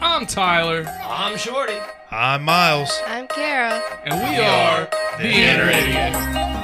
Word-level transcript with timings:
I'm 0.00 0.26
Tyler, 0.26 0.86
I'm 1.02 1.36
Shorty. 1.36 1.78
I'm 2.10 2.44
Miles. 2.44 3.00
I'm 3.06 3.26
Kara. 3.28 3.82
and 4.04 4.14
we 4.14 4.38
are 4.38 4.88
the 5.18 5.28
Inner 5.28 5.70
Idiot. 5.70 6.55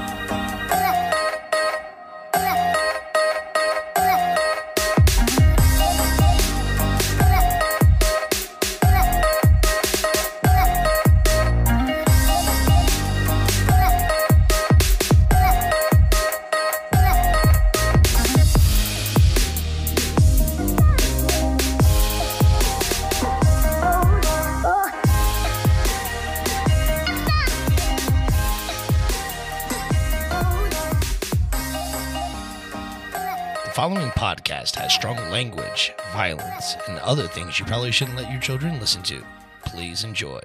Strong 34.93 35.17
language, 35.31 35.91
violence, 36.13 36.77
and 36.87 36.99
other 36.99 37.27
things 37.27 37.59
you 37.59 37.65
probably 37.65 37.91
shouldn't 37.91 38.19
let 38.19 38.31
your 38.31 38.41
children 38.41 38.79
listen 38.79 39.03
to. 39.03 39.25
Please 39.65 40.05
enjoy. 40.05 40.41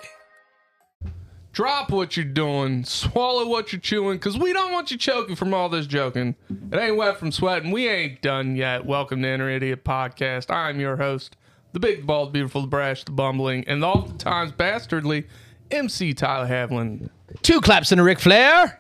Drop 1.52 1.90
what 1.90 2.16
you're 2.16 2.24
doing, 2.26 2.86
swallow 2.86 3.46
what 3.46 3.74
you're 3.74 3.82
chewing, 3.82 4.18
because 4.18 4.38
we 4.38 4.54
don't 4.54 4.72
want 4.72 4.90
you 4.90 4.98
choking 4.98 5.36
from 5.36 5.54
all 5.54 5.68
this 5.68 5.86
joking. 5.86 6.34
It 6.72 6.78
ain't 6.78 6.96
wet 6.96 7.18
from 7.18 7.34
sweating. 7.34 7.72
We 7.72 7.90
ain't 7.90 8.22
done 8.22 8.56
yet. 8.56 8.86
Welcome 8.86 9.22
to 9.24 9.28
Inner 9.28 9.50
Idiot 9.50 9.84
Podcast. 9.84 10.50
I'm 10.50 10.80
your 10.80 10.96
host, 10.96 11.36
the 11.74 11.80
big, 11.82 12.08
bald, 12.08 12.32
beautiful, 12.32 12.62
the 12.62 12.68
brash, 12.68 13.04
the 13.04 13.12
bumbling, 13.12 13.66
and 13.68 13.84
the 13.84 13.88
oftentimes 13.88 14.54
bastardly 14.54 15.28
MC 15.72 16.14
Tyler 16.14 16.48
Havlin. 16.48 17.10
Two 17.42 17.60
claps 17.60 17.92
and 17.92 18.00
a 18.00 18.04
Ric 18.04 18.20
Flair. 18.20 18.80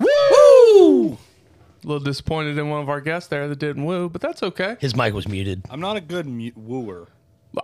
Woo! 0.00 1.18
A 1.82 1.86
little 1.86 2.04
disappointed 2.04 2.58
in 2.58 2.68
one 2.68 2.80
of 2.80 2.88
our 2.88 3.00
guests 3.00 3.28
there 3.28 3.48
that 3.48 3.58
didn't 3.58 3.84
woo, 3.84 4.08
but 4.08 4.20
that's 4.20 4.42
okay. 4.42 4.76
His 4.80 4.96
mic 4.96 5.14
was 5.14 5.28
muted. 5.28 5.62
I'm 5.70 5.80
not 5.80 5.96
a 5.96 6.00
good 6.00 6.26
mu- 6.26 6.52
wooer. 6.56 7.08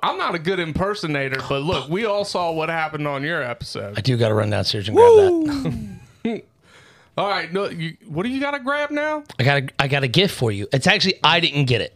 I'm 0.02 0.16
not 0.16 0.34
a 0.34 0.38
good 0.38 0.58
impersonator, 0.58 1.40
but 1.48 1.62
look, 1.62 1.88
we 1.88 2.04
all 2.04 2.24
saw 2.24 2.52
what 2.52 2.68
happened 2.68 3.06
on 3.06 3.22
your 3.22 3.42
episode. 3.42 3.98
I 3.98 4.00
do 4.00 4.16
got 4.16 4.28
to 4.28 4.34
run 4.34 4.50
downstairs 4.50 4.88
and 4.88 4.96
grab 4.96 5.12
that. 6.24 6.42
All 7.18 7.28
right, 7.28 7.52
no, 7.52 7.68
you, 7.68 7.96
what 8.08 8.22
do 8.22 8.30
you 8.30 8.40
got 8.40 8.52
to 8.52 8.60
grab 8.60 8.90
now? 8.90 9.24
I 9.38 9.42
got 9.44 9.62
a, 9.62 9.68
I 9.78 9.88
got 9.88 10.02
a 10.02 10.08
gift 10.08 10.34
for 10.34 10.50
you. 10.50 10.66
It's 10.72 10.86
actually 10.86 11.18
I 11.22 11.40
didn't 11.40 11.66
get 11.66 11.82
it. 11.82 11.94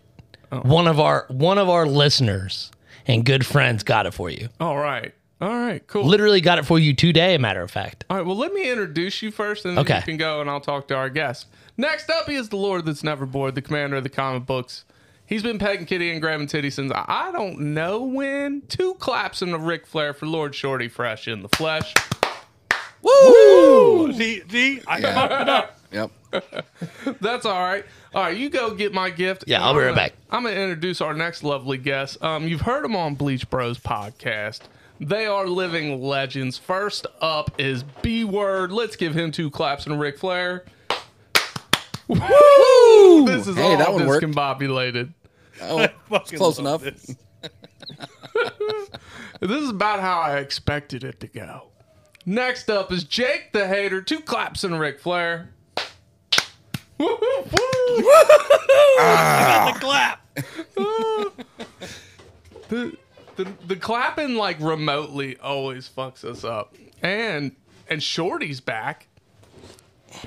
Oh. 0.53 0.61
One 0.61 0.86
of 0.86 1.01
our 1.01 1.25
one 1.28 1.58
of 1.58 1.69
our 1.70 1.86
listeners 1.86 2.70
and 3.06 3.25
good 3.25 3.47
friends 3.47 3.83
got 3.83 4.05
it 4.06 4.12
for 4.12 4.28
you. 4.28 4.48
All 4.61 4.77
right, 4.77 5.14
all 5.41 5.48
right, 5.48 5.87
cool. 5.87 6.05
Literally 6.05 6.41
got 6.41 6.59
it 6.59 6.65
for 6.65 6.79
you 6.79 6.95
today. 6.95 7.34
A 7.34 7.39
matter 7.39 7.62
of 7.62 7.70
fact. 7.70 8.05
All 8.09 8.17
right, 8.17 8.25
well, 8.27 8.37
let 8.37 8.53
me 8.53 8.70
introduce 8.70 9.20
you 9.23 9.31
first, 9.31 9.65
and 9.65 9.77
then 9.77 9.84
Okay. 9.84 9.97
you 9.98 10.03
can 10.03 10.17
go 10.17 10.41
and 10.41 10.48
I'll 10.48 10.61
talk 10.61 10.89
to 10.89 10.95
our 10.95 11.11
guest. 11.11 11.47
Next 11.77 12.09
up, 12.11 12.27
he 12.29 12.37
is 12.37 12.48
the 12.48 12.56
Lord 12.56 12.87
that's 12.87 13.05
never 13.05 13.27
bored, 13.27 13.55
the 13.55 13.62
commander 13.62 13.97
of 13.97 14.03
the 14.03 14.09
comic 14.09 14.47
books. 14.47 14.84
He's 15.27 15.42
been 15.42 15.59
pegging 15.59 15.87
kitty 15.87 16.11
and 16.12 16.20
grabbing 16.23 16.47
titty 16.47 16.70
since 16.70 16.92
I 16.95 17.31
don't 17.33 17.59
know 17.75 18.03
when. 18.03 18.62
Two 18.69 18.95
claps 18.95 19.42
and 19.42 19.53
a 19.53 19.59
Ric 19.59 19.84
Flair 19.87 20.14
for 20.14 20.25
Lord 20.27 20.55
Shorty 20.55 20.89
Fresh 20.89 21.27
in 21.29 21.42
the 21.42 21.48
flesh. 21.51 21.92
See, 24.17 24.42
see, 24.48 24.81
I 24.87 25.01
fucked 25.01 25.33
it 25.42 25.48
up. 25.48 25.79
Yep. 25.92 26.11
That's 27.20 27.45
all 27.47 27.61
right. 27.61 27.84
All 28.14 28.23
right, 28.23 28.37
you 28.37 28.48
go 28.51 28.75
get 28.75 28.92
my 28.95 29.11
gift. 29.11 29.45
Yeah, 29.47 29.64
I'll 29.64 29.73
be 29.75 29.81
right 29.81 29.84
gonna- 29.87 29.97
back. 29.97 30.12
I'm 30.31 30.42
going 30.42 30.55
to 30.55 30.61
introduce 30.61 31.01
our 31.01 31.14
next 31.14 31.42
lovely 31.45 31.79
guest. 31.79 32.23
Um, 32.23 32.48
you've 32.48 32.62
heard 32.62 32.84
him 32.84 32.97
on 32.97 33.14
Bleach 33.14 33.48
Bros 33.51 33.79
podcast. 33.79 34.61
They 35.00 35.27
are 35.27 35.47
living 35.47 36.02
legends. 36.02 36.56
First 36.58 37.06
up 37.20 37.50
is 37.58 37.83
B 38.02 38.25
Word. 38.25 38.72
Let's 38.72 38.97
give 38.97 39.14
him 39.14 39.30
two 39.30 39.51
claps 39.51 39.86
and 39.86 39.95
a 39.95 39.98
Ric 39.98 40.18
Flair. 40.18 40.64
Woo! 42.08 43.27
This 43.27 43.46
is 43.46 43.56
Hey, 43.56 43.73
all 43.73 43.77
that 43.79 43.92
one 43.92 44.02
discombobulated. 44.08 45.12
Oh, 45.62 45.89
close 46.36 46.58
enough. 46.58 46.83
this. 46.83 47.14
This 49.40 49.62
is 49.62 49.68
about 49.68 50.01
how 50.01 50.18
I 50.20 50.39
expected 50.39 51.05
it 51.05 51.20
to 51.20 51.27
go. 51.27 51.64
Next 52.24 52.70
up 52.70 52.90
is 52.90 53.05
Jake 53.05 53.51
the 53.52 53.68
Hater. 53.68 54.01
Two 54.01 54.20
claps 54.20 54.64
and 54.64 54.74
a 54.74 54.79
Ric 54.79 54.98
Flair. 54.98 55.51
Woo, 56.98 57.06
woo, 57.20 57.42
woo. 57.45 57.96
The 57.96 59.77
clap. 59.79 60.27
the, 62.68 62.96
the 63.36 63.52
the 63.67 63.77
clapping 63.77 64.35
like 64.35 64.61
remotely 64.61 65.36
always 65.39 65.89
fucks 65.89 66.24
us 66.24 66.45
up. 66.45 66.74
And 67.02 67.55
and 67.89 68.02
Shorty's 68.02 68.61
back. 68.61 69.08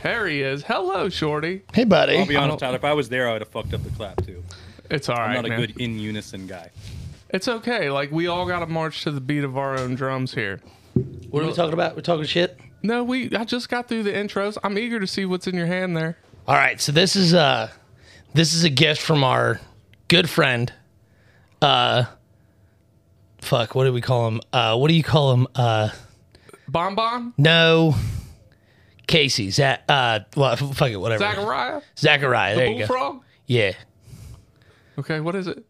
There 0.04 0.28
he 0.28 0.42
is. 0.42 0.64
Hello, 0.64 1.10
Shorty. 1.10 1.64
Hey, 1.74 1.84
buddy. 1.84 2.18
I'll 2.18 2.26
be 2.26 2.36
honest, 2.36 2.60
Tyler. 2.60 2.76
If 2.76 2.84
I 2.84 2.94
was 2.94 3.10
there, 3.10 3.28
I 3.28 3.34
would 3.34 3.42
have 3.42 3.50
fucked 3.50 3.74
up 3.74 3.84
the 3.84 3.90
clap 3.92 4.24
too. 4.26 4.44
It's 4.90 5.10
all 5.10 5.18
I'm 5.18 5.34
not 5.34 5.46
a 5.46 5.50
man. 5.50 5.60
good 5.60 5.78
in 5.80 6.00
unison 6.00 6.48
guy. 6.48 6.70
It's 7.30 7.48
okay. 7.48 7.90
Like 7.90 8.12
we 8.12 8.28
all 8.28 8.48
got 8.48 8.60
to 8.60 8.68
march 8.68 9.04
to 9.04 9.12
the 9.12 9.22
beat 9.22 9.44
of 9.44 9.58
our 9.58 9.78
own 9.80 9.96
drums 9.96 10.34
here. 10.34 10.62
What 11.30 11.44
are 11.44 11.48
we 11.48 11.54
talking 11.54 11.74
about? 11.74 11.96
We're 11.96 12.02
talking 12.02 12.26
shit. 12.26 12.60
No, 12.82 13.04
we. 13.04 13.36
I 13.36 13.44
just 13.44 13.70
got 13.70 13.88
through 13.88 14.04
the 14.04 14.12
intros. 14.12 14.58
I'm 14.64 14.78
eager 14.78 15.00
to 15.00 15.08
see 15.08 15.26
what's 15.26 15.48
in 15.48 15.56
your 15.56 15.68
hand 15.68 15.96
there. 15.96 16.18
All 16.48 16.56
right, 16.56 16.80
so 16.82 16.92
this 16.92 17.16
is 17.16 17.34
uh 17.34 17.70
this 18.34 18.54
is 18.54 18.64
a 18.64 18.70
gift 18.70 19.02
from 19.02 19.24
our 19.24 19.60
good 20.08 20.30
friend. 20.30 20.72
Uh 21.62 22.06
fuck, 23.42 23.76
what 23.76 23.86
do 23.86 23.94
we 23.94 24.02
call 24.02 24.28
him? 24.28 24.42
Uh 24.54 24.78
what 24.78 24.88
do 24.90 24.94
you 24.94 25.04
call 25.04 25.34
him? 25.34 25.48
Uh 25.56 25.90
Bon 26.68 26.96
Bon, 26.96 27.34
no 27.38 27.96
Casey, 29.08 29.50
Zach 29.52 29.84
uh 29.90 30.20
well, 30.36 30.56
fuck 30.74 30.90
it, 30.92 30.98
whatever. 30.98 31.20
Zachariah, 31.24 31.82
Zachariah, 31.98 32.56
there 32.56 32.68
you 32.68 32.80
go. 32.80 32.88
Bullfrog. 32.88 33.22
Yeah. 33.48 33.72
Okay, 35.00 35.20
what 35.20 35.36
is 35.36 35.48
it? 35.48 35.66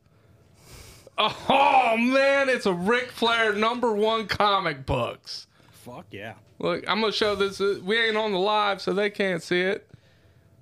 Oh 1.18 1.96
man, 1.98 2.48
it's 2.50 2.66
a 2.66 2.74
Ric 2.74 3.12
Flair 3.12 3.54
number 3.54 3.92
one 3.94 4.28
comic 4.28 4.86
books. 4.86 5.48
Fuck 5.72 6.06
yeah. 6.12 6.34
Look, 6.60 6.84
I'm 6.90 7.02
gonna 7.02 7.12
show 7.14 7.36
this. 7.36 7.60
uh, 7.62 7.80
We 7.84 7.98
ain't 7.98 8.18
on 8.18 8.32
the 8.32 8.40
live, 8.40 8.82
so 8.82 8.94
they 8.94 9.10
can't 9.10 9.42
see 9.44 9.62
it. 9.62 9.86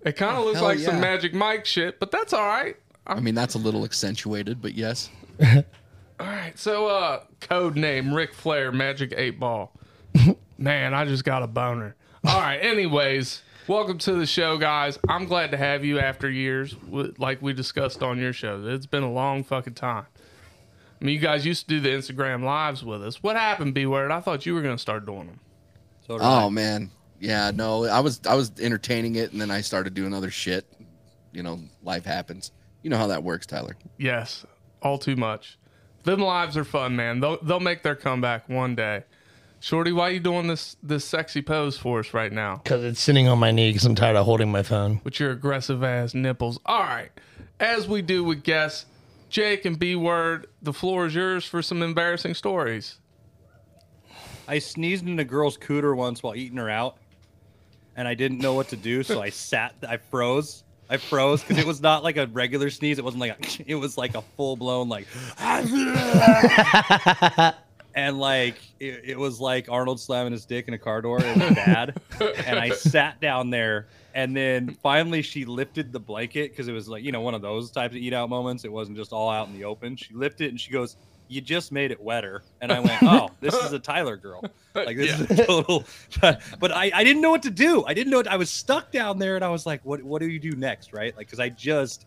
It 0.03 0.13
kind 0.13 0.37
of 0.37 0.45
looks 0.45 0.57
hell 0.59 0.67
like 0.67 0.79
some. 0.79 0.99
Magic 0.99 1.33
Mike 1.33 1.65
shit, 1.65 1.99
but 1.99 2.11
that's 2.11 2.33
all 2.33 2.45
right. 2.45 2.75
I 3.05 3.19
mean, 3.19 3.35
that's 3.35 3.55
a 3.55 3.57
little 3.57 3.83
accentuated, 3.85 4.61
but 4.61 4.73
yes. 4.73 5.09
All 6.19 6.25
right, 6.25 6.57
so 6.57 6.87
uh, 6.87 7.21
code 7.41 7.75
name 7.75 8.11
Ric 8.11 8.33
Flair, 8.33 8.71
Magic 8.71 9.13
Eight 9.15 9.39
Ball. 9.39 9.71
Man, 10.57 10.95
I 10.95 11.05
just 11.05 11.23
got 11.23 11.43
a 11.43 11.47
boner. 11.47 11.95
All 12.23 12.39
right, 12.39 12.57
anyways, 12.57 13.43
welcome 13.67 13.99
to 13.99 14.13
the 14.13 14.25
show, 14.25 14.57
guys. 14.57 14.97
I'm 15.07 15.25
glad 15.25 15.51
to 15.51 15.57
have 15.57 15.85
you 15.85 15.99
after 15.99 16.27
years, 16.27 16.75
like 17.19 17.39
we 17.43 17.53
discussed 17.53 18.01
on 18.01 18.17
your 18.17 18.33
show. 18.33 18.63
It's 18.65 18.87
been 18.87 19.03
a 19.03 19.11
long 19.11 19.43
fucking 19.43 19.75
time. 19.75 20.07
I 20.99 21.05
mean, 21.05 21.13
you 21.13 21.21
guys 21.21 21.45
used 21.45 21.69
to 21.69 21.75
do 21.75 21.79
the 21.79 21.89
Instagram 21.89 22.43
lives 22.43 22.83
with 22.83 23.03
us. 23.03 23.21
What 23.21 23.35
happened, 23.35 23.75
B 23.75 23.85
Word? 23.85 24.09
I 24.09 24.19
thought 24.19 24.47
you 24.47 24.55
were 24.55 24.63
gonna 24.63 24.79
start 24.79 25.05
doing 25.05 25.27
them. 25.27 25.39
So 26.07 26.17
did 26.17 26.23
I. 26.23 26.45
Oh 26.45 26.49
man, 26.49 26.89
yeah. 27.19 27.51
No, 27.53 27.85
I 27.85 27.99
was 27.99 28.21
I 28.27 28.33
was 28.33 28.51
entertaining 28.59 29.15
it, 29.15 29.31
and 29.33 29.39
then 29.39 29.51
I 29.51 29.61
started 29.61 29.93
doing 29.93 30.15
other 30.15 30.31
shit. 30.31 30.65
You 31.31 31.43
know, 31.43 31.59
life 31.83 32.05
happens. 32.05 32.51
You 32.81 32.89
know 32.89 32.97
how 32.97 33.07
that 33.07 33.21
works, 33.21 33.45
Tyler. 33.45 33.77
Yes, 33.99 34.47
all 34.81 34.97
too 34.97 35.15
much. 35.15 35.59
Them 36.07 36.21
lives 36.21 36.55
are 36.55 36.63
fun, 36.63 36.95
man. 36.95 37.19
They'll 37.19 37.37
they'll 37.41 37.59
make 37.59 37.83
their 37.83 37.93
comeback 37.93 38.47
one 38.47 38.75
day. 38.75 39.03
Shorty, 39.59 39.91
why 39.91 40.07
are 40.07 40.11
you 40.11 40.21
doing 40.21 40.47
this 40.47 40.77
this 40.81 41.03
sexy 41.03 41.41
pose 41.41 41.77
for 41.77 41.99
us 41.99 42.13
right 42.13 42.31
now? 42.31 42.61
Cuz 42.63 42.81
it's 42.81 43.01
sitting 43.01 43.27
on 43.27 43.39
my 43.39 43.51
knee 43.51 43.73
cuz 43.73 43.83
I'm 43.83 43.93
tired 43.93 44.15
of 44.15 44.23
holding 44.23 44.49
my 44.49 44.63
phone. 44.63 45.01
With 45.03 45.19
your 45.19 45.31
aggressive 45.31 45.83
ass 45.83 46.13
nipples. 46.13 46.61
All 46.65 46.79
right, 46.79 47.11
as 47.59 47.89
we 47.89 48.01
do 48.01 48.23
with 48.23 48.43
guests, 48.43 48.85
Jake 49.29 49.65
and 49.65 49.77
B 49.77 49.97
Word, 49.97 50.47
the 50.61 50.71
floor 50.71 51.07
is 51.07 51.13
yours 51.15 51.43
for 51.43 51.61
some 51.61 51.83
embarrassing 51.83 52.35
stories. 52.35 52.99
I 54.47 54.59
sneezed 54.59 55.05
in 55.05 55.19
a 55.19 55.25
girl's 55.25 55.57
cooter 55.57 55.93
once 55.93 56.23
while 56.23 56.35
eating 56.37 56.57
her 56.57 56.69
out, 56.69 56.99
and 57.97 58.07
I 58.07 58.13
didn't 58.13 58.39
know 58.39 58.53
what 58.53 58.69
to 58.69 58.77
do, 58.77 59.03
so 59.03 59.21
I 59.21 59.29
sat. 59.29 59.75
I 59.85 59.97
froze. 59.97 60.63
I 60.89 60.97
froze 60.97 61.41
because 61.41 61.57
it 61.57 61.67
was 61.67 61.81
not 61.81 62.03
like 62.03 62.17
a 62.17 62.27
regular 62.27 62.69
sneeze. 62.69 62.97
It 62.97 63.03
wasn't 63.03 63.21
like 63.21 63.59
a, 63.59 63.63
it 63.67 63.75
was 63.75 63.97
like 63.97 64.15
a 64.15 64.21
full 64.21 64.55
blown 64.55 64.89
like, 64.89 65.07
and 67.95 68.19
like 68.19 68.55
it, 68.79 69.01
it 69.03 69.19
was 69.19 69.39
like 69.39 69.69
Arnold 69.69 69.99
slamming 69.99 70.31
his 70.31 70.45
dick 70.45 70.67
in 70.67 70.73
a 70.73 70.77
car 70.77 71.01
door. 71.01 71.19
It 71.19 71.37
was 71.37 71.55
bad, 71.55 71.99
and 72.45 72.59
I 72.59 72.69
sat 72.69 73.19
down 73.19 73.49
there, 73.49 73.87
and 74.13 74.35
then 74.35 74.77
finally 74.81 75.21
she 75.21 75.45
lifted 75.45 75.91
the 75.91 75.99
blanket 75.99 76.51
because 76.51 76.67
it 76.67 76.73
was 76.73 76.87
like 76.87 77.03
you 77.03 77.11
know 77.11 77.21
one 77.21 77.33
of 77.33 77.41
those 77.41 77.69
types 77.69 77.93
of 77.93 77.97
eat 77.97 78.13
out 78.13 78.29
moments. 78.29 78.63
It 78.63 78.71
wasn't 78.71 78.97
just 78.97 79.11
all 79.11 79.29
out 79.29 79.47
in 79.47 79.53
the 79.53 79.65
open. 79.65 79.97
She 79.97 80.13
lifted 80.13 80.45
it 80.45 80.49
and 80.49 80.61
she 80.61 80.71
goes, 80.71 80.95
"You 81.27 81.41
just 81.41 81.71
made 81.71 81.91
it 81.91 82.01
wetter," 82.01 82.43
and 82.61 82.71
I 82.71 82.79
went, 82.79 82.97
"Oh, 83.03 83.29
this 83.41 83.53
is 83.55 83.73
a 83.73 83.79
Tyler 83.79 84.17
girl." 84.17 84.43
Like 84.73 84.97
this 84.97 85.19
is 85.19 85.39
a 85.39 85.45
total, 85.47 85.85
but, 86.21 86.41
but 86.59 86.71
I, 86.71 86.91
I 86.93 87.03
didn't 87.03 87.21
know 87.21 87.31
what 87.31 87.43
to 87.43 87.49
do. 87.49 87.83
I 87.85 87.93
didn't 87.93 88.11
know. 88.11 88.17
What, 88.17 88.27
I 88.27 88.37
was 88.37 88.49
stuck 88.49 88.91
down 88.91 89.19
there, 89.19 89.35
and 89.35 89.43
I 89.45 89.49
was 89.49 89.65
like, 89.65 89.81
"What 89.83 90.01
what 90.03 90.21
do 90.21 90.27
you 90.29 90.39
do 90.39 90.51
next?" 90.51 90.93
Right? 90.93 91.15
Like 91.17 91.27
because 91.27 91.39
I 91.39 91.49
just 91.49 92.05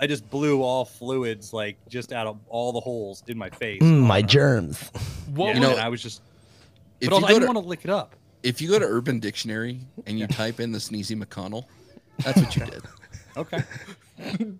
I 0.00 0.06
just 0.06 0.28
blew 0.30 0.62
all 0.62 0.84
fluids 0.84 1.52
like 1.52 1.76
just 1.88 2.12
out 2.12 2.26
of 2.26 2.38
all 2.48 2.72
the 2.72 2.80
holes 2.80 3.22
in 3.28 3.38
my 3.38 3.50
face. 3.50 3.80
Mm, 3.82 4.00
my 4.00 4.22
germs. 4.22 4.90
What 5.34 5.48
Yeah, 5.48 5.54
You 5.54 5.60
know, 5.60 5.70
and 5.72 5.80
I 5.80 5.88
was 5.88 6.02
just, 6.02 6.20
If 7.00 7.10
but 7.10 7.16
also, 7.16 7.26
I 7.26 7.28
didn't 7.28 7.42
to 7.42 7.46
want 7.54 7.64
to 7.64 7.68
lick 7.68 7.84
it 7.84 7.90
up. 7.90 8.16
if 8.42 8.60
you 8.60 8.68
go 8.68 8.78
to 8.78 8.84
Urban 8.84 9.20
Dictionary 9.20 9.80
and 10.06 10.18
you 10.18 10.26
type 10.26 10.58
in 10.60 10.72
the 10.72 10.78
sneezy 10.78 11.16
McConnell, 11.20 11.64
that's 12.24 12.40
what 12.40 12.54
you 12.56 12.64
did. 12.66 12.82
Okay. 13.36 13.62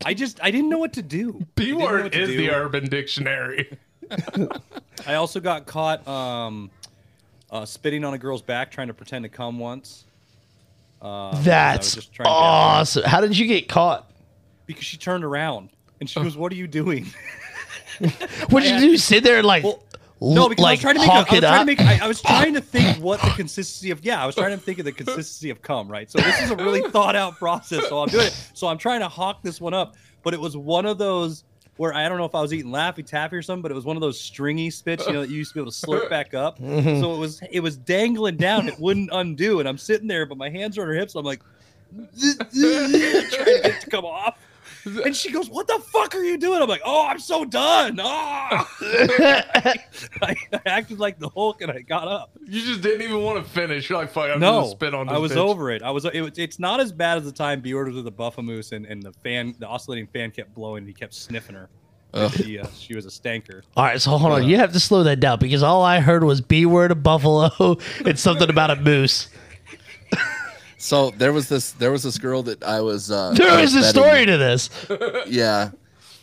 I 0.04 0.14
just 0.14 0.40
I 0.42 0.50
didn't 0.50 0.68
know 0.68 0.78
what 0.78 0.94
to 0.94 1.02
do. 1.02 1.44
B 1.54 1.72
word 1.72 2.14
is 2.14 2.30
do. 2.30 2.36
the 2.36 2.50
Urban 2.50 2.88
Dictionary. 2.88 3.78
I 5.06 5.14
also 5.14 5.40
got 5.40 5.66
caught 5.66 6.06
um, 6.06 6.70
uh, 7.50 7.64
spitting 7.64 8.04
on 8.04 8.14
a 8.14 8.18
girl's 8.18 8.42
back 8.42 8.70
trying 8.70 8.88
to 8.88 8.94
pretend 8.94 9.22
to 9.24 9.28
come 9.28 9.58
once. 9.58 10.04
Uh, 11.00 11.30
because 11.30 11.34
I 11.34 11.36
was 11.36 11.44
That's 11.44 11.94
just 11.94 12.12
trying 12.12 12.28
awesome. 12.28 13.04
How 13.04 13.20
did 13.20 13.36
you 13.36 13.46
get 13.46 13.68
caught? 13.68 14.10
because 14.66 14.84
she 14.84 14.96
turned 14.96 15.24
around 15.24 15.68
and 16.00 16.08
she 16.08 16.20
goes, 16.20 16.36
"What 16.36 16.52
are 16.52 16.56
you 16.56 16.66
doing?" 16.66 17.06
What 18.48 18.64
did 18.64 18.80
you 18.80 18.88
do? 18.88 18.96
Sit 18.96 19.22
there 19.22 19.38
and 19.38 19.46
like, 19.46 19.62
Well, 19.62 19.83
No, 20.32 20.48
because 20.48 20.62
like 20.62 20.84
I 20.84 20.92
was 20.92 20.94
trying 20.94 20.94
to 20.94 21.00
make. 21.00 21.10
A, 21.10 21.14
I 21.14 21.18
was 21.18 21.40
trying 21.40 21.60
to 21.60 21.64
make. 21.66 21.80
I, 21.80 22.04
I 22.04 22.08
was 22.08 22.22
trying 22.22 22.54
to 22.54 22.60
think 22.60 22.98
what 22.98 23.20
the 23.20 23.30
consistency 23.30 23.90
of. 23.90 24.04
Yeah, 24.04 24.22
I 24.22 24.26
was 24.26 24.34
trying 24.34 24.50
to 24.52 24.56
think 24.56 24.78
of 24.78 24.84
the 24.84 24.92
consistency 25.02 25.50
of 25.50 25.62
cum. 25.62 25.88
Right. 25.88 26.10
So 26.10 26.18
this 26.18 26.40
is 26.42 26.50
a 26.50 26.56
really 26.56 26.82
thought 26.90 27.16
out 27.16 27.36
process. 27.38 27.88
So 27.88 28.02
I'm 28.02 28.08
doing 28.08 28.26
it. 28.26 28.50
So 28.54 28.68
I'm 28.68 28.78
trying 28.78 29.00
to 29.00 29.08
hawk 29.08 29.42
this 29.42 29.60
one 29.60 29.74
up, 29.74 29.96
but 30.22 30.34
it 30.34 30.40
was 30.40 30.56
one 30.56 30.86
of 30.86 30.98
those 30.98 31.44
where 31.76 31.92
I 31.92 32.08
don't 32.08 32.18
know 32.18 32.24
if 32.24 32.34
I 32.34 32.40
was 32.40 32.52
eating 32.52 32.70
Laffy 32.70 33.04
Taffy 33.04 33.36
or 33.36 33.42
something, 33.42 33.62
but 33.62 33.70
it 33.70 33.74
was 33.74 33.84
one 33.84 33.96
of 33.96 34.00
those 34.00 34.20
stringy 34.20 34.70
spits, 34.70 35.06
you 35.06 35.12
know, 35.12 35.22
that 35.22 35.30
you 35.30 35.36
used 35.36 35.50
to 35.50 35.54
be 35.54 35.60
able 35.60 35.72
to 35.72 35.86
slurp 35.86 36.08
back 36.10 36.34
up. 36.34 36.58
Mm-hmm. 36.58 37.00
So 37.00 37.14
it 37.14 37.18
was 37.18 37.40
it 37.50 37.60
was 37.60 37.76
dangling 37.76 38.36
down. 38.36 38.68
It 38.68 38.78
wouldn't 38.78 39.10
undo, 39.12 39.60
and 39.60 39.68
I'm 39.68 39.78
sitting 39.78 40.06
there, 40.06 40.26
but 40.26 40.38
my 40.38 40.50
hands 40.50 40.78
are 40.78 40.82
on 40.82 40.88
her 40.88 40.94
hips. 40.94 41.14
I'm 41.14 41.24
like. 41.24 41.42
trying 42.18 42.38
to 42.38 43.60
get 43.62 43.66
it 43.66 43.80
to 43.82 43.88
come 43.88 44.04
off. 44.04 44.36
And 45.04 45.16
she 45.16 45.30
goes, 45.32 45.48
"What 45.48 45.66
the 45.66 45.78
fuck 45.92 46.14
are 46.14 46.22
you 46.22 46.36
doing?" 46.38 46.60
I'm 46.62 46.68
like, 46.68 46.82
"Oh, 46.84 47.06
I'm 47.06 47.18
so 47.18 47.44
done." 47.44 47.98
Oh. 48.02 48.04
I, 48.82 49.74
I 50.22 50.36
acted 50.66 50.98
like 50.98 51.18
the 51.18 51.28
Hulk, 51.28 51.60
and 51.62 51.70
I 51.70 51.80
got 51.80 52.06
up. 52.08 52.30
You 52.46 52.60
just 52.62 52.80
didn't 52.82 53.02
even 53.02 53.22
want 53.22 53.42
to 53.44 53.50
finish. 53.50 53.88
You're 53.88 53.98
like, 53.98 54.10
fuck, 54.10 54.30
I'm 54.30 54.40
No, 54.40 54.60
gonna 54.60 54.70
spit 54.70 54.94
on 54.94 55.06
this 55.06 55.14
I 55.14 55.18
was 55.18 55.32
bitch. 55.32 55.36
over 55.36 55.70
it. 55.70 55.82
I 55.82 55.90
was. 55.90 56.04
It, 56.04 56.38
it's 56.38 56.58
not 56.58 56.80
as 56.80 56.92
bad 56.92 57.18
as 57.18 57.24
the 57.24 57.32
time 57.32 57.60
B 57.60 57.72
ordered 57.72 57.94
with 57.94 58.04
the 58.04 58.12
Buffamoose, 58.12 58.72
and, 58.72 58.86
and 58.86 59.02
the 59.02 59.12
fan, 59.24 59.54
the 59.58 59.66
oscillating 59.66 60.06
fan 60.08 60.30
kept 60.30 60.54
blowing. 60.54 60.78
and 60.82 60.88
He 60.88 60.94
kept 60.94 61.14
sniffing 61.14 61.54
her. 61.54 61.68
She, 62.36 62.60
uh, 62.60 62.66
she 62.78 62.94
was 62.94 63.06
a 63.06 63.08
stanker. 63.08 63.62
All 63.76 63.84
right, 63.84 64.00
so 64.00 64.12
hold 64.16 64.32
on. 64.32 64.46
You 64.46 64.56
have 64.58 64.72
to 64.74 64.78
slow 64.80 65.02
that 65.02 65.18
down 65.18 65.40
because 65.40 65.64
all 65.64 65.82
I 65.82 65.98
heard 65.98 66.22
was 66.22 66.40
B 66.40 66.64
word 66.64 66.92
of 66.92 67.02
buffalo 67.02 67.76
and 68.06 68.16
something 68.16 68.48
about 68.48 68.70
a 68.70 68.76
moose. 68.76 69.26
So 70.84 71.12
there 71.12 71.32
was 71.32 71.48
this 71.48 71.70
there 71.72 71.90
was 71.90 72.02
this 72.02 72.18
girl 72.18 72.42
that 72.42 72.62
I 72.62 72.82
was 72.82 73.10
uh 73.10 73.32
There 73.32 73.50
I 73.50 73.62
was 73.62 73.74
a 73.74 73.82
story 73.82 74.26
to 74.26 74.36
this. 74.36 74.68
Yeah. 75.26 75.70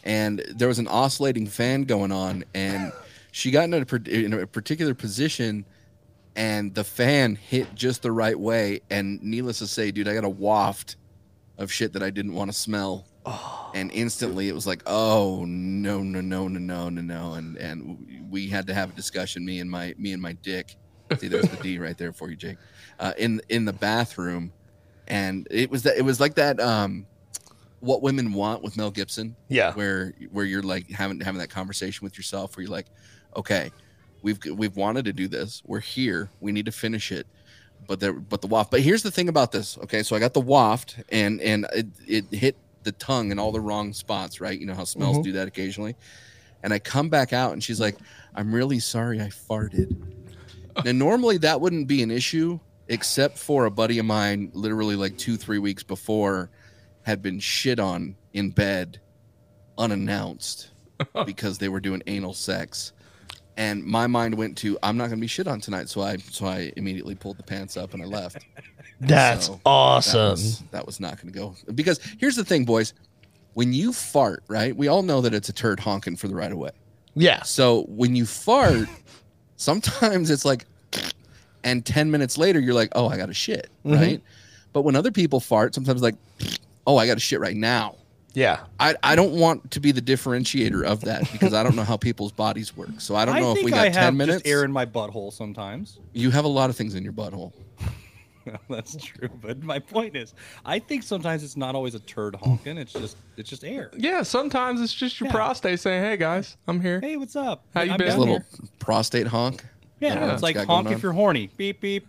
And 0.04 0.46
there 0.50 0.68
was 0.68 0.78
an 0.78 0.88
oscillating 0.88 1.48
fan 1.48 1.86
going 1.86 2.12
on 2.12 2.44
and 2.54 2.92
she 3.32 3.50
got 3.50 3.64
in 3.64 3.74
a, 3.74 4.10
in 4.10 4.34
a 4.34 4.46
particular 4.46 4.94
position 4.94 5.66
and 6.36 6.76
the 6.76 6.84
fan 6.84 7.38
hit 7.38 7.74
just 7.74 8.04
the 8.04 8.12
right 8.12 8.40
way 8.40 8.82
and 8.92 9.20
needless 9.24 9.58
to 9.60 9.68
say 9.68 9.90
dude 9.90 10.08
I 10.08 10.14
got 10.14 10.26
a 10.26 10.30
waft 10.30 10.96
of 11.58 11.72
shit 11.72 11.94
that 11.94 12.04
I 12.04 12.12
didn't 12.12 12.36
want 12.36 12.52
to 12.52 12.58
smell. 12.58 13.08
And 13.74 13.92
instantly 13.92 14.48
it 14.48 14.54
was 14.54 14.68
like, 14.68 14.84
oh 14.86 15.44
no 15.48 16.04
no 16.04 16.22
no 16.22 16.48
no 16.48 16.60
no 16.60 16.90
no 16.90 17.02
no 17.02 17.34
and 17.34 17.58
and 17.58 18.28
we 18.30 18.48
had 18.48 18.68
to 18.68 18.76
have 18.76 18.92
a 18.92 18.94
discussion 18.94 19.44
me 19.44 19.60
and 19.60 19.72
my 19.72 19.96
me 19.98 20.14
and 20.14 20.22
my 20.22 20.34
dick. 20.34 20.76
See 21.18 21.30
there's 21.30 21.50
the 21.50 21.58
D 21.64 21.80
right 21.80 21.98
there 21.98 22.14
for 22.14 22.30
you 22.30 22.36
Jake. 22.36 22.58
Uh, 23.02 23.14
in 23.18 23.42
in 23.50 23.66
the 23.66 23.74
bathroom. 23.74 24.54
And 25.08 25.48
it 25.50 25.70
was 25.72 25.84
that 25.84 25.98
it 25.98 26.04
was 26.04 26.20
like 26.20 26.36
that 26.36 26.60
um 26.60 27.08
what 27.80 28.04
women 28.04 28.32
want 28.34 28.62
with 28.62 28.78
Mel 28.78 28.92
Gibson. 28.92 29.36
Yeah. 29.50 29.74
where 29.74 30.14
where 30.32 30.46
you're 30.46 30.62
like 30.62 30.88
having 30.92 31.20
having 31.20 31.40
that 31.40 31.50
conversation 31.50 32.06
with 32.06 32.16
yourself 32.16 32.56
where 32.56 32.62
you're 32.64 32.72
like 32.72 32.86
okay 33.36 33.72
we've 34.22 34.38
we've 34.56 34.76
wanted 34.76 35.06
to 35.06 35.14
do 35.14 35.28
this. 35.28 35.64
We're 35.66 35.80
here. 35.80 36.30
We 36.42 36.52
need 36.52 36.66
to 36.68 36.72
finish 36.72 37.12
it. 37.12 37.26
But 37.88 38.00
there 38.00 38.14
but 38.14 38.40
the 38.42 38.48
waft 38.48 38.70
but 38.70 38.82
here's 38.82 39.02
the 39.02 39.10
thing 39.10 39.28
about 39.30 39.52
this 39.52 39.80
okay? 39.80 40.04
So 40.04 40.16
i 40.16 40.20
got 40.20 40.34
the 40.36 40.42
waft 40.42 40.98
and 41.10 41.42
and 41.42 41.66
it, 41.74 41.88
it 42.08 42.26
hit 42.32 42.56
the 42.84 42.92
tongue 42.94 43.32
in 43.32 43.40
all 43.40 43.52
the 43.52 43.60
wrong 43.60 43.94
spots 43.94 44.40
right? 44.40 44.58
You 44.60 44.68
know 44.68 44.76
how 44.76 44.84
smells 44.84 45.18
Mhm. 45.18 45.24
do 45.24 45.32
that 45.34 45.48
occasionally. 45.48 45.96
And 46.62 46.72
i 46.72 46.78
come 46.78 47.10
back 47.10 47.34
out 47.34 47.54
and 47.54 47.64
she's 47.64 47.80
like 47.80 47.98
i'm 48.36 48.54
really 48.54 48.78
sorry 48.80 49.20
i 49.20 49.30
farted. 49.30 49.90
Now 50.86 50.92
normally 50.92 51.38
that 51.40 51.60
wouldn't 51.60 51.88
be 51.88 52.04
an 52.04 52.12
issue 52.12 52.60
except 52.92 53.38
for 53.40 53.66
a 53.66 53.72
buddy 53.72 53.98
of 53.98 54.06
mine 54.06 54.52
literally 54.54 54.96
like 54.96 55.18
two 55.18 55.38
three 55.38 55.58
weeks 55.58 55.82
before 55.82 56.52
had 57.04 57.22
been 57.24 57.40
shit 57.40 57.80
on 57.80 58.16
in 58.34 58.52
bed 58.52 59.00
unannounced 59.78 60.70
because 61.26 61.58
they 61.58 61.70
were 61.70 61.80
doing 61.80 62.04
anal 62.08 62.34
sex. 62.34 62.94
And 63.58 63.84
my 63.84 64.08
mind 64.08 64.36
went 64.36 64.58
to 64.60 64.78
i'm 64.84 64.98
not 64.98 65.06
going 65.08 65.18
to 65.18 65.22
be 65.22 65.28
shit 65.28 65.48
on 65.48 65.60
tonight 65.60 65.90
so 65.90 66.02
i 66.02 66.18
so 66.18 66.46
i 66.46 66.72
immediately 66.78 67.16
pulled 67.16 67.38
the 67.38 67.44
pants 67.44 67.76
up 67.78 67.94
and 67.94 68.02
i 68.04 68.06
left. 68.06 68.46
That's 69.02 69.48
So, 69.48 69.54
that 69.54 69.62
awesome. 69.66 70.30
was, 70.32 70.64
that 70.72 70.86
was 70.86 71.00
not 71.00 71.20
going 71.20 71.34
to 71.34 71.40
go. 71.40 71.56
Because 71.74 72.00
here's 72.20 72.36
the 72.36 72.46
thing 72.46 72.66
boys. 72.66 72.94
When 73.54 73.74
you 73.74 73.92
fart 73.94 74.44
right 74.48 74.76
we 74.76 74.88
all 74.88 75.02
know 75.04 75.22
that 75.22 75.34
it's 75.34 75.50
a 75.50 75.54
turd 75.54 75.80
honking 75.80 76.16
for 76.18 76.28
the 76.28 76.36
right 76.36 76.52
of 76.52 76.58
way. 76.58 76.72
Yeah. 77.16 77.42
so 77.44 77.84
when 77.88 78.16
you 78.16 78.26
fart 78.26 78.88
sometimes 79.58 80.30
it's 80.30 80.46
like 80.46 80.66
and 81.64 81.86
10 81.86 82.10
minutes 82.12 82.38
later 82.38 82.60
you're 82.60 82.74
like 82.74 82.90
oh 82.96 83.08
i 83.08 83.18
got 83.18 83.30
a 83.30 83.34
shit 83.34 83.70
Mhm. 83.86 83.96
right 84.00 84.22
but 84.74 84.82
when 84.84 84.96
other 84.96 85.12
people 85.12 85.40
fart 85.40 85.74
sometimes 85.76 86.02
like 86.02 86.16
oh 86.88 86.98
i 86.98 87.06
got 87.08 87.18
a 87.18 87.20
shit 87.20 87.40
right 87.40 87.56
now 87.56 87.96
Yeah. 88.34 88.60
I, 88.80 88.96
I 89.04 89.16
don't 89.18 89.34
want 89.34 89.72
to 89.72 89.80
be 89.82 89.92
the 89.92 90.02
differentiator 90.02 90.84
of 90.86 91.02
that 91.02 91.30
because 91.34 91.54
I 91.54 91.64
don't 91.64 91.76
know 91.76 91.84
how 91.84 91.98
people's 91.98 92.32
bodies 92.32 92.76
work. 92.78 93.02
So 93.02 93.14
I 93.14 93.26
don't 93.26 93.42
know 93.42 93.52
if 93.52 93.62
we 93.62 93.72
got 93.72 93.88
I 93.88 93.90
10 93.90 94.04
have 94.04 94.14
minutes. 94.16 94.38
just 94.44 94.48
air 94.48 94.64
in 94.64 94.72
my 94.72 94.86
butthole 94.86 95.34
sometimes. 95.34 96.00
You 96.14 96.32
have 96.32 96.46
a 96.46 96.48
lot 96.48 96.70
of 96.70 96.78
things 96.78 96.96
in 96.96 97.04
your 97.04 97.12
butthole. 97.12 97.52
That's 98.70 98.96
true. 98.96 99.28
But 99.42 99.62
my 99.64 99.80
point 99.80 100.16
is, 100.16 100.34
I 100.66 100.80
think 100.80 101.04
sometimes 101.04 101.44
it's 101.44 101.58
not 101.58 101.76
always 101.76 101.94
a 101.94 102.00
turd 102.00 102.36
honking. 102.36 102.78
It's 102.78 102.96
just 102.96 103.18
it's 103.38 103.50
just 103.50 103.64
air. 103.66 103.92
Yeah, 103.98 104.24
sometimes 104.24 104.80
it's 104.80 104.94
just 104.94 105.20
your 105.20 105.28
Yeah. 105.28 105.34
prostate 105.34 105.80
saying, 105.82 106.02
"Hey 106.02 106.16
guys, 106.18 106.56
I'm 106.68 106.80
here." 106.80 107.02
Hey, 107.02 107.18
what's 107.18 107.36
up? 107.36 107.66
How 107.76 107.82
you 107.82 107.92
I'm 107.92 107.98
been? 107.98 108.08
This 108.08 108.14
down 108.16 108.20
little 108.22 108.36
here. 108.40 108.70
prostate 108.80 109.28
honk. 109.28 109.66
Yeah, 110.02 110.16
Yeah, 110.16 110.34
it's 110.34 110.44
like 110.44 110.58
honk 110.58 110.92
if 110.92 111.02
you're 111.02 111.14
horny. 111.14 111.50
Beep 111.56 111.80
beep. 111.80 112.08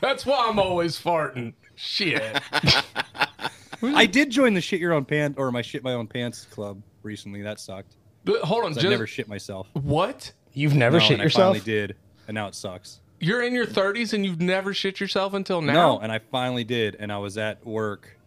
That's 0.00 0.26
why 0.26 0.46
I'm 0.48 0.58
always 0.58 1.00
farting. 1.00 1.54
Shit. 1.76 2.22
I 3.82 4.06
did 4.06 4.30
join 4.30 4.54
the 4.54 4.60
shit 4.60 4.80
your 4.80 4.92
own 4.92 5.04
pants 5.04 5.38
or 5.38 5.50
my 5.52 5.62
shit 5.62 5.82
my 5.82 5.92
own 5.92 6.06
pants 6.06 6.44
club 6.50 6.82
recently. 7.02 7.42
That 7.42 7.60
sucked. 7.60 7.96
But 8.24 8.40
hold 8.40 8.64
on, 8.64 8.74
just 8.74 8.84
I 8.86 8.90
never 8.90 9.06
shit 9.06 9.28
myself. 9.28 9.68
what? 9.74 10.32
You've 10.52 10.74
never 10.74 10.98
No, 10.98 11.04
shit 11.04 11.12
and 11.14 11.22
yourself? 11.22 11.56
I 11.56 11.58
finally 11.58 11.64
did, 11.64 11.96
and 12.28 12.34
now 12.34 12.46
it 12.48 12.54
sucks. 12.54 13.00
You're 13.20 13.42
in 13.42 13.54
your 13.54 13.66
30s 13.66 14.12
and 14.12 14.24
you've 14.24 14.40
never 14.40 14.72
shit 14.74 15.00
yourself 15.00 15.34
until 15.34 15.60
now. 15.62 15.72
No, 15.72 15.98
and 16.00 16.12
I 16.12 16.18
finally 16.18 16.64
did, 16.64 16.96
and 16.98 17.12
I 17.12 17.18
was 17.18 17.38
at 17.38 17.64
work. 17.66 18.18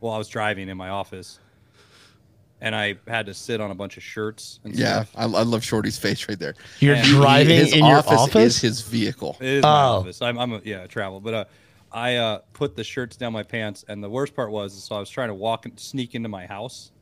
Well, 0.00 0.12
I 0.12 0.18
was 0.18 0.28
driving 0.28 0.68
in 0.68 0.76
my 0.76 0.88
office, 0.88 1.38
and 2.60 2.74
I 2.74 2.96
had 3.06 3.26
to 3.26 3.34
sit 3.34 3.60
on 3.60 3.70
a 3.70 3.74
bunch 3.74 3.96
of 3.96 4.02
shirts 4.02 4.60
and 4.64 4.74
Yeah. 4.74 5.04
I, 5.16 5.24
I 5.24 5.42
love 5.42 5.64
Shorty's 5.64 5.98
face 5.98 6.28
right 6.28 6.38
there. 6.38 6.54
You're 6.80 6.96
And 6.96 7.04
driving 7.06 7.56
his 7.56 7.72
in 7.74 7.82
office, 7.82 8.10
your 8.10 8.18
office? 8.20 8.56
is 8.56 8.60
his 8.60 8.80
vehicle. 8.82 9.36
It 9.40 9.46
is 9.46 9.62
my 9.62 9.68
Oh. 9.68 9.98
office. 10.00 10.20
I'm, 10.22 10.38
I'm 10.38 10.52
a, 10.52 10.60
yeah, 10.64 10.82
I 10.82 10.86
travel, 10.86 11.20
but 11.20 11.34
uh, 11.34 11.44
I 11.92 12.16
uh, 12.16 12.38
put 12.52 12.76
the 12.76 12.84
shirts 12.84 13.16
down 13.16 13.32
my 13.32 13.42
pants, 13.42 13.84
and 13.88 14.02
the 14.04 14.08
worst 14.10 14.34
part 14.36 14.50
was, 14.50 14.72
so 14.84 14.94
I 14.94 15.00
was 15.00 15.10
trying 15.10 15.28
to 15.28 15.34
walk 15.34 15.66
and 15.66 15.78
sneak 15.80 16.14
into 16.14 16.28
my 16.28 16.46
house 16.46 16.92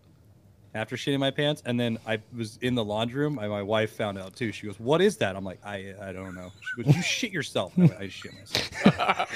after 0.74 0.96
shitting 0.96 1.18
my 1.18 1.30
pants, 1.30 1.62
and 1.66 1.78
then 1.78 1.98
I 2.06 2.20
was 2.36 2.58
in 2.62 2.74
the 2.74 2.84
laundry 2.84 3.20
room, 3.20 3.38
and 3.38 3.50
my 3.50 3.62
wife 3.62 3.92
found 3.96 4.16
out 4.18 4.36
too. 4.36 4.52
She 4.52 4.66
goes, 4.66 4.78
"What 4.78 5.00
is 5.02 5.16
that?" 5.16 5.34
I'm 5.36 5.44
like, 5.44 5.58
"I 5.64 5.94
I 6.00 6.12
don't 6.12 6.34
know." 6.34 6.52
She 6.76 6.82
goes, 6.84 6.94
"You 6.96 7.02
shit 7.02 7.32
yourself." 7.32 7.72
And 7.76 7.84
I, 7.84 7.88
went, 7.88 8.00
I 8.02 8.08
shit 8.08 8.32
myself. 8.34 9.28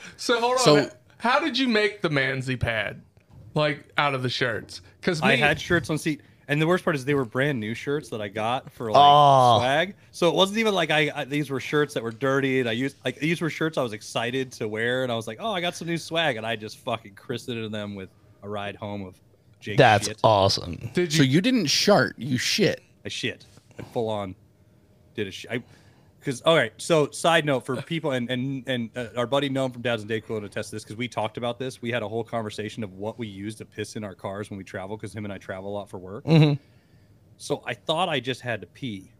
So 0.16 0.40
hold 0.40 0.52
on. 0.54 0.58
So- 0.58 0.90
How 1.18 1.38
did 1.40 1.58
you 1.58 1.68
make 1.68 2.02
the 2.02 2.08
Manzi 2.08 2.58
pad? 2.58 3.02
Like 3.54 3.84
out 3.98 4.14
of 4.14 4.22
the 4.22 4.28
shirts? 4.28 4.80
Because 5.00 5.20
I 5.22 5.36
had 5.36 5.60
shirts 5.60 5.90
on 5.90 5.98
seat, 5.98 6.20
and 6.48 6.60
the 6.62 6.66
worst 6.66 6.84
part 6.84 6.94
is 6.96 7.04
they 7.04 7.14
were 7.14 7.24
brand 7.24 7.58
new 7.58 7.74
shirts 7.74 8.08
that 8.10 8.20
I 8.20 8.28
got 8.28 8.70
for 8.70 8.90
like 8.92 9.00
Oh. 9.02 9.58
swag. 9.58 9.94
So 10.12 10.28
it 10.28 10.34
wasn't 10.34 10.58
even 10.58 10.74
like 10.74 10.90
I, 10.90 11.10
I 11.14 11.24
these 11.24 11.50
were 11.50 11.60
shirts 11.60 11.94
that 11.94 12.02
were 12.02 12.12
dirty, 12.12 12.60
and 12.60 12.68
I 12.68 12.72
used 12.72 12.96
like 13.04 13.18
these 13.18 13.40
were 13.40 13.50
shirts 13.50 13.76
I 13.78 13.82
was 13.82 13.92
excited 13.92 14.52
to 14.52 14.68
wear, 14.68 15.02
and 15.02 15.10
I 15.10 15.16
was 15.16 15.26
like, 15.26 15.38
oh, 15.40 15.52
I 15.52 15.60
got 15.60 15.74
some 15.74 15.88
new 15.88 15.98
swag, 15.98 16.36
and 16.36 16.46
I 16.46 16.54
just 16.56 16.78
fucking 16.78 17.14
christened 17.14 17.72
them 17.74 17.94
with 17.94 18.08
a 18.42 18.48
ride 18.48 18.76
home 18.76 19.04
of 19.04 19.16
Jake. 19.60 19.76
That's 19.78 20.06
shit. 20.08 20.20
awesome. 20.24 20.76
Did 20.94 21.12
you, 21.12 21.18
So 21.18 21.22
you? 21.24 21.30
you 21.30 21.40
didn't 21.40 21.66
shart, 21.66 22.14
you 22.18 22.38
shit. 22.38 22.82
I 23.04 23.08
shit. 23.08 23.44
I 23.78 23.82
full 23.82 24.08
on 24.08 24.34
did 25.14 25.26
a 25.26 25.30
shit. 25.30 25.62
Because 26.20 26.42
all 26.42 26.54
right. 26.54 26.72
So 26.76 27.10
side 27.10 27.44
note 27.46 27.64
for 27.66 27.80
people 27.82 28.12
and 28.12 28.30
and 28.30 28.62
and 28.68 28.90
uh, 28.96 29.06
our 29.16 29.26
buddy 29.26 29.48
Noam 29.50 29.72
from 29.72 29.82
Dads 29.82 30.02
and 30.02 30.08
Day 30.08 30.22
will 30.28 30.44
attest 30.44 30.70
to 30.70 30.76
this 30.76 30.84
because 30.84 30.96
we 30.96 31.08
talked 31.08 31.38
about 31.38 31.58
this. 31.58 31.80
We 31.80 31.90
had 31.90 32.02
a 32.02 32.08
whole 32.08 32.22
conversation 32.24 32.84
of 32.84 32.92
what 32.92 33.18
we 33.18 33.26
use 33.26 33.54
to 33.56 33.64
piss 33.64 33.96
in 33.96 34.04
our 34.04 34.14
cars 34.14 34.50
when 34.50 34.58
we 34.58 34.64
travel 34.64 34.96
because 34.96 35.14
him 35.14 35.24
and 35.24 35.32
I 35.32 35.38
travel 35.38 35.70
a 35.70 35.74
lot 35.74 35.88
for 35.88 35.98
work. 35.98 36.24
Mhm. 36.26 36.58
So 37.38 37.62
I 37.66 37.72
thought 37.74 38.08
I 38.10 38.20
just 38.20 38.42
had 38.42 38.60
to 38.60 38.66
pee, 38.66 39.12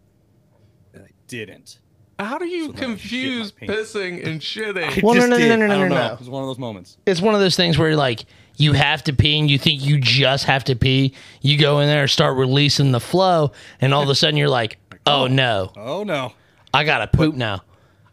and 0.93 1.03
I 1.05 1.09
didn't. 1.27 1.79
How 2.19 2.37
do 2.37 2.45
you 2.45 2.67
So 2.67 2.73
confuse 2.75 3.51
pissing 3.51 4.27
and 4.27 4.41
shitting? 4.43 5.03
Well, 5.03 5.15
no, 5.15 5.21
Just 5.21 5.31
no, 5.31 5.37
no, 5.39 5.39
did. 5.39 5.49
no, 5.59 5.67
no, 5.69 5.75
I 5.75 5.79
don't 5.79 5.89
no, 5.89 5.95
know. 5.95 6.07
no. 6.09 6.13
It 6.13 6.19
was 6.19 6.29
one 6.29 6.43
of 6.43 6.49
those 6.49 6.59
moments. 6.59 6.99
It's 7.07 7.23
one 7.23 7.35
of 7.35 7.41
those 7.41 7.57
things 7.57 7.79
where 7.79 7.97
like 7.97 8.27
you 8.59 8.75
have 8.75 9.03
to 9.05 9.15
pee 9.15 9.39
and 9.39 9.51
you 9.51 9.57
think 9.57 9.83
you 9.83 9.99
just 9.99 10.45
have 10.45 10.65
to 10.65 10.77
pee. 10.77 11.15
You 11.41 11.57
go 11.57 11.81
in 11.81 11.89
there, 11.89 12.07
start 12.09 12.37
releasing 12.37 12.93
the 12.93 13.01
flow, 13.01 13.53
and 13.81 13.95
all 13.95 14.03
of 14.03 14.11
a 14.11 14.15
sudden 14.15 14.37
you're 14.37 14.51
like, 14.51 14.77
oh 15.07 15.29
no, 15.29 15.73
Oh 15.79 16.03
no. 16.05 16.35
I 16.73 16.85
gotta 16.85 17.07
poop 17.07 17.35
now. 17.35 17.63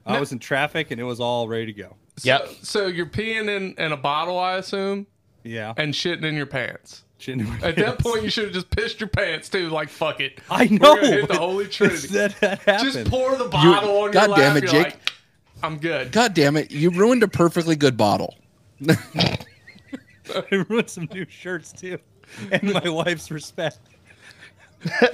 I 0.06 0.20
was 0.20 0.32
in 0.32 0.40
traffic 0.40 0.92
and 0.92 1.02
it 1.02 1.04
was 1.04 1.20
all 1.20 1.48
ready 1.48 1.66
to 1.68 1.74
go. 1.74 1.96
Yep. 2.24 2.50
So 2.62 2.88
you're 2.88 3.06
peeing 3.06 3.50
in, 3.50 3.74
in 3.78 3.92
a 3.92 3.98
bottle, 3.98 4.40
I 4.40 4.56
assume, 4.58 5.06
Yeah. 5.44 5.74
and 5.78 5.94
shitting 5.94 6.24
in 6.24 6.36
your 6.36 6.46
pants. 6.46 7.04
Shit 7.20 7.40
in 7.40 7.48
my 7.50 7.60
At 7.62 7.76
that 7.78 8.00
point, 8.00 8.24
you 8.24 8.30
should 8.30 8.46
have 8.46 8.54
just 8.54 8.70
pissed 8.70 9.00
your 9.02 9.10
pants 9.10 9.50
too. 9.50 9.70
Like 9.70 9.90
fuck 9.90 10.20
it. 10.22 10.40
I 10.50 10.68
We're 10.72 10.78
know. 10.80 10.96
gonna 10.96 11.08
hit 11.08 11.28
the 11.28 11.38
Holy 11.38 11.66
Trinity. 11.70 12.08
that, 12.10 12.40
that 12.40 12.60
happened. 12.60 12.94
Just 12.94 13.10
pour 13.10 13.36
the 13.36 13.46
bottle 13.50 13.98
on 14.04 14.12
God 14.12 14.28
your 14.30 14.38
damn 14.38 14.56
it, 14.58 14.64
you're 14.64 14.72
Jake. 14.72 14.84
like, 14.86 15.00
I'm 15.64 15.78
good. 15.80 16.12
God 16.12 16.34
damn 16.36 16.56
it! 16.56 16.70
You 16.70 16.92
ruined 16.92 17.24
a 17.24 17.28
perfectly 17.28 17.76
good 17.76 17.98
bottle. 17.98 18.36
I 18.90 19.36
ruined 20.70 20.90
some 20.90 21.10
new 21.12 21.26
shirts 21.30 21.72
too, 21.72 21.98
and 22.52 22.62
my 22.74 22.88
wife's 22.90 23.32
respect. 23.32 23.80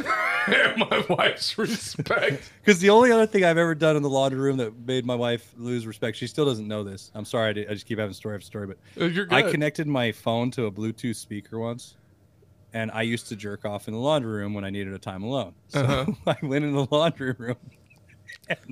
my 0.78 1.06
wife's 1.10 1.58
respect. 1.58 2.52
Because 2.64 2.80
the 2.80 2.90
only 2.90 3.12
other 3.12 3.26
thing 3.26 3.44
I've 3.44 3.58
ever 3.58 3.76
done 3.76 3.96
in 3.98 4.04
the 4.04 4.10
laundry 4.10 4.40
room 4.40 4.58
that 4.58 4.78
made 4.86 5.06
my 5.06 5.16
wife 5.16 5.54
lose 5.58 5.86
respect, 5.88 6.16
she 6.18 6.28
still 6.28 6.46
doesn't 6.46 6.68
know 6.68 6.84
this. 6.84 7.12
I'm 7.14 7.26
sorry, 7.26 7.50
I, 7.50 7.54
did- 7.54 7.70
I 7.70 7.74
just 7.74 7.86
keep 7.86 8.00
having 8.00 8.14
story 8.14 8.36
after 8.36 8.46
story, 8.46 8.68
but 8.68 8.78
Uh, 9.02 9.08
good. 9.10 9.34
I 9.34 9.50
connected 9.50 9.88
my 9.88 10.12
phone 10.12 10.52
to 10.52 10.66
a 10.66 10.72
Bluetooth 10.72 11.16
speaker 11.18 11.60
once, 11.60 11.96
and 12.74 12.90
I 12.92 13.02
used 13.04 13.28
to 13.30 13.36
jerk 13.36 13.66
off 13.66 13.88
in 13.88 13.94
the 13.94 14.00
laundry 14.00 14.32
room 14.34 14.54
when 14.54 14.64
I 14.66 14.70
needed 14.70 14.94
a 14.94 15.00
time 15.00 15.24
alone. 15.24 15.54
So 15.70 15.82
Uh-huh. 15.84 16.12
I 16.42 16.46
went 16.46 16.64
in 16.66 16.74
the 16.74 16.88
laundry 16.90 17.34
room 17.38 17.58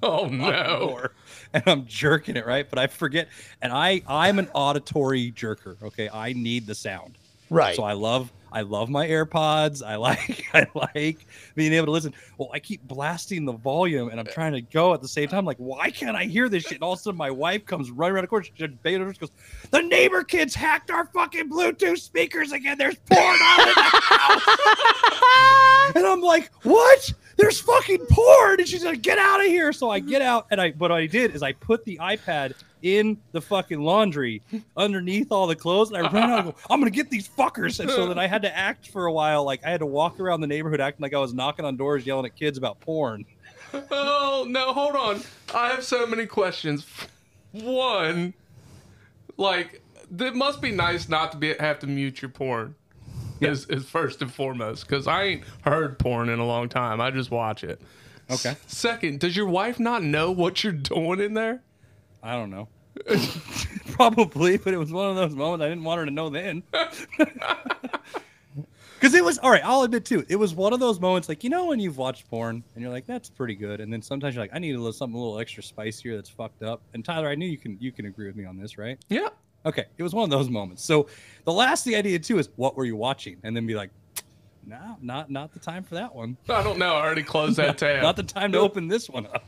oh 0.04 0.26
no. 0.28 0.80
door, 0.80 1.14
and 1.54 1.64
I'm 1.68 1.86
jerking 1.86 2.36
it 2.38 2.46
right, 2.46 2.70
but 2.70 2.80
I 2.80 2.88
forget. 2.88 3.28
And 3.62 3.72
I 3.72 4.02
I'm 4.08 4.40
an 4.40 4.50
auditory 4.54 5.32
jerker. 5.32 5.82
Okay, 5.84 6.10
I 6.12 6.34
need 6.34 6.66
the 6.68 6.76
sound. 6.76 7.18
Right. 7.52 7.76
So 7.76 7.84
I 7.84 7.94
love 7.94 8.32
I 8.54 8.62
love 8.62 8.90
my 8.90 9.06
AirPods. 9.06 9.86
I 9.86 9.98
like 9.98 10.46
I 10.54 10.66
like 10.74 11.28
being 11.54 11.74
able 11.74 11.88
to 11.88 11.92
listen. 11.92 12.14
Well, 12.38 12.50
I 12.54 12.60
keep 12.60 12.82
blasting 12.88 13.44
the 13.44 13.52
volume 13.52 14.08
and 14.08 14.22
I'm 14.22 14.28
uh, 14.28 14.32
trying 14.32 14.54
to 14.54 14.62
go 14.62 14.94
at 14.94 15.02
the 15.02 15.08
same 15.08 15.28
time. 15.28 15.44
Like, 15.44 15.58
why 15.58 15.92
can't 15.92 16.16
I 16.16 16.24
hear 16.24 16.48
this 16.48 16.64
shit? 16.64 16.76
And 16.76 16.84
all 16.84 16.94
of 16.94 17.00
a 17.00 17.02
sudden 17.02 17.18
my 17.18 17.30
wife 17.30 17.66
comes 17.66 17.92
running 17.92 18.16
around 18.16 18.24
the 18.24 18.30
corner. 18.30 18.46
She 18.46 18.68
beta 18.68 19.04
goes, 19.20 19.32
The 19.70 19.82
neighbor 19.82 20.24
kids 20.24 20.56
hacked 20.56 20.92
our 20.92 21.08
fucking 21.08 21.50
Bluetooth 21.50 22.00
speakers 22.00 22.54
again. 22.54 22.78
There's 22.78 22.96
porn 22.96 23.38
all 23.44 23.60
in 23.60 23.68
the 23.68 23.74
house. 23.76 24.48
and 25.96 26.08
I'm 26.08 26.22
like, 26.22 26.52
What? 26.64 27.14
There's 27.36 27.60
fucking 27.60 28.06
porn. 28.10 28.62
And 28.62 28.68
she's 28.68 28.86
like, 28.86 29.02
Get 29.02 29.18
out 29.18 29.42
of 29.42 29.48
here. 29.48 29.74
So 29.74 29.90
I 29.90 30.00
get 30.00 30.22
out 30.22 30.48
and 30.52 30.62
I 30.62 30.72
but 30.72 30.92
what 30.92 31.00
I 31.00 31.06
did 31.06 31.36
is 31.36 31.44
I 31.44 31.52
put 31.52 31.84
the 31.84 31.98
iPad 31.98 32.54
in 32.82 33.18
the 33.32 33.42
fucking 33.42 33.82
laundry 33.82 34.42
underneath 34.76 35.32
all 35.32 35.48
the 35.48 35.56
clothes 35.56 35.92
and 35.92 35.98
I 35.98 36.10
ran 36.12 36.30
out 36.30 36.46
and 36.46 36.54
go, 36.54 36.56
I'm 36.70 36.80
gonna 36.80 36.92
get 36.92 37.10
these 37.10 37.28
fuckers. 37.28 37.80
And 37.80 37.90
so 37.90 38.08
then 38.08 38.18
I 38.18 38.28
had 38.28 38.42
to 38.44 38.56
act 38.56 38.90
for 38.90 39.06
a 39.06 39.14
while. 39.14 39.44
Like 39.44 39.66
I 39.66 39.70
had 39.70 39.80
to 39.80 39.86
walk 39.86 40.20
around 40.20 40.42
the 40.42 40.48
neighborhood 40.48 40.82
acting 40.82 41.04
like 41.04 41.14
I 41.14 41.20
was 41.20 41.34
knocking 41.34 41.66
on 41.66 41.78
doors 41.78 42.06
yelling 42.06 42.26
at 42.26 42.36
kids 42.36 42.58
about 42.58 42.80
porn. 42.80 43.26
Oh 43.74 44.46
no, 44.48 44.74
hold 44.74 44.96
on. 44.96 45.22
I 45.54 45.70
have 45.70 45.84
so 45.84 46.06
many 46.06 46.26
questions. 46.26 46.86
One, 47.52 48.34
like, 49.38 49.82
it 50.18 50.36
must 50.36 50.62
be 50.62 50.72
nice 50.72 51.10
not 51.10 51.32
to 51.34 51.38
be 51.38 51.54
have 51.60 51.80
to 51.80 51.88
mute 51.88 52.22
your 52.22 52.30
porn. 52.30 52.76
Is, 53.40 53.66
is 53.70 53.86
first 53.90 54.22
and 54.22 54.32
foremost 54.32 54.88
because 54.88 55.08
I 55.08 55.24
ain't 55.24 55.44
heard 55.64 55.98
porn 55.98 56.30
in 56.30 56.38
a 56.38 56.46
long 56.46 56.70
time. 56.70 57.02
I 57.02 57.10
just 57.10 57.32
watch 57.32 57.64
it. 57.64 57.82
Okay. 58.30 58.56
Second, 58.68 59.20
does 59.20 59.36
your 59.36 59.48
wife 59.48 59.80
not 59.80 60.04
know 60.04 60.30
what 60.32 60.64
you're 60.64 60.74
doing 60.74 61.20
in 61.20 61.34
there? 61.34 61.64
I 62.24 62.34
don't 62.34 62.50
know. 62.50 62.68
Probably, 63.92 64.58
but 64.58 64.74
it 64.74 64.78
was 64.78 64.92
one 64.92 65.10
of 65.10 65.16
those 65.16 65.34
moments 65.34 65.64
I 65.64 65.70
didn't 65.70 65.84
want 65.84 66.00
her 66.00 66.06
to 66.06 66.12
know 66.12 66.30
then. 66.30 66.64
Because 69.02 69.16
it 69.16 69.24
was 69.24 69.40
all 69.40 69.50
right. 69.50 69.64
I'll 69.66 69.82
admit 69.82 70.06
too, 70.06 70.24
it 70.30 70.36
was 70.36 70.54
one 70.54 70.74
of 70.74 70.80
those 70.80 71.00
moments 71.00 71.28
like 71.28 71.44
you 71.44 71.50
know 71.50 71.66
when 71.66 71.80
you've 71.80 71.98
watched 71.98 72.30
porn 72.30 72.64
and 72.76 72.84
you're 72.84 72.92
like 72.92 73.08
that's 73.08 73.32
pretty 73.32 73.56
good, 73.56 73.82
and 73.82 73.92
then 73.92 74.00
sometimes 74.00 74.36
you're 74.36 74.44
like 74.44 74.52
I 74.54 74.60
need 74.60 74.76
a 74.76 74.78
little 74.78 74.94
something 74.94 75.16
a 75.16 75.20
little 75.20 75.40
extra 75.40 75.64
spicier 75.64 76.16
that's 76.16 76.30
fucked 76.30 76.62
up. 76.62 76.84
And 76.94 77.04
Tyler, 77.04 77.28
I 77.28 77.34
knew 77.34 77.48
you 77.48 77.58
can 77.58 77.80
you 77.82 77.92
can 77.92 78.06
agree 78.06 78.28
with 78.28 78.36
me 78.36 78.46
on 78.46 78.58
this, 78.58 78.78
right? 78.78 79.00
Yeah. 79.10 79.30
Okay, 79.66 79.86
it 79.98 80.04
was 80.04 80.14
one 80.14 80.24
of 80.24 80.30
those 80.30 80.52
moments. 80.52 80.84
So 80.84 81.08
the 81.46 81.52
last 81.52 81.84
thing 81.84 81.96
I 81.96 82.02
needed 82.02 82.24
too 82.24 82.38
is 82.38 82.50
what 82.58 82.78
were 82.78 82.86
you 82.86 82.96
watching, 82.96 83.38
and 83.44 83.56
then 83.56 83.66
be 83.66 83.74
like, 83.74 83.90
no, 84.68 84.98
not 85.02 85.32
not 85.32 85.52
the 85.52 85.60
time 85.60 85.84
for 85.84 85.96
that 85.96 86.14
one. 86.14 86.38
I 86.50 86.62
don't 86.62 86.78
know. 86.78 86.94
I 86.94 87.02
already 87.04 87.24
closed 87.24 87.56
that 87.56 87.80
tab. 87.80 88.04
Not 88.04 88.18
the 88.18 88.24
time 88.24 88.52
to 88.52 88.60
open 88.60 88.88
this 88.88 89.10
one 89.10 89.26
up. 89.26 89.46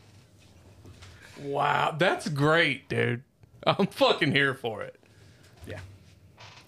Wow, 1.44 1.96
that's 1.98 2.28
great, 2.30 2.90
dude. 2.90 3.24
I'm 3.66 3.88
fucking 3.88 4.32
here 4.32 4.54
for 4.54 4.82
it. 4.84 5.00
Yeah. 5.68 5.80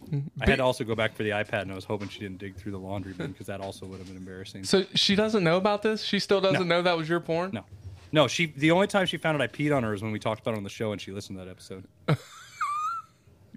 Mm-hmm. 0.10 0.42
I 0.42 0.50
had 0.50 0.58
to 0.58 0.64
also 0.64 0.84
go 0.84 0.96
back 0.96 1.14
for 1.16 1.24
the 1.24 1.32
iPad, 1.32 1.64
and 1.64 1.72
I 1.72 1.76
was 1.76 1.86
hoping 1.86 2.08
she 2.10 2.20
didn't 2.20 2.38
dig 2.38 2.56
through 2.56 2.72
the 2.74 2.80
laundry 2.80 3.14
bin 3.14 3.32
because 3.32 3.48
that 3.48 3.60
also 3.62 3.86
would 3.86 3.98
have 4.00 4.08
been 4.08 4.18
embarrassing. 4.18 4.64
So 4.64 4.84
she 4.94 5.16
doesn't 5.16 5.44
know 5.44 5.58
about 5.58 5.82
this. 5.82 6.04
She 6.04 6.20
still 6.20 6.40
doesn't 6.42 6.68
know 6.68 6.82
that 6.82 6.96
was 6.98 7.10
your 7.10 7.20
porn. 7.20 7.52
No, 7.54 7.64
no. 8.12 8.28
She 8.28 8.46
the 8.48 8.72
only 8.72 8.88
time 8.88 9.06
she 9.08 9.18
found 9.18 9.36
out 9.36 9.42
I 9.42 9.48
peed 9.48 9.76
on 9.76 9.84
her 9.84 9.94
is 9.94 10.02
when 10.02 10.12
we 10.12 10.20
talked 10.20 10.42
about 10.42 10.54
it 10.54 10.58
on 10.58 10.64
the 10.64 10.70
show, 10.70 10.92
and 10.92 11.02
she 11.02 11.12
listened 11.12 11.38
to 11.40 11.46
that 11.46 11.52
episode. 11.52 11.86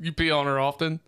You 0.01 0.13
pee 0.13 0.31
on 0.31 0.47
her 0.47 0.61
often. 0.61 1.01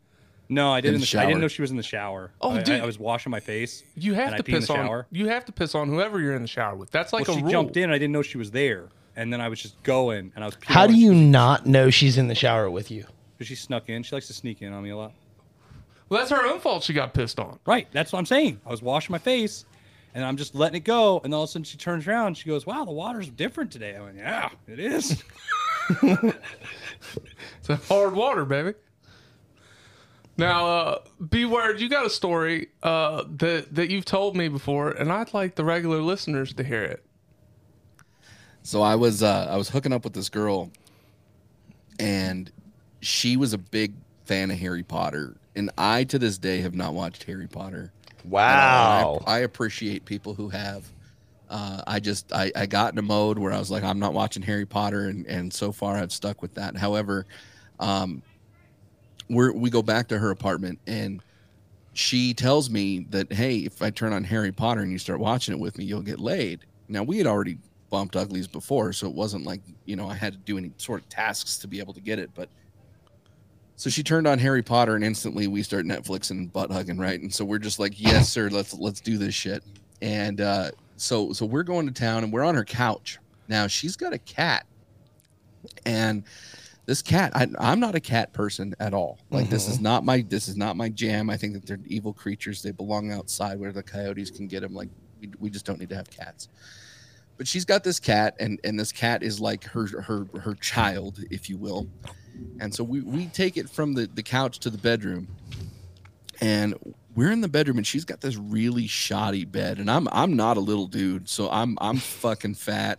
No, 0.48 0.72
I 0.72 0.80
didn't. 0.80 0.88
In 0.88 0.94
In 0.96 1.00
the 1.02 1.06
the 1.12 1.20
I 1.20 1.26
didn't 1.26 1.40
know 1.42 1.48
she 1.48 1.62
was 1.62 1.70
in 1.70 1.76
the 1.76 1.82
shower. 1.82 2.32
Oh, 2.40 2.50
I, 2.50 2.58
I- 2.58 2.62
dude. 2.62 2.80
I, 2.80 2.84
was 2.86 2.98
washing 2.98 3.30
my 3.30 3.38
face. 3.38 3.84
You 3.94 4.14
have 4.14 4.32
and 4.32 4.36
to 4.38 4.42
I 4.42 4.44
pee 4.44 4.52
in 4.52 4.58
piss 4.58 4.66
the 4.66 4.74
on. 4.74 4.86
shower. 4.86 5.06
You 5.12 5.28
have 5.28 5.44
to 5.44 5.52
piss 5.52 5.76
on 5.76 5.88
whoever 5.88 6.18
you're 6.20 6.34
in 6.34 6.42
the 6.42 6.48
shower 6.48 6.74
with. 6.74 6.90
That's 6.90 7.12
like 7.12 7.28
Well, 7.28 7.36
a 7.36 7.38
she 7.38 7.42
rule. 7.44 7.52
jumped 7.52 7.76
in. 7.76 7.90
I 7.90 7.94
didn't 7.94 8.10
know 8.12 8.22
she 8.22 8.36
was 8.38 8.50
there, 8.50 8.88
and 9.16 9.32
then 9.32 9.40
I 9.40 9.48
was 9.48 9.60
just 9.60 9.82
going, 9.82 10.32
and 10.34 10.44
I 10.44 10.46
was. 10.46 10.56
How 10.64 10.86
do 10.86 10.92
her. 10.92 10.98
you 10.98 11.14
not 11.14 11.66
know 11.66 11.90
she's 11.90 12.18
in 12.18 12.28
the 12.28 12.34
shower 12.34 12.70
with 12.70 12.90
you? 12.90 13.04
Because 13.36 13.48
she 13.48 13.54
snuck 13.54 13.88
in. 13.88 14.02
She 14.02 14.14
likes 14.14 14.26
to 14.28 14.32
sneak 14.34 14.62
in 14.62 14.72
on 14.72 14.82
me 14.82 14.90
a 14.90 14.96
lot. 14.96 15.12
Well, 16.08 16.20
that's 16.20 16.30
her 16.30 16.46
own 16.46 16.60
fault. 16.60 16.82
She 16.82 16.92
got 16.92 17.14
pissed 17.14 17.38
on. 17.38 17.58
Right. 17.66 17.86
That's 17.92 18.12
what 18.12 18.18
I'm 18.18 18.26
saying. 18.26 18.60
I 18.66 18.70
was 18.70 18.82
washing 18.82 19.12
my 19.12 19.18
face, 19.18 19.64
and 20.14 20.24
I'm 20.24 20.36
just 20.36 20.54
letting 20.54 20.76
it 20.76 20.84
go, 20.84 21.20
and 21.24 21.32
all 21.32 21.44
of 21.44 21.48
a 21.48 21.52
sudden 21.52 21.64
she 21.64 21.78
turns 21.78 22.06
around. 22.06 22.28
And 22.28 22.36
she 22.36 22.48
goes, 22.48 22.66
"Wow, 22.66 22.84
the 22.84 22.92
water's 22.92 23.28
different 23.28 23.70
today." 23.70 23.96
I 23.96 24.00
went, 24.00 24.16
"Yeah, 24.16 24.50
it 24.66 24.78
is." 24.78 25.22
It's 27.58 27.68
a 27.68 27.76
hard 27.76 28.14
water, 28.14 28.44
baby. 28.44 28.74
Now, 30.36 30.66
uh, 30.66 30.98
B 31.28 31.44
Word. 31.44 31.80
You 31.80 31.88
got 31.88 32.06
a 32.06 32.10
story 32.10 32.68
uh, 32.82 33.24
that 33.36 33.74
that 33.74 33.90
you've 33.90 34.04
told 34.04 34.36
me 34.36 34.48
before, 34.48 34.90
and 34.90 35.12
I'd 35.12 35.34
like 35.34 35.54
the 35.54 35.64
regular 35.64 36.00
listeners 36.00 36.54
to 36.54 36.64
hear 36.64 36.82
it. 36.82 37.04
So 38.62 38.82
I 38.82 38.94
was 38.94 39.22
uh, 39.22 39.48
I 39.50 39.56
was 39.56 39.68
hooking 39.68 39.92
up 39.92 40.04
with 40.04 40.12
this 40.12 40.28
girl, 40.28 40.70
and 41.98 42.50
she 43.00 43.36
was 43.36 43.52
a 43.52 43.58
big 43.58 43.94
fan 44.24 44.50
of 44.50 44.58
Harry 44.58 44.82
Potter, 44.82 45.36
and 45.56 45.70
I 45.78 46.04
to 46.04 46.18
this 46.18 46.38
day 46.38 46.60
have 46.60 46.74
not 46.74 46.94
watched 46.94 47.24
Harry 47.24 47.48
Potter. 47.48 47.92
Wow. 48.24 49.22
I, 49.26 49.36
I 49.36 49.38
appreciate 49.40 50.04
people 50.04 50.34
who 50.34 50.48
have. 50.50 50.84
Uh, 51.48 51.82
I 51.86 51.98
just 51.98 52.32
I, 52.32 52.52
I 52.54 52.66
got 52.66 52.92
in 52.92 52.98
a 52.98 53.02
mode 53.02 53.38
where 53.38 53.52
I 53.52 53.58
was 53.58 53.70
like 53.70 53.82
I'm 53.82 53.98
not 53.98 54.12
watching 54.12 54.42
Harry 54.42 54.66
Potter, 54.66 55.08
and 55.08 55.26
and 55.26 55.52
so 55.52 55.72
far 55.72 55.96
I've 55.96 56.12
stuck 56.12 56.42
with 56.42 56.54
that. 56.54 56.76
However, 56.76 57.26
um, 57.80 58.22
we 59.28 59.50
we 59.50 59.70
go 59.70 59.82
back 59.82 60.08
to 60.08 60.18
her 60.18 60.30
apartment 60.30 60.78
and 60.86 61.22
she 61.92 62.34
tells 62.34 62.70
me 62.70 63.06
that 63.10 63.32
hey, 63.32 63.58
if 63.58 63.82
I 63.82 63.90
turn 63.90 64.12
on 64.12 64.24
Harry 64.24 64.52
Potter 64.52 64.80
and 64.80 64.92
you 64.92 64.98
start 64.98 65.18
watching 65.20 65.54
it 65.54 65.60
with 65.60 65.78
me, 65.78 65.84
you'll 65.84 66.02
get 66.02 66.20
laid. 66.20 66.60
Now 66.88 67.02
we 67.02 67.18
had 67.18 67.26
already 67.26 67.58
bumped 67.90 68.16
uglies 68.16 68.46
before, 68.46 68.92
so 68.92 69.06
it 69.06 69.14
wasn't 69.14 69.44
like 69.44 69.60
you 69.84 69.96
know 69.96 70.08
I 70.08 70.14
had 70.14 70.32
to 70.32 70.38
do 70.38 70.56
any 70.56 70.72
sort 70.78 71.02
of 71.02 71.08
tasks 71.08 71.58
to 71.58 71.68
be 71.68 71.80
able 71.80 71.92
to 71.94 72.00
get 72.00 72.18
it. 72.18 72.30
But 72.34 72.48
so 73.76 73.90
she 73.90 74.02
turned 74.02 74.26
on 74.26 74.38
Harry 74.38 74.62
Potter, 74.62 74.94
and 74.94 75.04
instantly 75.04 75.46
we 75.48 75.62
start 75.62 75.84
Netflix 75.84 76.30
and 76.30 76.52
butt 76.52 76.70
hugging, 76.70 76.98
right? 76.98 77.20
And 77.20 77.32
so 77.32 77.44
we're 77.44 77.58
just 77.58 77.78
like, 77.78 78.00
yes, 78.00 78.28
sir, 78.28 78.48
let's 78.48 78.72
let's 78.74 79.00
do 79.00 79.18
this 79.18 79.34
shit. 79.34 79.62
And 80.00 80.40
uh, 80.40 80.70
so 80.96 81.32
so 81.32 81.44
we're 81.44 81.64
going 81.64 81.86
to 81.86 81.92
town, 81.92 82.24
and 82.24 82.32
we're 82.32 82.44
on 82.44 82.54
her 82.54 82.64
couch. 82.64 83.18
Now 83.48 83.66
she's 83.66 83.96
got 83.96 84.12
a 84.12 84.18
cat, 84.18 84.64
and 85.84 86.24
this 86.86 87.02
cat, 87.02 87.32
I, 87.34 87.46
I'm 87.58 87.80
not 87.80 87.94
a 87.94 88.00
cat 88.00 88.32
person 88.32 88.74
at 88.80 88.94
all. 88.94 89.18
Like 89.30 89.50
this 89.50 89.68
is 89.68 89.80
not 89.80 90.04
my 90.04 90.24
this 90.28 90.48
is 90.48 90.56
not 90.56 90.76
my 90.76 90.88
jam. 90.88 91.28
I 91.28 91.36
think 91.36 91.54
that 91.54 91.66
they're 91.66 91.78
evil 91.86 92.12
creatures. 92.12 92.62
They 92.62 92.70
belong 92.70 93.12
outside 93.12 93.58
where 93.58 93.72
the 93.72 93.82
coyotes 93.82 94.30
can 94.30 94.46
get 94.46 94.60
them. 94.60 94.74
Like 94.74 94.88
we, 95.20 95.30
we 95.38 95.50
just 95.50 95.66
don't 95.66 95.78
need 95.78 95.88
to 95.90 95.96
have 95.96 96.10
cats 96.10 96.48
but 97.40 97.48
she's 97.48 97.64
got 97.64 97.82
this 97.82 97.98
cat 97.98 98.36
and 98.38 98.60
and 98.64 98.78
this 98.78 98.92
cat 98.92 99.22
is 99.22 99.40
like 99.40 99.64
her 99.64 99.86
her 100.02 100.26
her 100.42 100.54
child 100.56 101.24
if 101.30 101.48
you 101.48 101.56
will. 101.56 101.88
And 102.60 102.74
so 102.74 102.84
we 102.84 103.00
we 103.00 103.28
take 103.28 103.56
it 103.56 103.70
from 103.70 103.94
the 103.94 104.10
the 104.12 104.22
couch 104.22 104.58
to 104.58 104.68
the 104.68 104.76
bedroom 104.76 105.26
and 106.42 106.74
we're 107.14 107.32
in 107.32 107.40
the 107.40 107.48
bedroom 107.48 107.78
and 107.78 107.86
she's 107.86 108.04
got 108.04 108.20
this 108.20 108.36
really 108.36 108.86
shoddy 108.86 109.46
bed 109.46 109.78
and 109.78 109.90
i'm 109.90 110.06
i'm 110.12 110.36
not 110.36 110.58
a 110.58 110.60
little 110.60 110.86
dude 110.86 111.30
so 111.30 111.50
i'm 111.50 111.78
i'm 111.80 111.96
fucking 111.96 112.54
fat 112.54 112.98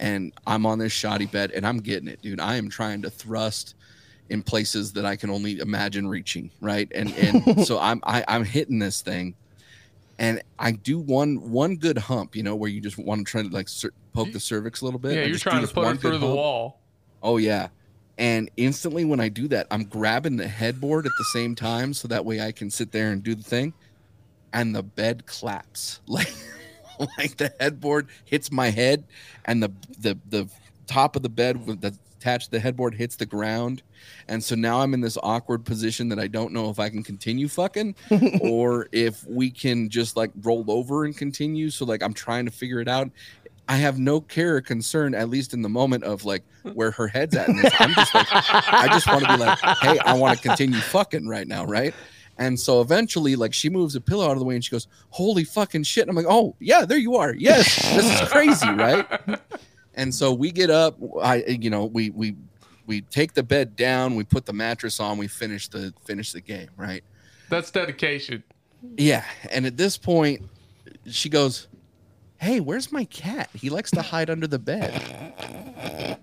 and 0.00 0.32
i'm 0.46 0.64
on 0.64 0.78
this 0.78 0.92
shoddy 0.92 1.26
bed 1.26 1.50
and 1.50 1.66
i'm 1.66 1.78
getting 1.78 2.08
it 2.08 2.22
dude. 2.22 2.40
I 2.40 2.56
am 2.56 2.70
trying 2.70 3.02
to 3.02 3.10
thrust 3.10 3.74
in 4.30 4.42
places 4.42 4.94
that 4.94 5.04
i 5.04 5.16
can 5.16 5.28
only 5.28 5.58
imagine 5.58 6.08
reaching 6.08 6.50
right? 6.62 6.90
And 6.94 7.12
and 7.14 7.66
so 7.66 7.78
i'm 7.78 8.00
I, 8.04 8.24
i'm 8.26 8.44
hitting 8.44 8.78
this 8.78 9.02
thing 9.02 9.34
and 10.18 10.42
I 10.58 10.72
do 10.72 10.98
one 10.98 11.50
one 11.50 11.76
good 11.76 11.98
hump, 11.98 12.36
you 12.36 12.42
know, 12.42 12.56
where 12.56 12.70
you 12.70 12.80
just 12.80 12.98
want 12.98 13.26
to 13.26 13.30
try 13.30 13.42
to 13.42 13.48
like 13.48 13.68
cer- 13.68 13.92
poke 14.12 14.32
the 14.32 14.40
cervix 14.40 14.80
a 14.80 14.84
little 14.84 15.00
bit. 15.00 15.14
Yeah, 15.14 15.24
you're 15.24 15.38
trying 15.38 15.66
to 15.66 15.72
put 15.72 15.84
good 15.84 16.00
through 16.00 16.18
the 16.18 16.26
hump. 16.26 16.36
wall. 16.36 16.80
Oh 17.22 17.36
yeah. 17.36 17.68
And 18.18 18.50
instantly 18.56 19.04
when 19.04 19.20
I 19.20 19.28
do 19.28 19.46
that, 19.48 19.66
I'm 19.70 19.84
grabbing 19.84 20.36
the 20.36 20.48
headboard 20.48 21.04
at 21.04 21.12
the 21.18 21.24
same 21.24 21.54
time 21.54 21.92
so 21.92 22.08
that 22.08 22.24
way 22.24 22.40
I 22.40 22.50
can 22.50 22.70
sit 22.70 22.90
there 22.90 23.12
and 23.12 23.22
do 23.22 23.34
the 23.34 23.42
thing. 23.42 23.74
And 24.52 24.74
the 24.74 24.82
bed 24.82 25.26
claps. 25.26 26.00
Like 26.08 26.32
like 27.18 27.36
the 27.36 27.52
headboard 27.60 28.08
hits 28.24 28.50
my 28.50 28.70
head 28.70 29.04
and 29.44 29.62
the 29.62 29.70
the 29.98 30.18
the 30.30 30.48
top 30.86 31.14
of 31.14 31.22
the 31.22 31.28
bed 31.28 31.66
with 31.66 31.84
attached 31.84 32.46
to 32.46 32.50
the 32.52 32.60
headboard 32.60 32.94
hits 32.94 33.16
the 33.16 33.26
ground. 33.26 33.82
And 34.28 34.42
so 34.42 34.54
now 34.54 34.80
I'm 34.80 34.94
in 34.94 35.00
this 35.00 35.18
awkward 35.22 35.64
position 35.64 36.08
that 36.10 36.18
I 36.18 36.26
don't 36.26 36.52
know 36.52 36.70
if 36.70 36.78
I 36.78 36.88
can 36.88 37.02
continue 37.02 37.48
fucking 37.48 37.94
or 38.40 38.88
if 38.92 39.24
we 39.26 39.50
can 39.50 39.88
just 39.88 40.16
like 40.16 40.30
roll 40.42 40.64
over 40.68 41.04
and 41.04 41.16
continue. 41.16 41.70
So 41.70 41.84
like 41.84 42.02
I'm 42.02 42.14
trying 42.14 42.44
to 42.46 42.50
figure 42.50 42.80
it 42.80 42.88
out. 42.88 43.10
I 43.68 43.76
have 43.76 43.98
no 43.98 44.20
care 44.20 44.56
or 44.56 44.60
concern, 44.60 45.14
at 45.14 45.28
least 45.28 45.52
in 45.52 45.60
the 45.60 45.68
moment 45.68 46.04
of 46.04 46.24
like 46.24 46.44
where 46.74 46.92
her 46.92 47.08
head's 47.08 47.34
at. 47.34 47.48
In 47.48 47.56
this. 47.56 47.72
I'm 47.80 47.94
just 47.94 48.14
like, 48.14 48.28
I 48.30 48.86
just 48.88 49.08
want 49.08 49.24
to 49.24 49.36
be 49.36 49.42
like, 49.42 49.58
hey, 49.80 49.98
I 49.98 50.12
want 50.14 50.38
to 50.38 50.48
continue 50.48 50.78
fucking 50.78 51.26
right 51.26 51.48
now, 51.48 51.64
right? 51.64 51.92
And 52.38 52.58
so 52.58 52.80
eventually, 52.80 53.34
like, 53.34 53.54
she 53.54 53.68
moves 53.70 53.96
a 53.96 54.00
pillow 54.00 54.26
out 54.26 54.32
of 54.32 54.38
the 54.38 54.44
way 54.44 54.54
and 54.54 54.64
she 54.64 54.70
goes, 54.70 54.88
"Holy 55.10 55.44
fucking 55.44 55.84
shit!" 55.84 56.02
And 56.02 56.10
I'm 56.10 56.16
like, 56.16 56.26
"Oh 56.28 56.54
yeah, 56.60 56.84
there 56.84 56.98
you 56.98 57.16
are. 57.16 57.34
Yes, 57.34 57.76
this 57.94 58.20
is 58.20 58.28
crazy, 58.28 58.68
right?" 58.68 59.06
And 59.98 60.14
so 60.14 60.34
we 60.34 60.52
get 60.52 60.68
up. 60.68 60.98
I, 61.22 61.36
you 61.36 61.70
know, 61.70 61.86
we 61.86 62.10
we 62.10 62.36
we 62.86 63.02
take 63.02 63.34
the 63.34 63.42
bed 63.42 63.76
down. 63.76 64.14
We 64.16 64.24
put 64.24 64.46
the 64.46 64.52
mattress 64.52 65.00
on. 65.00 65.18
We 65.18 65.28
finish 65.28 65.68
the 65.68 65.92
finish 66.04 66.32
the 66.32 66.40
game, 66.40 66.68
right? 66.76 67.02
That's 67.48 67.70
dedication. 67.70 68.42
Yeah. 68.96 69.24
And 69.50 69.66
at 69.66 69.76
this 69.76 69.96
point, 69.96 70.42
she 71.06 71.28
goes, 71.28 71.68
Hey, 72.38 72.60
where's 72.60 72.92
my 72.92 73.04
cat? 73.06 73.50
He 73.54 73.70
likes 73.70 73.90
to 73.92 74.02
hide 74.02 74.30
under 74.30 74.46
the 74.46 74.58
bed. 74.58 76.18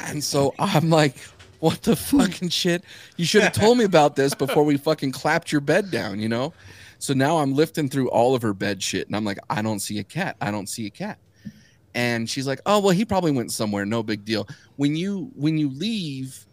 And 0.00 0.22
so 0.22 0.54
I'm 0.58 0.90
like, 0.90 1.16
What 1.60 1.82
the 1.82 1.96
fucking 1.96 2.50
shit? 2.50 2.84
You 3.16 3.24
should 3.24 3.42
have 3.42 3.52
told 3.52 3.78
me 3.78 3.84
about 3.84 4.16
this 4.16 4.34
before 4.34 4.64
we 4.64 4.76
fucking 4.76 5.12
clapped 5.12 5.52
your 5.52 5.60
bed 5.60 5.90
down, 5.90 6.20
you 6.20 6.28
know? 6.28 6.52
So 6.98 7.12
now 7.12 7.38
I'm 7.38 7.54
lifting 7.54 7.88
through 7.88 8.08
all 8.08 8.34
of 8.34 8.42
her 8.42 8.54
bed 8.54 8.82
shit 8.82 9.06
and 9.06 9.16
I'm 9.16 9.24
like, 9.24 9.38
I 9.50 9.60
don't 9.62 9.80
see 9.80 9.98
a 9.98 10.04
cat. 10.04 10.36
I 10.40 10.50
don't 10.50 10.68
see 10.68 10.86
a 10.86 10.90
cat. 10.90 11.18
And 11.96 12.28
she's 12.30 12.46
like, 12.46 12.60
Oh, 12.66 12.78
well, 12.78 12.90
he 12.90 13.04
probably 13.04 13.32
went 13.32 13.50
somewhere. 13.50 13.84
No 13.86 14.02
big 14.04 14.24
deal. 14.24 14.46
When 14.76 14.94
you 14.94 15.30
when 15.34 15.56
you 15.58 15.70
leave, 15.70 16.46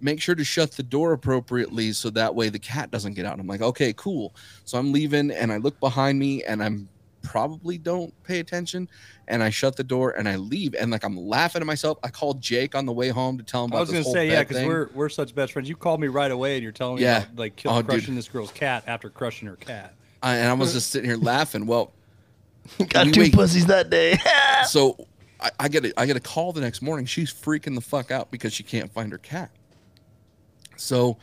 make 0.00 0.20
sure 0.20 0.34
to 0.34 0.44
shut 0.44 0.72
the 0.72 0.82
door 0.82 1.12
appropriately 1.12 1.92
so 1.92 2.10
that 2.10 2.34
way 2.34 2.48
the 2.50 2.58
cat 2.58 2.90
doesn't 2.90 3.14
get 3.14 3.24
out. 3.24 3.38
I'm 3.38 3.46
like, 3.46 3.62
okay, 3.62 3.92
cool. 3.94 4.34
So 4.64 4.76
I'm 4.76 4.92
leaving 4.92 5.30
and 5.30 5.52
I 5.52 5.56
look 5.58 5.78
behind 5.80 6.18
me 6.18 6.42
and 6.44 6.62
I'm 6.62 6.88
probably 7.22 7.78
don't 7.78 8.12
pay 8.22 8.38
attention 8.38 8.88
and 9.26 9.42
I 9.42 9.50
shut 9.50 9.76
the 9.76 9.84
door 9.84 10.12
and 10.12 10.28
I 10.28 10.36
leave 10.36 10.74
and 10.74 10.90
like 10.90 11.04
I'm 11.04 11.16
laughing 11.16 11.60
at 11.60 11.66
myself. 11.66 11.98
I 12.02 12.08
called 12.08 12.40
Jake 12.40 12.74
on 12.74 12.84
the 12.86 12.92
way 12.92 13.08
home 13.10 13.38
to 13.38 13.44
tell 13.44 13.64
him 13.64 13.70
about 13.70 13.78
I 13.78 13.80
was 13.82 13.90
gonna 13.90 14.04
say 14.04 14.28
yeah, 14.30 14.42
because 14.42 14.64
we're 14.64 14.88
we're 14.94 15.08
such 15.08 15.32
best 15.34 15.52
friends. 15.52 15.68
You 15.68 15.76
called 15.76 16.00
me 16.00 16.08
right 16.08 16.30
away 16.30 16.54
and 16.54 16.62
you're 16.62 16.72
telling 16.72 16.96
me 16.96 17.02
Yeah. 17.02 17.18
about 17.24 17.36
like 17.36 17.56
kill, 17.56 17.70
Oh, 17.72 17.82
dude. 17.82 17.90
crushing 17.90 18.14
this 18.16 18.28
girl's 18.28 18.50
cat 18.52 18.82
after 18.86 19.10
crushing 19.10 19.46
her 19.48 19.56
cat. 19.56 19.94
I, 20.22 20.36
and 20.36 20.48
I 20.48 20.54
was 20.54 20.72
just 20.78 20.90
sitting 20.90 21.08
here 21.08 21.18
laughing. 21.18 21.66
Well, 21.66 21.92
Got 22.88 23.06
We 23.06 23.12
two 23.12 23.20
wait. 23.22 23.32
pussies 23.34 23.66
that 23.66 23.90
day. 23.90 24.18
so 24.66 25.06
I, 25.40 25.50
I 25.60 25.68
get 25.68 25.84
a, 25.84 26.00
I 26.00 26.06
get 26.06 26.16
a 26.16 26.20
call 26.20 26.52
the 26.52 26.60
next 26.60 26.82
morning. 26.82 27.06
She's 27.06 27.32
freaking 27.32 27.74
the 27.74 27.80
fuck 27.80 28.10
out 28.10 28.30
because 28.30 28.52
she 28.52 28.62
can't 28.62 28.92
find 28.92 29.12
her 29.12 29.18
cat. 29.18 29.50
So 30.76 31.18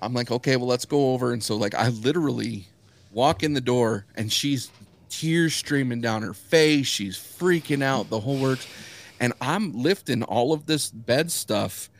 I'm 0.00 0.14
like, 0.14 0.30
okay, 0.30 0.56
well, 0.56 0.66
let's 0.66 0.84
go 0.84 1.12
over. 1.12 1.32
And 1.32 1.42
so 1.42 1.56
like 1.56 1.74
I 1.74 1.88
literally 1.88 2.66
walk 3.12 3.42
in 3.42 3.54
the 3.54 3.60
door 3.60 4.04
and 4.16 4.32
she's 4.32 4.70
tears 5.08 5.54
streaming 5.54 6.00
down 6.00 6.22
her 6.22 6.34
face. 6.34 6.86
She's 6.86 7.16
freaking 7.16 7.82
out, 7.82 8.10
the 8.10 8.20
whole 8.20 8.38
works. 8.38 8.66
And 9.20 9.32
I'm 9.40 9.72
lifting 9.82 10.22
all 10.22 10.52
of 10.52 10.66
this 10.66 10.90
bed 10.90 11.32
stuff 11.32 11.90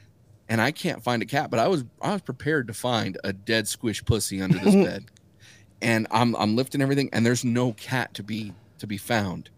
and 0.49 0.61
I 0.61 0.71
can't 0.71 1.03
find 1.03 1.23
a 1.23 1.27
cat, 1.27 1.51
but 1.51 1.59
I 1.61 1.69
was 1.69 1.85
I 2.01 2.13
was 2.13 2.23
prepared 2.23 2.69
to 2.69 2.75
find 2.75 3.19
a 3.23 3.33
dead 3.33 3.69
squish 3.69 4.05
pussy 4.05 4.41
under 4.41 4.59
this 4.59 4.75
bed. 4.87 5.05
And 5.81 6.07
I'm 6.11 6.35
I'm 6.37 6.57
lifting 6.57 6.83
everything 6.83 7.09
and 7.13 7.25
there's 7.25 7.45
no 7.45 7.73
cat 7.75 8.15
to 8.15 8.23
be 8.23 8.53
to 8.79 8.87
be 8.87 8.97
found. 8.97 9.51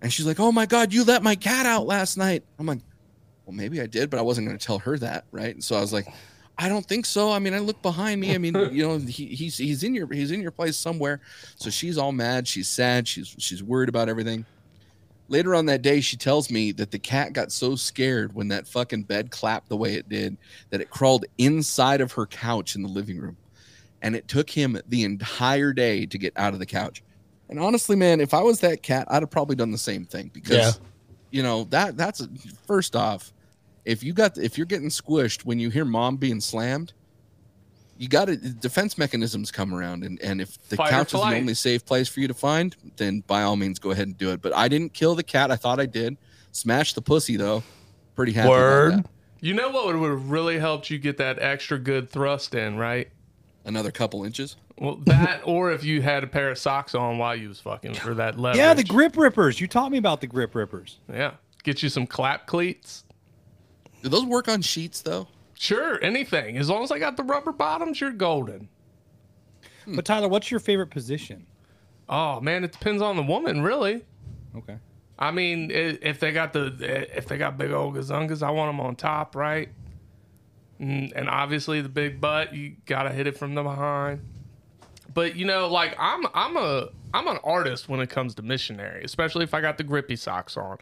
And 0.00 0.12
she's 0.12 0.26
like, 0.26 0.40
"Oh 0.40 0.50
my 0.50 0.66
god, 0.66 0.92
you 0.92 1.04
let 1.04 1.22
my 1.22 1.34
cat 1.36 1.66
out 1.66 1.86
last 1.86 2.16
night." 2.16 2.42
I'm 2.58 2.66
like, 2.66 2.80
"Well, 3.46 3.54
maybe 3.54 3.80
I 3.80 3.86
did, 3.86 4.10
but 4.10 4.18
I 4.18 4.22
wasn't 4.22 4.48
going 4.48 4.58
to 4.58 4.66
tell 4.66 4.80
her 4.80 4.98
that, 4.98 5.24
right?" 5.30 5.54
And 5.54 5.62
so 5.62 5.76
I 5.76 5.80
was 5.80 5.92
like, 5.92 6.08
"I 6.58 6.68
don't 6.68 6.84
think 6.84 7.06
so. 7.06 7.30
I 7.30 7.38
mean, 7.38 7.54
I 7.54 7.60
look 7.60 7.80
behind 7.82 8.20
me. 8.20 8.34
I 8.34 8.38
mean, 8.38 8.54
you 8.72 8.86
know, 8.86 8.98
he, 8.98 9.26
he's 9.26 9.56
he's 9.56 9.84
in 9.84 9.94
your 9.94 10.12
he's 10.12 10.32
in 10.32 10.42
your 10.42 10.50
place 10.50 10.76
somewhere." 10.76 11.20
So 11.56 11.70
she's 11.70 11.96
all 11.96 12.10
mad, 12.10 12.48
she's 12.48 12.68
sad, 12.68 13.06
she's 13.06 13.34
she's 13.38 13.62
worried 13.62 13.88
about 13.88 14.08
everything. 14.08 14.44
Later 15.28 15.54
on 15.54 15.66
that 15.66 15.82
day, 15.82 16.00
she 16.00 16.16
tells 16.16 16.50
me 16.50 16.72
that 16.72 16.90
the 16.90 16.98
cat 16.98 17.32
got 17.32 17.52
so 17.52 17.74
scared 17.76 18.34
when 18.34 18.48
that 18.48 18.66
fucking 18.66 19.04
bed 19.04 19.30
clapped 19.30 19.68
the 19.68 19.76
way 19.76 19.94
it 19.94 20.08
did 20.08 20.36
that 20.70 20.80
it 20.80 20.90
crawled 20.90 21.24
inside 21.38 22.00
of 22.00 22.12
her 22.12 22.26
couch 22.26 22.74
in 22.74 22.82
the 22.82 22.88
living 22.88 23.18
room. 23.18 23.36
And 24.02 24.14
it 24.14 24.28
took 24.28 24.50
him 24.50 24.78
the 24.88 25.04
entire 25.04 25.72
day 25.72 26.04
to 26.06 26.18
get 26.18 26.32
out 26.36 26.52
of 26.52 26.58
the 26.58 26.66
couch. 26.66 27.02
And 27.48 27.58
honestly, 27.58 27.96
man, 27.96 28.20
if 28.20 28.34
I 28.34 28.42
was 28.42 28.60
that 28.60 28.82
cat, 28.82 29.06
I'd 29.10 29.22
have 29.22 29.30
probably 29.30 29.56
done 29.56 29.70
the 29.70 29.78
same 29.78 30.04
thing 30.04 30.30
because, 30.34 30.56
Yeah. 30.56 30.72
you 31.30 31.42
know, 31.42 31.64
that 31.70 31.96
that's 31.96 32.20
a, 32.20 32.28
first 32.66 32.96
off, 32.96 33.32
if 33.84 34.02
you 34.02 34.12
got 34.12 34.36
if 34.38 34.56
you're 34.58 34.66
getting 34.66 34.88
squished 34.88 35.44
when 35.44 35.58
you 35.58 35.70
hear 35.70 35.84
mom 35.84 36.16
being 36.16 36.40
slammed, 36.40 36.92
you 37.98 38.08
got 38.08 38.24
to 38.26 38.36
defense 38.36 38.96
mechanisms 38.98 39.50
come 39.52 39.72
around, 39.74 40.02
and 40.02 40.20
and 40.20 40.40
if 40.40 40.56
the 40.68 40.76
Fight 40.76 40.88
or 40.88 40.90
couch 40.90 41.14
is 41.14 41.20
the 41.20 41.26
only 41.36 41.54
safe 41.54 41.84
place 41.84 42.08
for 42.08 42.20
you 42.20 42.28
to 42.28 42.34
find, 42.34 42.74
then 42.96 43.22
by 43.26 43.42
all 43.42 43.54
means 43.56 43.78
go 43.78 43.90
ahead 43.90 44.06
and 44.08 44.18
do 44.18 44.30
it. 44.30 44.40
But 44.42 44.54
I 44.56 44.66
didn't 44.68 44.92
kill 44.94 45.14
the 45.14 45.22
cat. 45.22 45.50
I 45.50 45.56
thought 45.56 45.78
I 45.78 45.86
did. 45.86 46.16
Smash 46.52 46.94
the 46.94 47.02
pussy 47.02 47.36
though. 47.36 47.62
Pretty 48.16 48.32
happy. 48.32 48.48
about 48.48 48.58
Word. 48.58 48.92
that. 48.94 49.06
You 49.40 49.54
know 49.54 49.70
what 49.70 49.86
would 49.96 50.10
have 50.10 50.30
really 50.30 50.58
helped 50.58 50.90
you 50.90 50.98
get 50.98 51.16
that 51.18 51.38
extra 51.40 51.78
good 51.78 52.08
thrust 52.10 52.54
in, 52.54 52.76
right? 52.76 53.08
Another 53.64 53.92
couple 53.92 54.24
inches. 54.24 54.56
Well, 54.78 54.96
that 55.06 55.42
or 55.44 55.70
if 55.72 55.84
you 55.84 56.02
had 56.02 56.24
a 56.24 56.26
pair 56.26 56.50
of 56.50 56.58
socks 56.58 56.94
on 56.94 57.18
while 57.18 57.36
you 57.36 57.48
was 57.48 57.60
fucking 57.60 57.94
for 57.94 58.14
that 58.14 58.38
leverage. 58.38 58.58
Yeah, 58.62 58.74
the 58.74 58.84
grip 58.84 59.16
rippers. 59.16 59.60
You 59.60 59.68
taught 59.68 59.92
me 59.92 59.98
about 59.98 60.20
the 60.20 60.26
grip 60.26 60.54
rippers. 60.54 60.98
Yeah, 61.12 61.32
get 61.62 61.82
you 61.82 61.88
some 61.88 62.06
clap 62.06 62.46
cleats. 62.46 63.04
Do 64.02 64.08
those 64.08 64.24
work 64.24 64.48
on 64.48 64.62
sheets 64.62 65.00
though? 65.02 65.28
Sure, 65.54 66.02
anything 66.02 66.56
as 66.58 66.68
long 66.68 66.82
as 66.82 66.90
I 66.90 66.98
got 66.98 67.16
the 67.16 67.22
rubber 67.22 67.52
bottoms, 67.52 68.00
you're 68.00 68.10
golden. 68.10 68.68
But 69.86 70.04
Tyler, 70.04 70.28
what's 70.28 70.50
your 70.50 70.60
favorite 70.60 70.90
position? 70.90 71.46
Oh 72.08 72.40
man, 72.40 72.64
it 72.64 72.72
depends 72.72 73.00
on 73.00 73.16
the 73.16 73.22
woman, 73.22 73.62
really. 73.62 74.04
Okay. 74.56 74.78
I 75.18 75.30
mean, 75.30 75.70
if 75.70 76.18
they 76.18 76.32
got 76.32 76.52
the 76.52 76.74
if 77.16 77.26
they 77.26 77.38
got 77.38 77.56
big 77.56 77.70
old 77.70 77.94
gazungas, 77.94 78.42
I 78.42 78.50
want 78.50 78.70
them 78.70 78.80
on 78.80 78.96
top, 78.96 79.36
right? 79.36 79.68
Mm, 80.82 81.12
And 81.14 81.28
obviously 81.30 81.80
the 81.80 81.88
big 81.88 82.20
butt, 82.20 82.54
you 82.54 82.76
gotta 82.86 83.10
hit 83.10 83.26
it 83.26 83.38
from 83.38 83.54
the 83.54 83.62
behind. 83.62 84.20
But 85.14 85.36
you 85.36 85.44
know, 85.44 85.68
like 85.68 85.94
I'm 85.98 86.26
I'm 86.34 86.56
a 86.56 86.88
I'm 87.14 87.28
an 87.28 87.38
artist 87.44 87.88
when 87.88 88.00
it 88.00 88.10
comes 88.10 88.34
to 88.36 88.42
missionary, 88.42 89.04
especially 89.04 89.44
if 89.44 89.54
I 89.54 89.60
got 89.60 89.78
the 89.78 89.84
grippy 89.84 90.16
socks 90.16 90.56
on. 90.56 90.78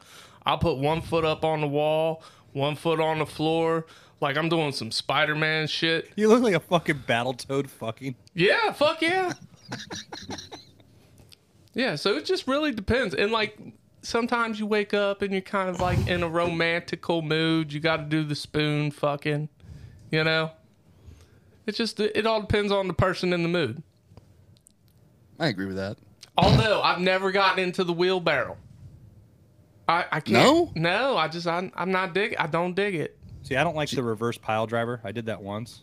I'll 0.47 0.59
put 0.59 0.79
one 0.79 1.03
foot 1.03 1.25
up 1.25 1.45
on 1.45 1.61
the 1.61 1.67
wall, 1.69 2.23
one 2.53 2.77
foot 2.77 3.01
on 3.01 3.19
the 3.19 3.27
floor, 3.27 3.87
like 4.21 4.37
I'm 4.37 4.49
doing 4.49 4.73
some 4.73 4.91
Spider 4.91 5.35
Man 5.35 5.67
shit. 5.67 6.11
You 6.17 6.29
look 6.29 6.43
like 6.43 6.55
a 6.55 6.61
fucking 6.61 7.03
battle 7.07 7.35
toad 7.35 7.69
fucking. 7.71 8.15
Yeah, 8.35 8.73
fuck 8.73 9.03
yeah. 9.03 9.33
yeah, 11.75 11.97
so 11.97 12.17
it 12.17 12.25
just 12.25 12.47
really 12.47 12.73
depends. 12.73 13.15
And 13.15 13.33
like 13.33 13.59
sometimes 14.03 14.59
you 14.59 14.67
wake 14.67 14.95
up 14.95 15.23
and 15.23 15.33
you're 15.33 15.41
kind 15.43 15.69
of 15.69 15.81
like 15.81 16.07
in 16.09 16.23
a 16.23 16.29
romantical 16.29 17.23
mood. 17.23 17.73
You 17.73 17.81
got 17.81 17.97
to 17.99 18.03
do 18.05 18.25
the 18.25 18.35
spoon 18.35 18.91
fucking, 18.91 19.49
you 20.11 20.25
know? 20.25 20.51
It 21.66 21.75
just 21.75 22.01
it 22.01 22.27
all 22.27 22.40
depends 22.40 22.73
on 22.73 22.88
the 22.88 22.94
person 22.94 23.33
in 23.33 23.42
the 23.42 23.49
mood. 23.49 23.83
I 25.38 25.49
agree 25.49 25.66
with 25.66 25.77
that. 25.77 25.99
Although 26.37 26.81
I've 26.83 27.01
never 27.01 27.31
gotten 27.33 27.62
into 27.62 27.85
the 27.85 27.92
wheelbarrow. 27.92 28.57
I 29.88 30.05
I 30.11 30.20
can't. 30.20 30.31
No? 30.31 30.73
No, 30.75 31.16
I 31.16 31.29
just 31.29 31.46
I'm, 31.46 31.70
I'm 31.75 31.90
not 31.92 32.14
dig 32.14 32.35
I 32.38 32.46
don't 32.46 32.75
dig 32.75 32.94
it. 32.94 33.16
See, 33.42 33.57
I 33.57 33.64
don't 33.64 33.77
like 33.77 33.90
the 33.90 34.03
reverse 34.03 34.37
pile 34.38 34.66
driver. 34.66 35.01
I 35.05 35.12
did 35.12 35.27
that 35.27 35.42
once. 35.42 35.83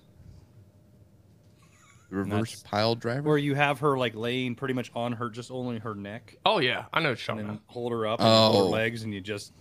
Reverse 2.09 2.51
Nuts. 2.51 2.63
pile 2.63 2.95
driver. 2.95 3.27
Where 3.27 3.37
you 3.37 3.53
have 3.55 3.79
her 3.79 3.97
like 3.97 4.15
laying 4.15 4.55
pretty 4.55 4.73
much 4.73 4.91
on 4.95 5.11
her, 5.13 5.29
just 5.29 5.51
only 5.51 5.77
her 5.79 5.93
neck, 5.93 6.37
Oh 6.45 6.59
yeah, 6.59 6.85
I 6.93 7.01
know 7.01 7.09
what 7.09 7.27
you're 7.27 7.37
and 7.37 7.39
talking 7.39 7.47
then 7.47 7.49
about. 7.49 7.61
hold 7.67 7.91
her 7.91 8.07
up 8.07 8.19
and 8.21 8.27
hold 8.29 8.55
Oh. 8.55 8.65
her 8.65 8.71
legs, 8.71 9.03
and 9.03 9.13
you 9.13 9.19
just 9.19 9.51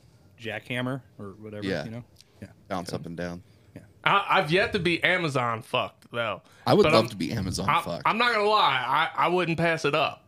jackhammer 0.41 1.01
or 1.19 1.31
whatever. 1.41 1.67
Yeah. 1.67 1.85
You 1.85 1.91
know. 1.91 2.05
Yeah. 2.41 2.49
Bounce 2.69 2.93
up 2.93 3.07
and 3.07 3.17
down. 3.17 3.43
I, 4.07 4.25
I've 4.39 4.51
yet 4.51 4.73
to 4.73 4.79
be 4.79 5.03
Amazon 5.05 5.63
fucked 5.63 6.07
though. 6.13 6.43
I 6.67 6.75
would 6.75 6.85
But 6.85 6.93
love 6.93 7.03
I'm- 7.05 7.11
to 7.11 7.17
be 7.17 7.33
Amazon 7.33 7.69
I, 7.69 7.83
fucked. 7.83 8.03
I'm 8.07 8.19
not 8.19 8.33
gonna 8.33 8.49
lie, 8.49 9.11
I, 9.17 9.27
I 9.27 9.29
wouldn't 9.29 9.59
pass 9.59 9.85
it 9.85 9.95
up. 9.95 10.23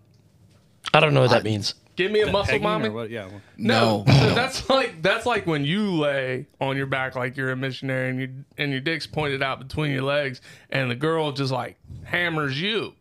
I 0.93 1.01
don't 1.01 1.15
know 1.15 1.21
what 1.23 1.31
that 1.31 1.45
means. 1.45 1.75
Give 1.97 2.13
me 2.13 2.21
a 2.23 2.31
muscle 2.31 2.59
mommy. 2.61 2.89
what? 2.91 3.11
Yeah. 3.11 3.27
well, 3.27 3.41
No, 3.57 4.05
No, 4.07 4.13
so 4.13 4.29
no. 4.29 4.35
that's 4.35 4.69
like 4.71 5.03
that's 5.03 5.27
like 5.27 5.47
when 5.47 5.65
you 5.65 5.91
lay 5.93 6.47
on 6.61 6.77
your 6.77 6.87
back 6.87 7.17
like 7.17 7.37
you're 7.37 7.51
a 7.51 7.57
missionary 7.57 8.11
and 8.11 8.21
you 8.21 8.31
and 8.57 8.71
your 8.71 8.81
dick's 8.81 9.07
pointed 9.07 9.43
out 9.43 9.59
between 9.59 9.91
your 9.91 10.03
legs 10.03 10.41
and 10.71 10.89
the 10.91 10.95
girl 10.95 11.33
just 11.33 11.53
like 11.53 11.77
hammers 12.05 12.61
you. 12.61 12.95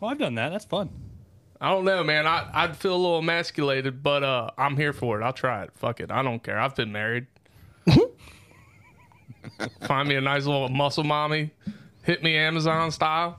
Well, 0.00 0.10
I've 0.10 0.18
done 0.18 0.34
that. 0.34 0.48
That's 0.50 0.64
fun. 0.64 0.90
I 1.60 1.70
don't 1.70 1.84
know, 1.84 2.02
man. 2.02 2.26
I 2.26 2.48
I'd 2.52 2.76
feel 2.76 2.94
a 2.94 2.96
little 2.96 3.18
emasculated, 3.18 4.02
but 4.02 4.24
uh, 4.24 4.50
I'm 4.58 4.76
here 4.76 4.92
for 4.92 5.20
it. 5.20 5.24
I'll 5.24 5.32
try 5.32 5.62
it. 5.62 5.70
Fuck 5.74 6.00
it. 6.00 6.10
I 6.10 6.22
don't 6.22 6.42
care. 6.42 6.58
I've 6.58 6.74
been 6.74 6.90
married. 6.90 7.26
Find 9.86 10.08
me 10.08 10.14
a 10.16 10.20
nice 10.20 10.44
little 10.46 10.68
muscle 10.68 11.04
mommy. 11.04 11.50
Hit 12.02 12.22
me 12.22 12.36
Amazon 12.36 12.90
style. 12.90 13.38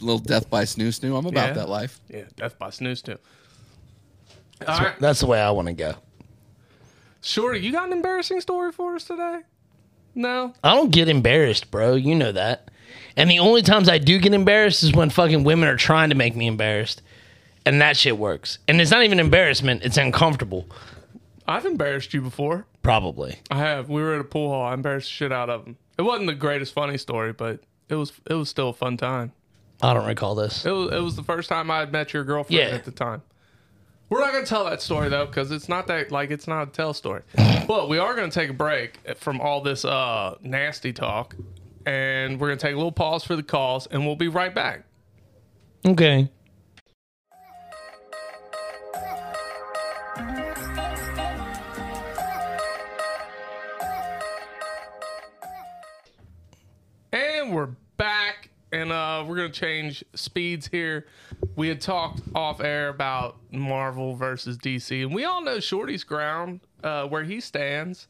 little 0.00 0.18
death 0.18 0.50
by 0.50 0.64
snoo 0.64 0.88
snoo. 0.88 1.16
I'm 1.16 1.26
about 1.26 1.48
Yeah. 1.48 1.52
that 1.54 1.68
life. 1.68 2.00
Yeah, 2.08 2.24
death 2.36 2.58
by 2.58 2.70
snooze 2.70 3.02
too. 3.02 3.18
All 4.66 4.78
right, 4.78 4.98
That's 5.00 5.20
the 5.20 5.26
way 5.26 5.40
I 5.40 5.50
want 5.52 5.68
to 5.68 5.74
go. 5.74 5.94
Shorty, 7.20 7.60
you 7.60 7.70
got 7.72 7.86
an 7.86 7.92
embarrassing 7.92 8.40
story 8.40 8.72
for 8.72 8.96
us 8.96 9.04
today? 9.04 9.40
No. 10.14 10.54
I 10.64 10.74
don't 10.74 10.90
get 10.90 11.08
embarrassed, 11.08 11.70
bro. 11.70 11.94
You 11.94 12.14
know 12.16 12.32
that. 12.32 12.68
And 13.16 13.30
the 13.30 13.38
only 13.38 13.62
times 13.62 13.88
I 13.88 13.98
do 13.98 14.18
get 14.18 14.34
embarrassed 14.34 14.82
is 14.82 14.92
when 14.92 15.08
fucking 15.10 15.44
women 15.44 15.68
are 15.68 15.76
trying 15.76 16.08
to 16.10 16.14
make 16.16 16.34
me 16.34 16.46
embarrassed. 16.48 17.00
And 17.64 17.80
that 17.80 17.96
shit 17.96 18.18
works. 18.18 18.58
And 18.66 18.80
it's 18.80 18.90
not 18.90 19.04
even 19.04 19.20
embarrassment, 19.20 19.84
it's 19.84 19.96
uncomfortable. 19.96 20.66
I've 21.46 21.64
embarrassed 21.64 22.12
you 22.12 22.20
before. 22.22 22.66
Probably. 22.82 23.38
I 23.50 23.58
have. 23.58 23.88
We 23.88 24.02
were 24.02 24.14
at 24.14 24.20
a 24.20 24.24
pool 24.24 24.48
hall. 24.50 24.64
I 24.64 24.74
embarrassed 24.74 25.08
the 25.08 25.12
shit 25.12 25.32
out 25.32 25.48
of 25.50 25.64
him. 25.66 25.76
It 25.98 26.02
wasn't 26.02 26.26
the 26.26 26.34
greatest 26.34 26.72
funny 26.72 26.98
story, 26.98 27.32
but 27.32 27.60
it 27.88 27.94
was 27.94 28.12
it 28.28 28.34
was 28.34 28.48
still 28.48 28.70
a 28.70 28.72
fun 28.72 28.96
time. 28.96 29.32
I 29.82 29.94
don't 29.94 30.06
recall 30.06 30.34
this. 30.34 30.64
It 30.64 30.70
was 30.70 30.92
it 30.92 31.00
was 31.00 31.16
the 31.16 31.22
first 31.22 31.48
time 31.48 31.70
I 31.70 31.80
had 31.80 31.92
met 31.92 32.12
your 32.12 32.24
girlfriend 32.24 32.58
Yeah. 32.70 32.74
at 32.74 32.84
the 32.84 32.90
time. 32.90 33.22
We're 34.08 34.20
not 34.20 34.32
gonna 34.32 34.44
tell 34.46 34.64
that 34.66 34.82
story 34.82 35.08
though, 35.08 35.26
because 35.26 35.50
it's 35.50 35.68
not 35.68 35.86
that 35.86 36.10
like 36.12 36.30
it's 36.30 36.46
not 36.48 36.68
a 36.68 36.70
tell 36.70 36.92
story. 36.92 37.22
but 37.68 37.88
we 37.88 37.98
are 37.98 38.14
gonna 38.14 38.30
take 38.30 38.50
a 38.50 38.54
break 38.54 38.98
from 39.16 39.40
all 39.40 39.60
this 39.60 39.84
uh 39.84 40.36
nasty 40.42 40.92
talk, 40.92 41.34
and 41.86 42.38
we're 42.40 42.48
gonna 42.48 42.58
take 42.60 42.74
a 42.74 42.76
little 42.76 42.92
pause 42.92 43.24
for 43.24 43.36
the 43.36 43.42
calls, 43.42 43.86
and 43.86 44.04
we'll 44.06 44.16
be 44.16 44.28
right 44.28 44.54
back. 44.54 44.84
Okay. 45.86 46.30
And 57.42 57.52
we're 57.52 57.70
back, 57.96 58.50
and 58.70 58.92
uh, 58.92 59.24
we're 59.26 59.34
gonna 59.34 59.48
change 59.48 60.04
speeds 60.14 60.68
here. 60.68 61.08
We 61.56 61.66
had 61.66 61.80
talked 61.80 62.20
off 62.36 62.60
air 62.60 62.88
about 62.88 63.36
Marvel 63.50 64.14
versus 64.14 64.56
DC, 64.58 65.02
and 65.02 65.12
we 65.12 65.24
all 65.24 65.42
know 65.42 65.58
Shorty's 65.58 66.04
ground, 66.04 66.60
uh, 66.84 67.08
where 67.08 67.24
he 67.24 67.40
stands. 67.40 68.06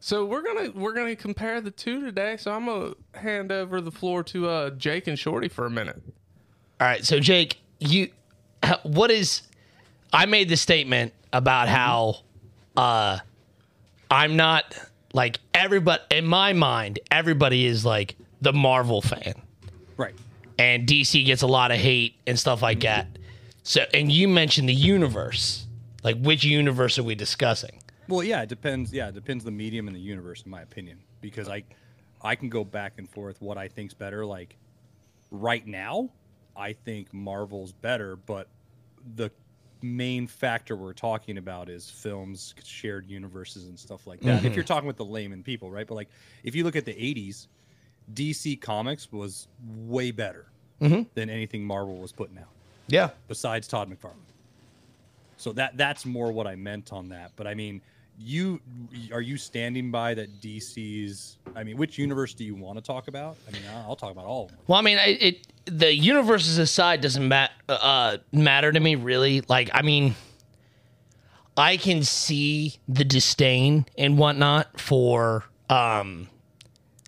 So 0.00 0.24
we're 0.24 0.42
gonna 0.42 0.72
we're 0.74 0.94
gonna 0.94 1.14
compare 1.14 1.60
the 1.60 1.70
two 1.70 2.00
today. 2.00 2.36
So 2.36 2.50
I'm 2.50 2.66
gonna 2.66 2.94
hand 3.14 3.52
over 3.52 3.80
the 3.80 3.92
floor 3.92 4.24
to 4.24 4.48
uh, 4.48 4.70
Jake 4.70 5.06
and 5.06 5.16
Shorty 5.16 5.46
for 5.46 5.64
a 5.64 5.70
minute. 5.70 6.02
All 6.80 6.88
right, 6.88 7.04
so 7.04 7.20
Jake, 7.20 7.60
you 7.78 8.08
what 8.82 9.12
is 9.12 9.42
I 10.12 10.26
made 10.26 10.48
the 10.48 10.56
statement 10.56 11.12
about 11.32 11.68
how 11.68 12.16
uh 12.76 13.20
I'm 14.10 14.34
not 14.34 14.76
like 15.12 15.38
everybody 15.54 16.02
in 16.10 16.26
my 16.26 16.52
mind, 16.52 16.98
everybody 17.12 17.64
is 17.64 17.84
like 17.84 18.16
the 18.42 18.52
Marvel 18.52 19.00
fan. 19.00 19.34
Right. 19.96 20.14
And 20.58 20.86
DC 20.86 21.24
gets 21.24 21.42
a 21.42 21.46
lot 21.46 21.70
of 21.70 21.78
hate 21.78 22.16
and 22.26 22.38
stuff 22.38 22.62
like 22.62 22.80
that. 22.80 23.06
So 23.62 23.84
and 23.94 24.12
you 24.12 24.28
mentioned 24.28 24.68
the 24.68 24.74
universe. 24.74 25.66
Like 26.02 26.20
which 26.20 26.44
universe 26.44 26.98
are 26.98 27.04
we 27.04 27.14
discussing? 27.14 27.82
Well, 28.08 28.22
yeah, 28.22 28.42
it 28.42 28.48
depends. 28.48 28.92
Yeah, 28.92 29.08
it 29.08 29.14
depends 29.14 29.44
the 29.44 29.50
medium 29.50 29.86
and 29.86 29.96
the 29.96 30.00
universe, 30.00 30.42
in 30.42 30.50
my 30.50 30.62
opinion, 30.62 30.98
because 31.20 31.48
I, 31.48 31.64
I 32.20 32.34
can 32.34 32.48
go 32.48 32.64
back 32.64 32.94
and 32.98 33.08
forth 33.08 33.40
what 33.40 33.56
I 33.56 33.68
think's 33.68 33.94
better. 33.94 34.26
Like, 34.26 34.56
right 35.30 35.66
now, 35.66 36.10
I 36.56 36.72
think 36.72 37.12
Marvel's 37.14 37.72
better, 37.72 38.16
but 38.16 38.48
the 39.16 39.30
main 39.80 40.26
factor 40.26 40.76
we're 40.76 40.92
talking 40.92 41.38
about 41.38 41.68
is 41.68 41.88
films, 41.88 42.54
shared 42.64 43.06
universes, 43.06 43.66
and 43.66 43.78
stuff 43.78 44.06
like 44.06 44.20
that. 44.20 44.36
If 44.36 44.42
mm-hmm. 44.42 44.54
you're 44.54 44.64
talking 44.64 44.86
with 44.86 44.96
the 44.96 45.04
layman 45.04 45.42
people, 45.42 45.70
right? 45.70 45.86
But 45.86 45.94
like, 45.94 46.08
if 46.44 46.54
you 46.54 46.64
look 46.64 46.76
at 46.76 46.84
the 46.84 46.94
'80s, 46.94 47.46
DC 48.14 48.60
Comics 48.60 49.10
was 49.12 49.48
way 49.86 50.10
better 50.10 50.46
than 50.80 51.30
anything 51.30 51.64
Marvel 51.64 51.96
was 51.98 52.10
putting 52.10 52.36
out 52.38 52.48
Yeah. 52.88 53.10
besides 53.28 53.68
Todd 53.68 53.88
McFarlane. 53.88 54.16
So 55.36 55.52
that 55.52 55.76
that's 55.76 56.04
more 56.04 56.32
what 56.32 56.46
I 56.46 56.56
meant 56.56 56.92
on 56.92 57.08
that. 57.10 57.30
But 57.36 57.46
I 57.46 57.54
mean, 57.54 57.80
you 58.18 58.60
are 59.12 59.20
you 59.20 59.36
standing 59.36 59.90
by 59.90 60.14
that 60.14 60.40
DC's? 60.40 61.38
I 61.56 61.64
mean, 61.64 61.76
which 61.76 61.98
universe 61.98 62.34
do 62.34 62.44
you 62.44 62.54
want 62.54 62.78
to 62.78 62.82
talk 62.82 63.08
about? 63.08 63.36
I 63.48 63.52
mean, 63.52 63.62
I'll, 63.86 63.96
talk 63.96 64.10
about 64.12 64.24
all 64.24 64.44
of 64.44 64.50
them. 64.50 64.58
Well, 64.66 64.78
I 64.78 64.82
mean, 64.82 64.98
it, 64.98 65.22
it 65.22 65.46
the 65.66 65.94
universes 65.94 66.58
aside 66.58 67.00
doesn't 67.00 67.26
mat, 67.26 67.52
uh, 67.68 68.18
matter 68.32 68.70
to 68.72 68.78
me 68.80 68.94
really. 68.96 69.42
Like, 69.48 69.70
I 69.72 69.82
mean, 69.82 70.14
I 71.56 71.76
can 71.76 72.02
see 72.02 72.76
the 72.88 73.04
disdain 73.04 73.86
and 73.98 74.18
whatnot 74.18 74.80
for 74.80 75.44
um, 75.68 76.28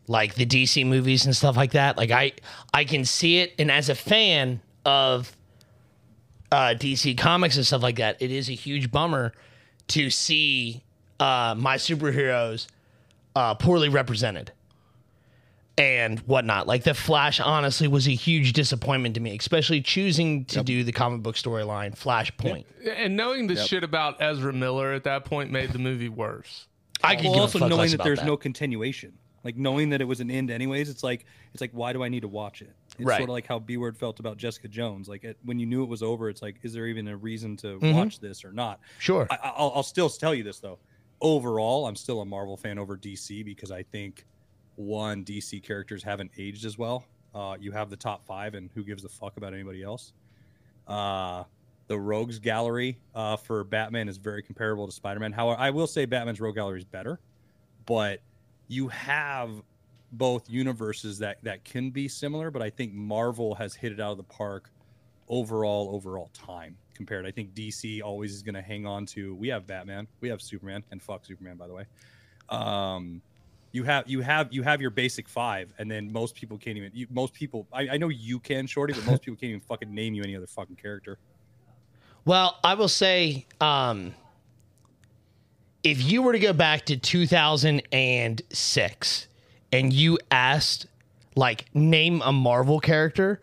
like 0.07 0.35
the 0.35 0.47
DC 0.47 0.87
movies 0.87 1.25
and 1.27 1.35
stuff 1.35 1.57
like 1.57 1.73
that. 1.73 1.97
Like, 1.97 2.11
I 2.11 2.33
I 2.73 2.85
can 2.85 3.05
see 3.05 3.39
it, 3.39 3.55
and 3.59 3.71
as 3.71 3.89
a 3.89 3.95
fan 3.95 4.61
of 4.85 5.35
uh, 6.53 6.75
DC 6.77 7.17
comics 7.19 7.57
and 7.57 7.67
stuff 7.67 7.83
like 7.83 7.97
that, 7.97 8.21
it 8.21 8.31
is 8.31 8.49
a 8.49 8.53
huge 8.53 8.91
bummer 8.91 9.33
to 9.89 10.11
see 10.11 10.83
uh, 11.21 11.55
my 11.57 11.77
superheroes 11.77 12.67
uh, 13.37 13.55
poorly 13.55 13.89
represented 13.89 14.53
and 15.77 16.21
whatnot. 16.21 16.67
Like 16.67 16.85
the 16.85 16.95
Flash, 16.95 17.41
honestly, 17.41 17.89
was 17.89 18.07
a 18.07 18.13
huge 18.15 18.53
disappointment 18.53 19.15
to 19.17 19.21
me, 19.21 19.37
especially 19.37 19.81
choosing 19.81 20.45
to 20.47 20.63
do 20.63 20.85
the 20.85 20.93
comic 20.93 21.23
book 21.23 21.35
storyline 21.35 21.99
Flashpoint. 21.99 22.65
And 22.97 23.17
knowing 23.17 23.47
the 23.47 23.57
shit 23.57 23.83
about 23.83 24.21
Ezra 24.21 24.53
Miller 24.53 24.93
at 24.93 25.05
that 25.05 25.25
point 25.25 25.51
made 25.51 25.73
the 25.73 25.79
movie 25.79 26.09
worse. 26.09 26.67
I 27.03 27.17
could 27.17 27.27
Well, 27.27 27.41
also 27.41 27.59
knowing 27.67 27.91
that 27.91 28.03
there's 28.05 28.21
that. 28.21 28.27
no 28.27 28.37
continuation, 28.37 29.13
like 29.45 29.57
knowing 29.57 29.91
that 29.91 30.01
it 30.01 30.05
was 30.07 30.21
an 30.21 30.31
end 30.31 30.51
anyways. 30.51 30.89
It's 30.89 31.03
like 31.05 31.27
it's 31.53 31.61
like 31.61 31.71
why 31.73 31.93
do 31.93 32.03
I 32.03 32.09
need 32.09 32.21
to 32.21 32.29
watch 32.29 32.63
it? 32.63 32.75
It's 32.99 33.05
Right. 33.07 33.19
sort 33.19 33.29
of 33.29 33.33
like 33.35 33.47
how 33.47 33.59
B 33.59 33.77
Word 33.77 33.97
felt 33.97 34.19
about 34.21 34.37
Jessica 34.37 34.69
Jones. 34.69 35.09
Like 35.09 35.23
it, 35.25 35.37
when 35.45 35.59
you 35.59 35.67
knew 35.67 35.83
it 35.83 35.89
was 35.89 36.03
over, 36.03 36.29
it's 36.29 36.43
like 36.43 36.57
is 36.63 36.73
there 36.73 36.87
even 36.87 37.07
a 37.09 37.17
reason 37.17 37.57
to 37.59 37.79
Mm-hmm. 37.79 37.97
watch 37.97 38.21
this 38.21 38.45
or 38.45 38.53
not? 38.53 38.81
Sure. 38.99 39.27
I, 39.31 39.39
I'll, 39.43 39.73
I'll 39.77 39.83
still 39.83 40.09
tell 40.09 40.35
you 40.35 40.43
this 40.43 40.59
though. 40.61 40.79
Overall, 41.21 41.87
I'm 41.87 41.97
still 41.97 42.21
a 42.21 42.25
Marvel 42.25 42.57
fan 42.57 42.79
over 42.79 42.97
DC 42.97 43.45
because 43.45 43.71
I 43.71 43.83
think 43.83 44.25
one 44.77 45.25
DC 45.25 45.63
characters 45.63 46.03
haven't 46.03 46.31
aged 46.39 46.65
as 46.65 46.77
well. 46.77 47.05
Uh, 47.35 47.57
you 47.59 47.73
have 47.73 47.91
the 47.91 47.97
top 47.97 48.25
five, 48.25 48.55
and 48.55 48.71
who 48.75 48.85
gives 48.85 49.05
a 49.05 49.09
fuck 49.09 49.37
about 49.37 49.53
anybody 49.55 49.83
else? 49.83 50.13
Uh, 50.87 51.45
the 51.87 51.99
Rogues 51.99 52.39
Gallery 52.39 52.99
uh, 53.15 53.37
for 53.37 53.65
Batman 53.65 54.09
is 54.09 54.17
very 54.17 54.43
comparable 54.43 54.87
to 54.87 54.93
Spider 54.93 55.21
Man. 55.21 55.33
However, 55.33 55.61
I 55.61 55.71
will 55.71 55.87
say 55.87 56.05
Batman's 56.05 56.41
Rogue 56.41 56.55
Gallery 56.55 56.79
is 56.79 56.85
better, 56.85 57.21
but 57.87 58.21
you 58.75 58.89
have 58.89 59.63
both 60.13 60.49
universes 60.49 61.19
that 61.19 61.39
that 61.43 61.65
can 61.65 61.91
be 61.91 62.09
similar. 62.09 62.51
But 62.51 62.63
I 62.63 62.71
think 62.71 62.93
Marvel 62.93 63.55
has 63.55 63.75
hit 63.75 63.93
it 63.93 64.01
out 64.01 64.13
of 64.13 64.17
the 64.17 64.25
park 64.25 64.71
overall 65.29 65.95
overall 65.95 66.31
time 66.33 66.77
compared. 66.95 67.27
I 67.27 67.31
think 67.31 67.55
DC 67.55 68.03
always 68.03 68.33
is 68.33 68.43
going 68.43 68.55
to 68.55 68.63
hang 68.63 68.87
on 68.87 69.07
to. 69.07 69.35
We 69.35 69.49
have 69.49 69.67
Batman, 69.67 70.07
we 70.21 70.29
have 70.29 70.43
Superman, 70.43 70.85
and 70.91 71.03
fuck 71.03 71.25
Superman 71.25 71.57
by 71.57 71.67
the 71.67 71.75
way. 71.75 71.85
Um, 72.49 73.23
you 73.73 73.83
have 73.83 74.09
you 74.09 74.21
have 74.21 74.53
you 74.53 74.63
have 74.63 74.81
your 74.81 74.91
basic 74.91 75.29
five, 75.29 75.73
and 75.79 75.91
then 75.91 76.13
most 76.13 76.35
people 76.35 76.59
can't 76.59 76.77
even. 76.77 76.91
You, 76.95 77.09
most 77.11 77.35
people, 77.35 77.67
I, 77.73 77.89
I 77.91 77.97
know 77.97 78.09
you 78.09 78.39
can, 78.39 78.67
Shorty, 78.67 78.93
but 78.93 79.05
most 79.05 79.23
people 79.23 79.37
can't 79.37 79.51
even 79.51 79.61
fucking 79.61 79.93
name 79.93 80.15
you 80.15 80.23
any 80.23 80.37
other 80.37 80.47
fucking 80.47 80.77
character. 80.77 81.19
Well, 82.25 82.59
I 82.63 82.75
will 82.75 82.89
say, 82.89 83.47
um, 83.61 84.15
if 85.85 86.03
you 86.03 86.21
were 86.23 86.33
to 86.33 86.41
go 86.41 86.55
back 86.55 86.87
to 86.87 86.97
2006 86.97 89.29
and 89.71 89.93
you 89.93 90.19
asked, 90.31 90.87
like, 91.37 91.67
name 91.75 92.23
a 92.25 92.33
Marvel 92.33 92.81
character, 92.81 93.43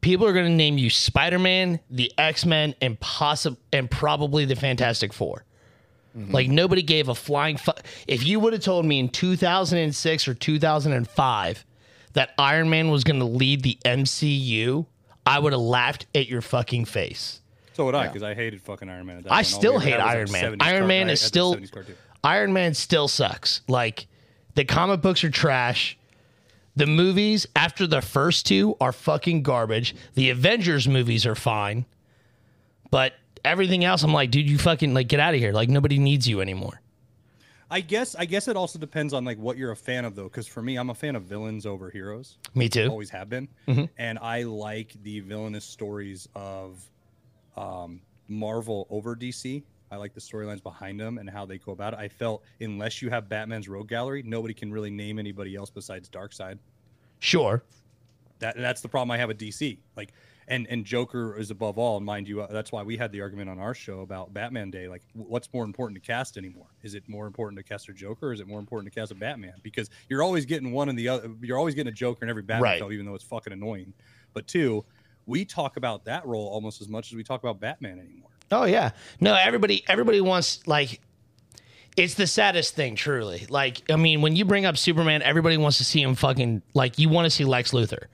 people 0.00 0.24
are 0.26 0.32
going 0.32 0.46
to 0.46 0.52
name 0.52 0.78
you 0.78 0.88
Spider 0.88 1.40
Man, 1.40 1.80
the 1.90 2.12
X 2.16 2.46
Men, 2.46 2.76
and 2.80 3.00
possi- 3.00 3.56
and 3.72 3.90
probably 3.90 4.44
the 4.44 4.54
Fantastic 4.54 5.12
4 5.12 5.44
mm-hmm. 6.16 6.32
Like 6.32 6.48
nobody 6.48 6.82
gave 6.82 7.08
a 7.08 7.14
flying 7.14 7.56
fuck. 7.56 7.82
If 8.06 8.24
you 8.24 8.38
would 8.40 8.52
have 8.52 8.62
told 8.62 8.86
me 8.86 9.00
in 9.00 9.08
2006 9.08 10.28
or 10.28 10.34
2005 10.34 11.64
that 12.12 12.30
Iron 12.38 12.70
Man 12.70 12.90
was 12.90 13.04
going 13.04 13.18
to 13.18 13.26
lead 13.26 13.62
the 13.62 13.76
MCU, 13.84 14.86
I 15.26 15.40
would 15.40 15.52
have 15.52 15.60
laughed 15.60 16.06
at 16.14 16.28
your 16.28 16.40
fucking 16.40 16.84
face. 16.84 17.40
So 17.78 17.84
would 17.84 17.94
I, 17.94 18.08
because 18.08 18.24
I 18.24 18.34
hated 18.34 18.60
fucking 18.60 18.88
Iron 18.88 19.06
Man. 19.06 19.24
I. 19.30 19.42
Still 19.42 19.78
hate 19.78 20.00
Iron 20.00 20.32
Man. 20.32 20.56
Iron 20.58 20.88
Man 20.88 21.08
is 21.08 21.20
still 21.20 21.56
Iron 22.24 22.52
Man 22.52 22.74
still 22.74 23.06
sucks. 23.06 23.60
Like 23.68 24.08
the 24.56 24.64
comic 24.64 25.00
books 25.00 25.22
are 25.22 25.30
trash. 25.30 25.96
The 26.74 26.86
movies 26.86 27.46
after 27.54 27.86
the 27.86 28.02
first 28.02 28.46
two 28.46 28.76
are 28.80 28.90
fucking 28.90 29.44
garbage. 29.44 29.94
The 30.14 30.30
Avengers 30.30 30.88
movies 30.88 31.24
are 31.24 31.36
fine. 31.36 31.86
But 32.90 33.12
everything 33.44 33.84
else 33.84 34.02
I'm 34.02 34.12
like, 34.12 34.32
dude, 34.32 34.50
you 34.50 34.58
fucking 34.58 34.92
like 34.92 35.06
get 35.06 35.20
out 35.20 35.34
of 35.34 35.40
here. 35.40 35.52
Like 35.52 35.68
nobody 35.68 36.00
needs 36.00 36.26
you 36.26 36.40
anymore. 36.40 36.80
I 37.70 37.80
guess 37.80 38.16
I 38.16 38.24
guess 38.24 38.48
it 38.48 38.56
also 38.56 38.80
depends 38.80 39.12
on 39.14 39.24
like 39.24 39.38
what 39.38 39.56
you're 39.56 39.70
a 39.70 39.76
fan 39.76 40.04
of 40.04 40.16
though, 40.16 40.24
because 40.24 40.48
for 40.48 40.62
me, 40.62 40.74
I'm 40.74 40.90
a 40.90 40.94
fan 40.96 41.14
of 41.14 41.22
villains 41.22 41.64
over 41.64 41.90
heroes. 41.90 42.38
Me 42.56 42.68
too. 42.68 42.88
always 42.88 43.10
have 43.10 43.28
been, 43.28 43.46
mm-hmm. 43.68 43.84
and 43.98 44.18
I 44.18 44.42
like 44.42 44.96
the 45.04 45.20
villainous 45.20 45.64
stories 45.64 46.28
of 46.34 46.84
um, 47.58 48.00
Marvel 48.28 48.86
over 48.90 49.16
DC. 49.16 49.62
I 49.90 49.96
like 49.96 50.12
the 50.12 50.20
storylines 50.20 50.62
behind 50.62 51.00
them 51.00 51.16
and 51.18 51.28
how 51.30 51.46
they 51.46 51.56
go 51.58 51.72
about 51.72 51.94
it. 51.94 51.98
I 51.98 52.08
felt 52.08 52.42
unless 52.60 53.00
you 53.00 53.08
have 53.08 53.28
Batman's 53.28 53.68
Rogue 53.68 53.88
Gallery, 53.88 54.22
nobody 54.22 54.52
can 54.52 54.70
really 54.70 54.90
name 54.90 55.18
anybody 55.18 55.56
else 55.56 55.70
besides 55.70 56.08
Darkseid. 56.10 56.58
Sure. 57.20 57.62
That 58.40 58.56
that's 58.56 58.80
the 58.82 58.88
problem 58.88 59.10
I 59.10 59.16
have 59.18 59.28
with 59.28 59.38
DC. 59.38 59.78
Like, 59.96 60.12
and 60.46 60.66
and 60.68 60.84
Joker 60.84 61.36
is 61.38 61.50
above 61.50 61.76
all. 61.78 61.96
And 61.96 62.06
mind 62.06 62.28
you, 62.28 62.42
uh, 62.42 62.46
that's 62.52 62.70
why 62.70 62.82
we 62.82 62.96
had 62.96 63.10
the 63.12 63.20
argument 63.22 63.48
on 63.50 63.58
our 63.58 63.74
show 63.74 64.00
about 64.00 64.32
Batman 64.32 64.70
Day. 64.70 64.88
Like, 64.88 65.02
what's 65.14 65.52
more 65.52 65.64
important 65.64 66.00
to 66.00 66.06
cast 66.06 66.36
anymore? 66.36 66.68
Is 66.82 66.94
it 66.94 67.08
more 67.08 67.26
important 67.26 67.58
to 67.58 67.64
cast 67.64 67.88
a 67.88 67.92
Joker, 67.92 68.28
or 68.28 68.32
is 68.32 68.40
it 68.40 68.46
more 68.46 68.60
important 68.60 68.92
to 68.92 69.00
cast 69.00 69.10
a 69.10 69.14
Batman? 69.16 69.54
Because 69.62 69.90
you're 70.08 70.22
always 70.22 70.44
getting 70.46 70.70
one 70.70 70.88
and 70.88 70.98
the 70.98 71.08
other. 71.08 71.30
You're 71.40 71.58
always 71.58 71.74
getting 71.74 71.90
a 71.92 71.94
Joker 71.94 72.24
in 72.24 72.30
every 72.30 72.42
Batman 72.42 72.62
Right. 72.62 72.78
film, 72.78 72.92
even 72.92 73.06
though 73.06 73.14
it's 73.14 73.24
fucking 73.24 73.52
annoying. 73.52 73.92
But 74.34 74.46
two, 74.46 74.84
we 75.28 75.44
talk 75.44 75.76
about 75.76 76.04
that 76.06 76.26
role 76.26 76.48
almost 76.48 76.80
as 76.80 76.88
much 76.88 77.12
as 77.12 77.16
we 77.16 77.22
talk 77.22 77.42
about 77.42 77.60
Batman 77.60 78.00
anymore. 78.00 78.30
Oh 78.50 78.64
yeah. 78.64 78.90
No, 79.20 79.34
everybody 79.34 79.84
everybody 79.86 80.20
wants 80.20 80.66
like 80.66 81.00
it's 81.96 82.14
the 82.14 82.26
saddest 82.26 82.74
thing, 82.74 82.94
truly. 82.94 83.46
Like, 83.48 83.82
I 83.90 83.96
mean, 83.96 84.20
when 84.20 84.36
you 84.36 84.44
bring 84.44 84.64
up 84.64 84.76
Superman, 84.76 85.20
everybody 85.22 85.56
wants 85.56 85.78
to 85.78 85.84
see 85.84 86.00
him 86.00 86.14
fucking 86.14 86.62
like 86.72 86.98
you 86.98 87.08
want 87.08 87.26
to 87.26 87.30
see 87.30 87.44
Lex 87.44 87.72
Luthor. 87.72 88.04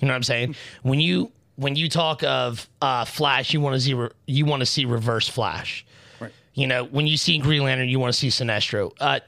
You 0.00 0.08
know 0.08 0.12
what 0.12 0.16
I'm 0.16 0.22
saying? 0.22 0.56
when 0.82 1.00
you 1.00 1.30
when 1.56 1.76
you 1.76 1.88
talk 1.88 2.22
of 2.24 2.68
uh, 2.82 3.04
Flash, 3.04 3.52
you 3.52 3.60
want 3.60 3.74
to 3.74 3.80
see 3.80 3.94
re- 3.94 4.10
you 4.26 4.44
want 4.44 4.60
to 4.60 4.66
see 4.66 4.84
Reverse 4.84 5.28
Flash. 5.28 5.86
Right. 6.18 6.32
You 6.54 6.66
know, 6.66 6.84
when 6.84 7.06
you 7.06 7.16
see 7.16 7.38
Green 7.38 7.62
Lantern, 7.62 7.88
you 7.88 8.00
want 8.00 8.12
to 8.12 8.18
see 8.18 8.28
Sinestro. 8.28 8.92
Uh, 8.98 9.20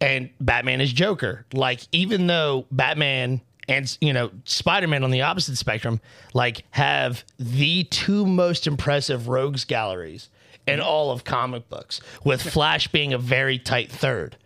and 0.00 0.30
Batman 0.40 0.80
is 0.80 0.92
Joker. 0.92 1.46
Like, 1.52 1.80
even 1.92 2.26
though 2.26 2.66
Batman 2.72 3.40
and 3.68 3.96
you 4.00 4.12
know 4.12 4.30
Spider-Man 4.44 5.04
on 5.04 5.10
the 5.10 5.22
opposite 5.22 5.56
spectrum, 5.56 6.00
like, 6.32 6.64
have 6.70 7.24
the 7.38 7.84
two 7.84 8.26
most 8.26 8.66
impressive 8.66 9.28
rogues 9.28 9.64
galleries 9.64 10.28
in 10.66 10.80
all 10.80 11.10
of 11.10 11.24
comic 11.24 11.68
books, 11.68 12.00
with 12.24 12.42
Flash 12.42 12.88
being 12.88 13.12
a 13.12 13.18
very 13.18 13.58
tight 13.58 13.92
third. 13.92 14.36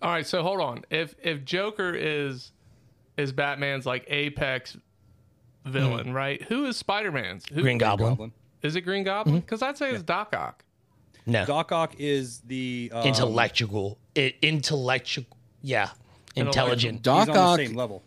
All 0.00 0.10
right, 0.10 0.26
so 0.26 0.42
hold 0.42 0.60
on. 0.60 0.82
If 0.90 1.14
if 1.22 1.44
Joker 1.44 1.94
is 1.94 2.50
is 3.16 3.32
Batman's 3.32 3.86
like 3.86 4.04
apex 4.08 4.76
villain, 5.64 6.12
right? 6.12 6.42
Who 6.44 6.64
is 6.66 6.76
Spider 6.76 7.12
Man's? 7.12 7.44
Who 7.52 7.62
Green 7.62 7.78
Goblin. 7.78 8.10
Goblin. 8.10 8.32
is 8.62 8.74
it? 8.74 8.80
Green 8.82 9.04
Goblin? 9.04 9.40
Because 9.40 9.62
I'd 9.62 9.76
say 9.78 9.90
it's 9.90 10.02
Doc 10.02 10.34
Ock. 10.36 10.64
No, 11.24 11.44
Doc 11.44 11.70
Ock 11.70 11.94
is 11.98 12.40
the 12.40 12.90
um, 12.92 13.06
intellectual, 13.06 13.96
I- 14.16 14.34
intellectual, 14.42 15.24
yeah, 15.62 15.90
intelligent. 16.36 16.98
He's 17.04 17.08
on 17.08 17.26
Doc 17.26 17.34
the 17.34 17.40
Ock, 17.40 17.56
same 17.58 17.74
level. 17.74 18.02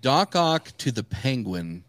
Doc 0.00 0.36
Ock 0.36 0.70
to 0.78 0.92
the 0.92 1.02
Penguin 1.04 1.84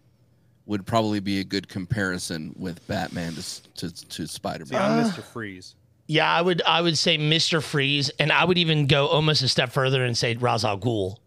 would 0.65 0.85
probably 0.85 1.19
be 1.19 1.39
a 1.39 1.43
good 1.43 1.67
comparison 1.67 2.53
with 2.57 2.85
Batman 2.87 3.33
to 3.33 3.63
to, 3.75 4.07
to 4.09 4.27
Spider 4.27 4.65
Man. 4.71 4.81
I'm 4.81 5.05
Uh, 5.05 5.09
Mr. 5.09 5.23
Freeze. 5.23 5.75
Yeah, 6.07 6.31
I 6.31 6.41
would 6.41 6.61
I 6.63 6.81
would 6.81 6.97
say 6.97 7.17
Mister 7.17 7.61
Freeze, 7.61 8.09
and 8.19 8.31
I 8.31 8.43
would 8.45 8.57
even 8.57 8.87
go 8.87 9.07
almost 9.07 9.41
a 9.43 9.47
step 9.47 9.71
further 9.71 10.03
and 10.05 10.17
say 10.17 10.35
Ra's 10.35 10.65
al 10.65 10.79
Ghul. 10.79 11.17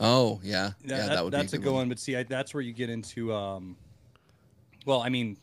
Oh 0.00 0.40
yeah, 0.42 0.72
yeah, 0.84 0.96
that- 0.98 1.08
that 1.10 1.24
would 1.24 1.32
that's 1.32 1.52
be 1.52 1.56
a 1.56 1.60
a 1.60 1.62
good 1.62 1.68
good 1.70 1.74
one. 1.74 1.88
But 1.88 1.98
see, 1.98 2.16
I, 2.16 2.22
that's 2.24 2.52
where 2.52 2.60
you 2.62 2.72
get 2.72 2.90
into. 2.90 3.32
Um, 3.32 3.76
well, 4.84 5.00
I 5.00 5.08
mean, 5.08 5.36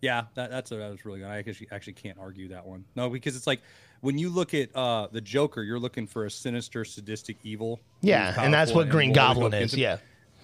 yeah, 0.00 0.24
that, 0.34 0.50
that's 0.50 0.72
a, 0.72 0.76
that 0.76 0.90
was 0.90 1.04
really 1.04 1.20
good. 1.20 1.28
I 1.28 1.38
actually 1.38 1.68
actually 1.70 1.92
can't 1.92 2.18
argue 2.18 2.48
that 2.48 2.66
one. 2.66 2.84
No, 2.96 3.08
because 3.08 3.36
it's 3.36 3.46
like 3.46 3.60
when 4.00 4.18
you 4.18 4.28
look 4.30 4.54
at 4.54 4.74
uh, 4.76 5.08
the 5.10 5.20
Joker, 5.20 5.62
you're 5.62 5.78
looking 5.78 6.06
for 6.06 6.24
a 6.26 6.30
sinister, 6.30 6.84
sadistic 6.84 7.36
evil. 7.42 7.80
Yeah, 8.00 8.34
and 8.42 8.52
that's 8.52 8.72
what 8.72 8.88
Green 8.88 9.12
Goblin 9.12 9.52
is. 9.54 9.76
Yeah, 9.76 9.98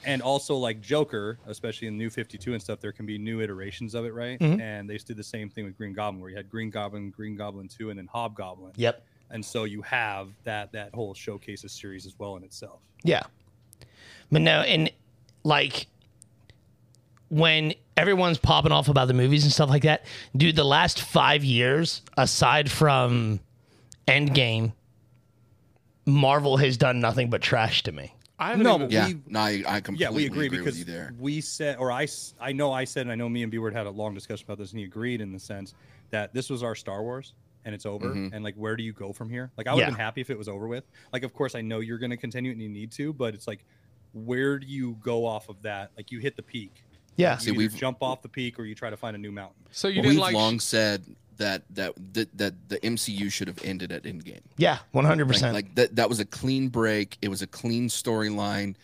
and 0.04 0.20
also 0.22 0.56
like 0.56 0.80
Joker, 0.80 1.38
especially 1.46 1.88
in 1.88 1.96
New 1.98 2.10
Fifty 2.10 2.38
Two 2.38 2.52
and 2.54 2.62
stuff, 2.62 2.80
there 2.80 2.92
can 2.92 3.06
be 3.06 3.18
new 3.18 3.40
iterations 3.40 3.94
of 3.94 4.04
it, 4.04 4.12
right? 4.14 4.38
Mhm. 4.40 4.60
And 4.60 4.88
they 4.90 4.94
just 4.94 5.06
did 5.06 5.16
the 5.16 5.22
same 5.24 5.48
thing 5.48 5.64
with 5.64 5.76
Green 5.76 5.92
Goblin, 5.92 6.20
where 6.20 6.30
you 6.30 6.36
had 6.36 6.48
Green 6.50 6.70
Goblin, 6.70 7.10
Green 7.10 7.36
Goblin 7.36 7.68
Two, 7.68 7.90
and 7.90 7.98
then 7.98 8.06
Hobgoblin. 8.06 8.72
yep, 8.76 9.04
And 9.30 9.44
so 9.44 9.64
you 9.64 9.82
have 9.82 10.30
that 10.44 10.72
that 10.72 10.94
whole 10.94 11.14
showcases 11.14 11.72
series 11.72 12.04
as 12.06 12.18
well 12.18 12.36
in 12.36 12.44
itself. 12.44 12.80
yeah. 13.04 13.22
But 14.30 14.40
no, 14.42 14.60
and 14.62 14.90
like 15.44 15.86
when 17.32 17.72
everyone's 17.96 18.36
popping 18.36 18.72
off 18.72 18.88
about 18.88 19.08
the 19.08 19.14
movies 19.14 19.42
and 19.44 19.50
stuff 19.50 19.70
like 19.70 19.84
that, 19.84 20.04
dude, 20.36 20.54
the 20.54 20.62
last 20.64 21.00
five 21.00 21.42
years, 21.42 22.02
aside 22.18 22.70
from 22.70 23.40
Endgame, 24.06 24.74
Marvel 26.04 26.58
has 26.58 26.76
done 26.76 27.00
nothing 27.00 27.30
but 27.30 27.40
trash 27.40 27.82
to 27.84 27.92
me. 27.92 28.14
I 28.38 28.50
haven't 28.50 28.64
No, 28.64 28.74
even, 28.74 28.90
Yeah, 28.90 29.06
we- 29.06 29.20
no, 29.28 29.40
I, 29.40 29.62
I 29.66 29.80
completely 29.80 29.96
yeah, 30.04 30.10
we 30.10 30.26
agree, 30.26 30.46
agree 30.46 30.58
because 30.58 30.78
with 30.78 30.86
you 30.86 30.92
there. 30.92 31.14
we 31.18 31.40
said, 31.40 31.78
or 31.78 31.90
I, 31.90 32.02
s- 32.02 32.34
I 32.38 32.52
know 32.52 32.70
I 32.70 32.84
said, 32.84 33.02
and 33.02 33.12
I 33.12 33.14
know 33.14 33.30
me 33.30 33.42
and 33.42 33.50
B 33.50 33.56
Word 33.56 33.72
had 33.72 33.86
a 33.86 33.90
long 33.90 34.12
discussion 34.12 34.44
about 34.46 34.58
this, 34.58 34.72
and 34.72 34.80
he 34.80 34.84
agreed 34.84 35.22
in 35.22 35.32
the 35.32 35.38
sense 35.38 35.72
that 36.10 36.34
this 36.34 36.50
was 36.50 36.62
our 36.62 36.74
Star 36.74 37.02
Wars 37.02 37.32
and 37.64 37.74
it's 37.74 37.86
over, 37.86 38.10
Mhm. 38.14 38.34
and 38.34 38.44
like, 38.44 38.56
where 38.56 38.76
do 38.76 38.82
you 38.82 38.92
go 38.92 39.10
from 39.14 39.30
here? 39.30 39.50
Like, 39.56 39.68
I 39.68 39.72
would 39.74 39.84
have 39.84 39.92
Yeah. 39.92 39.96
been 39.96 40.04
happy 40.04 40.20
if 40.20 40.28
it 40.28 40.36
was 40.36 40.48
over 40.48 40.66
with. 40.66 40.84
Like, 41.14 41.22
of 41.22 41.32
course, 41.32 41.54
I 41.54 41.62
know 41.62 41.80
you're 41.80 41.96
going 41.98 42.10
to 42.10 42.16
continue 42.18 42.50
it 42.50 42.54
and 42.54 42.62
you 42.62 42.68
need 42.68 42.90
to, 42.92 43.14
but 43.14 43.32
it's 43.32 43.46
like, 43.46 43.64
where 44.12 44.58
do 44.58 44.66
you 44.66 44.98
go 45.00 45.24
off 45.24 45.48
of 45.48 45.62
that? 45.62 45.92
Like, 45.96 46.10
you 46.10 46.18
hit 46.18 46.36
the 46.36 46.42
peak. 46.42 46.82
Yeah, 47.16 47.34
You 47.34 47.40
See, 47.40 47.50
either 47.50 47.58
we've- 47.58 47.78
jump 47.78 47.98
off 48.02 48.22
the 48.22 48.28
peak 48.28 48.58
or 48.58 48.64
you 48.64 48.74
try 48.74 48.90
to 48.90 48.96
find 48.96 49.14
a 49.14 49.18
new 49.18 49.32
mountain. 49.32 49.62
so 49.70 49.88
you 49.88 49.96
Well, 49.96 50.02
didn't 50.04 50.14
we've 50.14 50.20
like 50.20 50.34
long 50.34 50.60
said 50.60 51.04
that, 51.38 51.62
that 51.70 51.94
that 52.14 52.38
that 52.38 52.68
the 52.68 52.78
MCU 52.78 53.30
should 53.30 53.48
have 53.48 53.58
ended 53.64 53.90
at 53.92 54.04
Endgame. 54.04 54.40
yeah, 54.56 54.78
one 54.92 55.04
hundred 55.04 55.26
percent. 55.28 55.54
like 55.54 55.74
that 55.74 55.96
that 55.96 56.08
was 56.08 56.20
a 56.20 56.24
clean 56.24 56.68
break. 56.68 57.18
It 57.22 57.28
was 57.28 57.42
a 57.42 57.46
clean 57.46 57.88
storyline. 57.88 58.76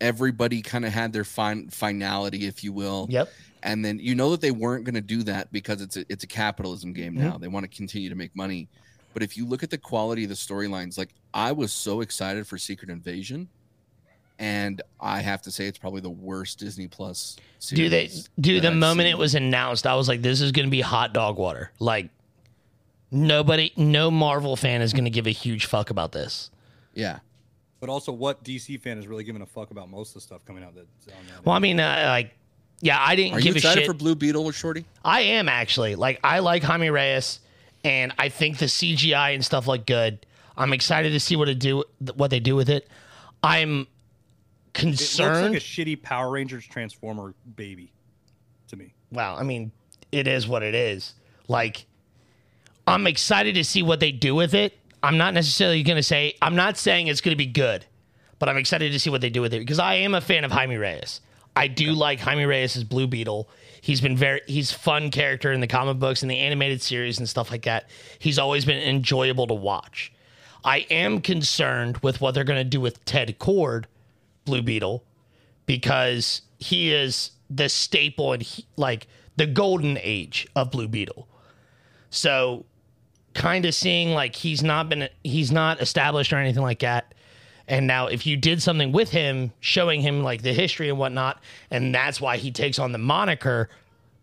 Everybody 0.00 0.62
kind 0.62 0.84
of 0.84 0.92
had 0.92 1.12
their 1.12 1.22
fin- 1.24 1.68
finality, 1.70 2.46
if 2.46 2.64
you 2.64 2.72
will. 2.72 3.06
Yep. 3.08 3.30
And 3.62 3.84
then 3.84 4.00
you 4.00 4.16
know 4.16 4.30
that 4.32 4.40
they 4.40 4.50
weren't 4.50 4.84
going 4.84 4.96
to 4.96 5.00
do 5.00 5.22
that 5.24 5.52
because 5.52 5.80
it's 5.80 5.96
a, 5.96 6.04
it's 6.08 6.24
a 6.24 6.26
capitalism 6.26 6.92
game 6.92 7.14
Mm-hmm. 7.14 7.22
now. 7.28 7.38
They 7.38 7.46
want 7.46 7.70
to 7.70 7.74
continue 7.76 8.08
to 8.08 8.16
make 8.16 8.34
money. 8.34 8.68
But 9.14 9.22
if 9.22 9.36
you 9.36 9.46
look 9.46 9.62
at 9.62 9.70
the 9.70 9.78
quality 9.78 10.24
of 10.24 10.30
the 10.30 10.34
storylines, 10.34 10.98
like 10.98 11.10
I 11.32 11.52
was 11.52 11.72
so 11.72 12.00
excited 12.00 12.46
for 12.48 12.58
Secret 12.58 12.90
Invasion, 12.90 13.48
and 14.42 14.82
I 15.00 15.20
have 15.20 15.40
to 15.42 15.52
say 15.52 15.66
it's 15.68 15.78
probably 15.78 16.00
the 16.00 16.10
worst 16.10 16.58
Disney 16.58 16.88
Plus. 16.88 17.36
Series 17.60 17.78
Do 17.78 17.88
they? 17.88 18.10
Do 18.40 18.60
the 18.60 18.70
I've 18.70 18.76
moment 18.76 19.06
seen. 19.06 19.14
it 19.14 19.18
was 19.18 19.36
announced, 19.36 19.86
I 19.86 19.94
was 19.94 20.08
like, 20.08 20.20
"This 20.20 20.40
is 20.40 20.50
going 20.50 20.66
to 20.66 20.70
be 20.70 20.80
hot 20.80 21.14
dog 21.14 21.38
water." 21.38 21.70
Like, 21.78 22.08
nobody, 23.12 23.72
no 23.76 24.10
Marvel 24.10 24.56
fan 24.56 24.82
is 24.82 24.92
going 24.92 25.04
to 25.04 25.10
give 25.10 25.28
a 25.28 25.30
huge 25.30 25.66
fuck 25.66 25.90
about 25.90 26.10
this. 26.10 26.50
yeah, 26.92 27.20
But 27.78 27.88
also, 27.88 28.10
what 28.10 28.42
DC 28.42 28.80
fan 28.80 28.98
is 28.98 29.06
really 29.06 29.22
giving 29.22 29.42
a 29.42 29.46
fuck 29.46 29.70
about 29.70 29.88
most 29.88 30.08
of 30.08 30.14
the 30.14 30.20
stuff 30.22 30.44
coming 30.44 30.64
out 30.64 30.74
that's 30.74 31.06
on 31.16 31.24
that? 31.28 31.46
Well, 31.46 31.54
I 31.54 31.60
mean, 31.60 31.78
uh, 31.78 32.06
like, 32.08 32.34
yeah, 32.80 32.98
I 33.00 33.14
didn't 33.14 33.34
are 33.34 33.38
you 33.38 33.44
give 33.44 33.54
a 33.54 33.58
excited 33.58 33.82
shit. 33.82 33.86
for 33.86 33.94
Blue 33.94 34.16
Beetle 34.16 34.44
or 34.44 34.52
Shorty? 34.52 34.84
I 35.04 35.20
am 35.20 35.48
actually 35.48 35.94
like, 35.94 36.18
I 36.24 36.40
like 36.40 36.64
Jaime 36.64 36.90
Reyes, 36.90 37.38
and 37.84 38.12
I 38.18 38.28
think 38.28 38.58
the 38.58 38.66
CGI 38.66 39.34
and 39.34 39.44
stuff 39.44 39.68
look 39.68 39.86
good. 39.86 40.26
I'm 40.56 40.72
excited 40.72 41.10
to 41.10 41.20
see 41.20 41.36
what 41.36 41.48
it 41.48 41.60
do, 41.60 41.84
what 42.16 42.30
they 42.30 42.40
do 42.40 42.56
with 42.56 42.68
it. 42.68 42.88
I'm 43.44 43.86
it 44.74 44.84
looks 44.84 45.18
like 45.18 45.52
a 45.52 45.56
shitty 45.56 46.02
Power 46.02 46.30
Rangers 46.30 46.66
Transformer 46.66 47.34
baby 47.56 47.92
to 48.68 48.76
me. 48.76 48.94
well, 49.10 49.36
I 49.36 49.42
mean, 49.42 49.72
it 50.10 50.26
is 50.26 50.48
what 50.48 50.62
it 50.62 50.74
is. 50.74 51.14
Like, 51.48 51.86
I'm 52.86 53.06
excited 53.06 53.54
to 53.56 53.64
see 53.64 53.82
what 53.82 54.00
they 54.00 54.12
do 54.12 54.34
with 54.34 54.54
it. 54.54 54.78
I'm 55.02 55.18
not 55.18 55.34
necessarily 55.34 55.82
going 55.82 55.96
to 55.96 56.02
say, 56.02 56.34
I'm 56.40 56.56
not 56.56 56.76
saying 56.76 57.08
it's 57.08 57.20
going 57.20 57.32
to 57.32 57.36
be 57.36 57.46
good, 57.46 57.84
but 58.38 58.48
I'm 58.48 58.56
excited 58.56 58.92
to 58.92 59.00
see 59.00 59.10
what 59.10 59.20
they 59.20 59.30
do 59.30 59.40
with 59.40 59.52
it 59.52 59.58
because 59.58 59.78
I 59.78 59.94
am 59.96 60.14
a 60.14 60.20
fan 60.20 60.44
of 60.44 60.52
Jaime 60.52 60.76
Reyes. 60.76 61.20
I 61.54 61.66
do 61.66 61.92
like 61.92 62.20
Jaime 62.20 62.44
Reyes 62.44 62.82
Blue 62.84 63.06
Beetle. 63.06 63.48
He's 63.80 64.00
been 64.00 64.16
very, 64.16 64.40
he's 64.46 64.70
fun 64.70 65.10
character 65.10 65.52
in 65.52 65.60
the 65.60 65.66
comic 65.66 65.98
books 65.98 66.22
and 66.22 66.30
the 66.30 66.38
animated 66.38 66.80
series 66.80 67.18
and 67.18 67.28
stuff 67.28 67.50
like 67.50 67.62
that. 67.62 67.90
He's 68.18 68.38
always 68.38 68.64
been 68.64 68.82
enjoyable 68.82 69.46
to 69.48 69.54
watch. 69.54 70.12
I 70.64 70.86
am 70.90 71.20
concerned 71.20 71.98
with 71.98 72.20
what 72.20 72.34
they're 72.34 72.44
going 72.44 72.60
to 72.60 72.64
do 72.64 72.80
with 72.80 73.04
Ted 73.04 73.36
Kord, 73.38 73.84
Blue 74.44 74.62
Beetle, 74.62 75.04
because 75.66 76.42
he 76.58 76.92
is 76.92 77.32
the 77.50 77.68
staple 77.68 78.32
and 78.32 78.42
he, 78.42 78.66
like 78.76 79.06
the 79.36 79.46
golden 79.46 79.98
age 80.00 80.46
of 80.56 80.70
Blue 80.70 80.88
Beetle. 80.88 81.28
So, 82.10 82.64
kind 83.34 83.64
of 83.64 83.74
seeing 83.74 84.12
like 84.12 84.36
he's 84.36 84.62
not 84.62 84.88
been 84.88 85.08
he's 85.24 85.50
not 85.50 85.80
established 85.80 86.32
or 86.32 86.36
anything 86.36 86.62
like 86.62 86.80
that. 86.80 87.14
And 87.68 87.86
now, 87.86 88.08
if 88.08 88.26
you 88.26 88.36
did 88.36 88.60
something 88.60 88.92
with 88.92 89.10
him, 89.10 89.52
showing 89.60 90.00
him 90.00 90.22
like 90.22 90.42
the 90.42 90.52
history 90.52 90.88
and 90.88 90.98
whatnot, 90.98 91.42
and 91.70 91.94
that's 91.94 92.20
why 92.20 92.36
he 92.36 92.50
takes 92.50 92.78
on 92.78 92.92
the 92.92 92.98
moniker 92.98 93.70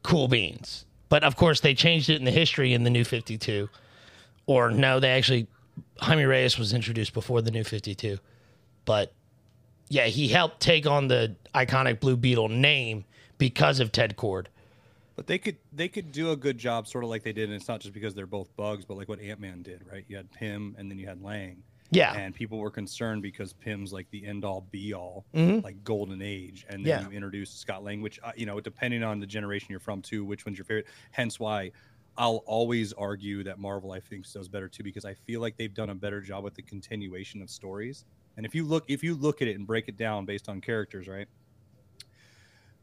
Cool 0.04 0.28
Beans. 0.28 0.86
But 1.10 1.24
of 1.24 1.36
course, 1.36 1.62
they 1.62 1.74
changed 1.74 2.10
it 2.10 2.18
in 2.18 2.26
the 2.26 2.32
history 2.32 2.74
in 2.74 2.84
the 2.84 2.90
New 2.90 3.04
52. 3.04 3.70
Or 4.46 4.72
no, 4.72 5.00
they 5.00 5.10
actually, 5.12 5.48
Jaime 6.00 6.24
Reyes 6.24 6.58
was 6.58 6.74
introduced 6.74 7.14
before 7.14 7.42
the 7.42 7.52
New 7.52 7.64
52. 7.64 8.20
But 8.86 9.14
yeah, 9.90 10.06
he 10.06 10.28
helped 10.28 10.60
take 10.62 10.86
on 10.88 11.08
the 11.08 11.36
iconic 11.54 12.00
Blue 12.00 12.16
Beetle 12.16 12.50
name 12.50 13.04
because 13.38 13.80
of 13.80 13.92
Ted 13.92 14.16
Kord. 14.18 14.46
But 15.16 15.28
they 15.28 15.38
could 15.38 15.58
they 15.74 15.90
could 15.90 16.12
do 16.14 16.32
a 16.32 16.36
good 16.38 16.58
job, 16.58 16.88
sort 16.88 17.04
of 17.04 17.10
like 17.10 17.24
they 17.24 17.34
did, 17.34 17.50
and 17.50 17.54
it's 17.54 17.68
not 17.68 17.82
just 17.82 17.94
because 17.94 18.14
they're 18.16 18.26
both 18.26 18.56
bugs, 18.56 18.86
but 18.86 18.96
like 18.96 19.10
what 19.10 19.20
Ant 19.20 19.40
Man 19.42 19.62
did, 19.62 19.82
right? 19.92 20.06
You 20.08 20.16
had 20.16 20.32
Pym, 20.32 20.76
and 20.78 20.90
then 20.90 20.98
you 20.98 21.08
had 21.08 21.22
Lang, 21.22 21.62
Yeah. 21.92 22.14
and 22.16 22.34
people 22.34 22.58
were 22.60 22.72
concerned 22.72 23.22
because 23.22 23.52
Pym's 23.52 23.92
like 23.92 24.10
the 24.12 24.26
end 24.26 24.46
all 24.46 24.62
be 24.72 24.94
all, 24.94 25.26
Mhm. 25.36 25.62
like 25.62 25.84
golden 25.84 26.22
age, 26.22 26.66
and 26.70 26.86
Yeah. 26.86 27.02
then 27.02 27.12
you 27.12 27.18
introduce 27.18 27.50
Scott 27.52 27.84
Lang, 27.84 28.02
which 28.02 28.18
uh, 28.24 28.32
you 28.38 28.46
know, 28.46 28.62
depending 28.62 29.04
on 29.04 29.20
the 29.20 29.28
generation 29.28 29.68
you're 29.72 29.82
from 29.82 30.02
too, 30.02 30.24
which 30.24 30.46
one's 30.46 30.58
your 30.58 30.64
favorite. 30.66 30.88
Hence 31.12 31.38
why 31.38 31.72
I'll 32.18 32.44
always 32.46 32.94
argue 32.94 33.44
that 33.44 33.60
Marvel 33.60 33.92
I 33.92 34.00
think 34.00 34.26
does 34.32 34.48
better 34.48 34.70
too 34.70 34.84
because 34.84 35.04
I 35.06 35.14
feel 35.16 35.42
like 35.42 35.58
they've 35.58 35.74
done 35.74 35.90
a 35.90 35.96
better 35.96 36.22
job 36.22 36.46
with 36.46 36.54
the 36.56 36.62
continuation 36.62 37.42
of 37.42 37.50
stories. 37.50 38.06
And 38.40 38.46
if 38.46 38.56
you 38.56 38.64
look 38.64 38.86
if 38.88 39.04
you 39.04 39.16
look 39.16 39.42
at 39.42 39.50
it 39.50 39.58
and 39.58 39.68
break 39.68 39.90
it 39.90 39.98
down 39.98 40.24
based 40.24 40.48
on 40.48 40.62
characters, 40.62 41.10
right? 41.10 41.28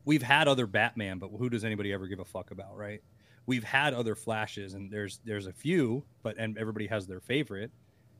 We've 0.04 0.22
had 0.22 0.48
other 0.48 0.66
Batman, 0.66 1.18
but 1.18 1.28
who 1.28 1.48
does 1.48 1.64
anybody 1.64 1.94
ever 1.94 2.06
give 2.06 2.18
a 2.20 2.26
fuck 2.26 2.50
about, 2.50 2.76
right? 2.76 3.02
We've 3.46 3.64
had 3.64 3.94
other 3.94 4.14
Flashes, 4.14 4.74
and 4.74 4.90
there's 4.90 5.18
there's 5.24 5.46
a 5.46 5.54
few, 5.54 6.04
but 6.22 6.36
and 6.36 6.58
everybody 6.58 6.86
has 6.88 7.06
their 7.06 7.20
favorite. 7.20 7.70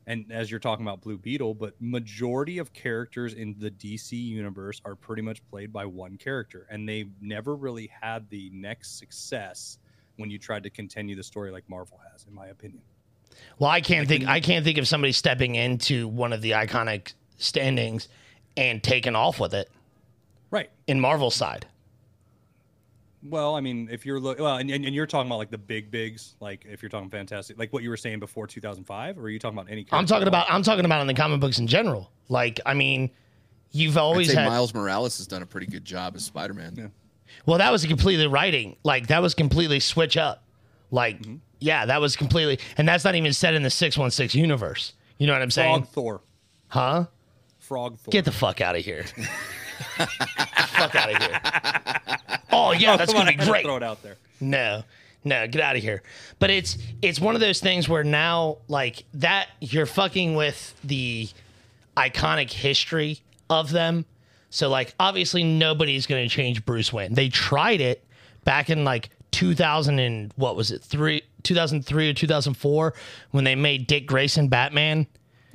And 0.07 0.31
as 0.31 0.49
you're 0.49 0.59
talking 0.59 0.83
about 0.83 1.01
Blue 1.01 1.19
Beetle, 1.19 1.53
but 1.53 1.75
majority 1.79 2.57
of 2.57 2.73
characters 2.73 3.35
in 3.35 3.53
the 3.59 3.69
DC 3.69 4.13
universe 4.13 4.81
are 4.83 4.95
pretty 4.95 5.21
much 5.21 5.47
played 5.47 5.71
by 5.71 5.85
one 5.85 6.17
character, 6.17 6.65
and 6.71 6.89
they've 6.89 7.11
never 7.21 7.55
really 7.55 7.91
had 8.01 8.27
the 8.31 8.49
next 8.51 8.97
success 8.97 9.77
when 10.15 10.31
you 10.31 10.39
tried 10.39 10.63
to 10.63 10.71
continue 10.71 11.15
the 11.15 11.21
story 11.21 11.51
like 11.51 11.69
Marvel 11.69 11.99
has, 12.11 12.25
in 12.27 12.33
my 12.33 12.47
opinion. 12.47 12.81
Well, 13.59 13.69
I 13.69 13.81
can't 13.81 14.07
think 14.07 14.21
can- 14.21 14.29
I 14.29 14.39
can't 14.39 14.65
think 14.65 14.79
of 14.79 14.87
somebody 14.87 15.11
stepping 15.11 15.53
into 15.53 16.07
one 16.07 16.33
of 16.33 16.41
the 16.41 16.51
iconic 16.51 17.13
standings 17.37 18.07
and 18.55 18.83
taking 18.83 19.15
off 19.15 19.39
with 19.39 19.53
it 19.53 19.69
Right. 20.51 20.69
in 20.87 20.99
Marvel's 20.99 21.35
side. 21.35 21.65
Well, 23.23 23.55
I 23.55 23.61
mean, 23.61 23.89
if 23.91 24.05
you're 24.05 24.19
look, 24.19 24.39
well, 24.39 24.57
and, 24.57 24.69
and, 24.69 24.85
and 24.85 24.93
you're 24.93 25.07
talking 25.07 25.27
about 25.27 25.39
like 25.39 25.49
the 25.49 25.57
big 25.57 25.89
bigs, 25.89 26.35
like 26.39 26.65
if 26.69 26.81
you're 26.81 26.89
talking 26.89 27.09
fantastic, 27.09 27.57
like 27.57 27.73
what 27.73 27.81
you 27.83 27.89
were 27.89 27.97
saying 27.97 28.19
before 28.19 28.45
2005, 28.47 29.17
or 29.17 29.21
are 29.23 29.29
you 29.29 29.39
talking 29.39 29.57
about 29.57 29.71
any? 29.71 29.85
I'm 29.91 30.05
talking 30.05 30.27
about 30.27 30.45
I'm 30.49 30.61
talking 30.63 30.85
about 30.85 31.01
in 31.01 31.07
the 31.07 31.13
comic 31.15 31.39
books 31.39 31.57
in 31.59 31.65
general. 31.67 32.11
Like, 32.29 32.59
I 32.65 32.73
mean, 32.75 33.09
you've 33.71 33.97
I'd 33.97 34.01
always 34.01 34.29
say 34.29 34.35
had 34.35 34.47
Miles 34.47 34.73
Morales 34.73 35.17
has 35.17 35.25
done 35.27 35.41
a 35.41 35.45
pretty 35.47 35.67
good 35.67 35.83
job 35.83 36.15
as 36.15 36.25
Spider-Man. 36.25 36.75
Yeah. 36.77 36.87
Well, 37.45 37.57
that 37.57 37.71
was 37.71 37.85
completely 37.85 38.27
writing. 38.27 38.77
Like 38.83 39.07
that 39.07 39.21
was 39.21 39.33
completely 39.33 39.79
switch 39.79 40.15
up. 40.15 40.43
Like, 40.91 41.19
Mm-hmm. 41.19 41.35
yeah, 41.59 41.85
that 41.87 41.99
was 41.99 42.15
completely, 42.15 42.59
and 42.77 42.87
that's 42.87 43.03
not 43.03 43.15
even 43.15 43.33
set 43.33 43.55
in 43.55 43.63
the 43.63 43.69
six 43.71 43.97
one 43.97 44.11
six 44.11 44.35
universe. 44.35 44.93
You 45.17 45.25
know 45.27 45.33
what 45.33 45.41
I'm 45.41 45.51
saying? 45.51 45.79
Frog 45.81 45.87
Thor. 45.89 46.21
Huh? 46.67 47.05
Frog 47.67 47.97
Thor. 47.99 48.11
Get 48.11 48.25
the 48.25 48.31
fuck 48.31 48.61
out 48.61 48.75
of 48.77 48.83
here. 48.83 49.05
fuck 49.97 50.95
out 50.95 51.13
of 51.13 51.21
here. 51.21 51.41
Oh 52.51 52.71
yeah, 52.71 52.93
oh, 52.93 52.97
that's 52.97 53.13
gonna 53.13 53.31
be 53.31 53.37
to 53.37 53.45
great. 53.45 53.65
Throw 53.65 53.75
it 53.75 53.83
out 53.83 54.01
there. 54.01 54.15
No, 54.39 54.83
no, 55.23 55.47
get 55.47 55.61
out 55.61 55.75
of 55.75 55.81
here. 55.81 56.01
But 56.39 56.49
it's 56.49 56.77
it's 57.01 57.19
one 57.19 57.35
of 57.35 57.41
those 57.41 57.59
things 57.59 57.89
where 57.89 58.03
now 58.03 58.59
like 58.67 59.03
that 59.15 59.49
you're 59.59 59.85
fucking 59.85 60.35
with 60.35 60.73
the 60.83 61.29
iconic 61.97 62.51
history 62.51 63.19
of 63.49 63.71
them. 63.71 64.05
So 64.49 64.69
like 64.69 64.95
obviously 64.99 65.43
nobody's 65.43 66.07
gonna 66.07 66.29
change 66.29 66.65
Bruce 66.65 66.93
Wayne. 66.93 67.13
They 67.13 67.27
tried 67.27 67.81
it 67.81 68.03
back 68.45 68.69
in 68.69 68.85
like 68.85 69.09
2000 69.31 69.99
and 69.99 70.33
what 70.37 70.55
was 70.55 70.71
it 70.71 70.81
three 70.81 71.21
2003 71.43 72.09
or 72.09 72.13
2004 72.13 72.93
when 73.31 73.43
they 73.43 73.55
made 73.55 73.87
Dick 73.87 74.07
Grayson 74.07 74.47
Batman. 74.47 75.05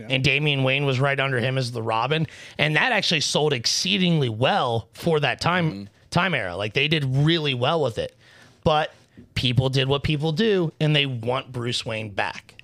And 0.09 0.25
Damian 0.25 0.63
Wayne 0.63 0.85
was 0.85 1.01
right 1.01 1.19
under 1.19 1.39
him 1.39 1.59
as 1.59 1.73
the 1.73 1.83
Robin, 1.83 2.27
and 2.59 2.77
that 2.77 2.93
actually 2.93 3.21
sold 3.21 3.53
exceedingly 3.53 4.29
well 4.29 4.89
for 4.93 5.21
that 5.21 5.41
time 5.41 5.73
mm-hmm. 5.73 5.85
time 6.11 6.35
era. 6.35 6.57
Like 6.57 6.75
they 6.75 6.89
did 6.89 7.05
really 7.05 7.55
well 7.55 7.83
with 7.83 7.99
it, 7.99 8.17
but 8.65 8.93
people 9.35 9.69
did 9.69 9.89
what 9.89 10.03
people 10.03 10.33
do, 10.33 10.73
and 10.81 10.95
they 10.95 11.07
want 11.07 11.53
Bruce 11.53 11.85
Wayne 11.85 12.11
back. 12.11 12.63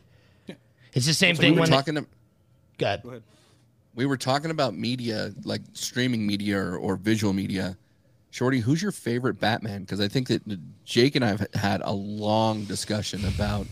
It's 0.94 1.06
the 1.06 1.14
same 1.14 1.36
We 1.36 1.40
thing 1.40 1.54
were 1.54 1.60
when. 1.60 1.70
They, 1.70 1.76
talking. 1.76 1.94
to- 1.96 2.06
go 2.78 2.86
ahead. 2.86 3.02
Go 3.02 3.08
ahead. 3.10 3.22
we 3.94 4.06
were 4.06 4.16
talking 4.16 4.50
about 4.50 4.74
media, 4.74 5.32
like 5.44 5.62
streaming 5.74 6.26
media 6.26 6.58
or, 6.58 6.76
or 6.76 6.96
visual 6.96 7.32
media. 7.32 7.76
Shorty, 8.30 8.60
who's 8.60 8.82
your 8.82 8.92
favorite 8.92 9.40
Batman? 9.40 9.82
Because 9.82 10.00
I 10.00 10.08
think 10.08 10.28
that 10.28 10.42
Jake 10.84 11.16
and 11.16 11.24
I 11.24 11.28
have 11.28 11.46
had 11.54 11.80
a 11.82 11.92
long 11.92 12.64
discussion 12.64 13.24
about 13.24 13.66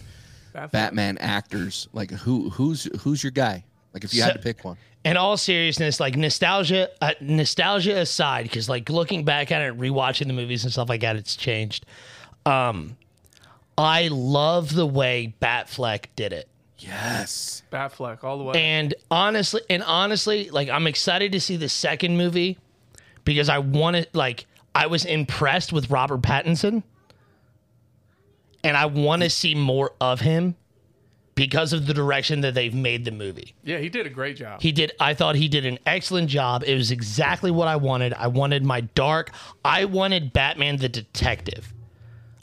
Batman. 0.56 0.82
Batman 0.82 1.18
actors. 1.18 1.88
Like 1.92 2.10
who 2.10 2.50
who's 2.50 2.84
who's 3.00 3.22
your 3.22 3.30
guy? 3.30 3.64
Like 3.92 4.04
if 4.04 4.12
you 4.12 4.22
had 4.22 4.34
to 4.34 4.38
pick 4.38 4.64
one. 4.64 4.76
in 5.04 5.16
all 5.16 5.36
seriousness, 5.36 6.00
like 6.00 6.16
nostalgia, 6.16 6.90
uh, 7.00 7.12
nostalgia 7.20 7.96
aside, 7.98 8.42
because 8.42 8.68
like 8.68 8.90
looking 8.90 9.24
back 9.24 9.50
at 9.50 9.62
it, 9.62 9.78
rewatching 9.78 10.26
the 10.26 10.32
movies 10.34 10.64
and 10.64 10.72
stuff 10.72 10.88
like 10.88 11.00
that, 11.00 11.16
it's 11.16 11.34
changed. 11.34 11.86
Um, 12.44 12.96
I 13.78 14.08
love 14.08 14.74
the 14.74 14.86
way 14.86 15.34
Batfleck 15.40 16.06
did 16.14 16.32
it. 16.32 16.48
Yes. 16.78 17.62
Batfleck 17.72 18.22
all 18.22 18.38
the 18.38 18.44
way. 18.44 18.54
And 18.54 18.94
honestly, 19.10 19.62
and 19.70 19.82
honestly, 19.82 20.50
like 20.50 20.68
I'm 20.68 20.86
excited 20.86 21.32
to 21.32 21.40
see 21.40 21.56
the 21.56 21.68
second 21.68 22.16
movie 22.16 22.58
because 23.24 23.48
I 23.48 23.58
wanted 23.58 24.08
like 24.12 24.46
I 24.74 24.86
was 24.88 25.04
impressed 25.04 25.72
with 25.72 25.90
Robert 25.90 26.20
Pattinson 26.20 26.82
and 28.66 28.76
I 28.76 28.86
want 28.86 29.22
to 29.22 29.30
see 29.30 29.54
more 29.54 29.92
of 30.00 30.20
him 30.20 30.56
because 31.36 31.72
of 31.72 31.86
the 31.86 31.94
direction 31.94 32.40
that 32.40 32.54
they've 32.54 32.74
made 32.74 33.04
the 33.04 33.12
movie. 33.12 33.54
yeah, 33.62 33.78
he 33.78 33.88
did 33.88 34.06
a 34.06 34.10
great 34.10 34.36
job. 34.36 34.60
He 34.60 34.72
did 34.72 34.90
I 34.98 35.14
thought 35.14 35.36
he 35.36 35.46
did 35.46 35.64
an 35.64 35.78
excellent 35.86 36.28
job. 36.28 36.64
It 36.66 36.74
was 36.74 36.90
exactly 36.90 37.52
what 37.52 37.68
I 37.68 37.76
wanted. 37.76 38.12
I 38.14 38.26
wanted 38.26 38.64
my 38.64 38.80
dark 38.80 39.30
I 39.64 39.84
wanted 39.84 40.32
Batman 40.32 40.78
the 40.78 40.88
detective. 40.88 41.72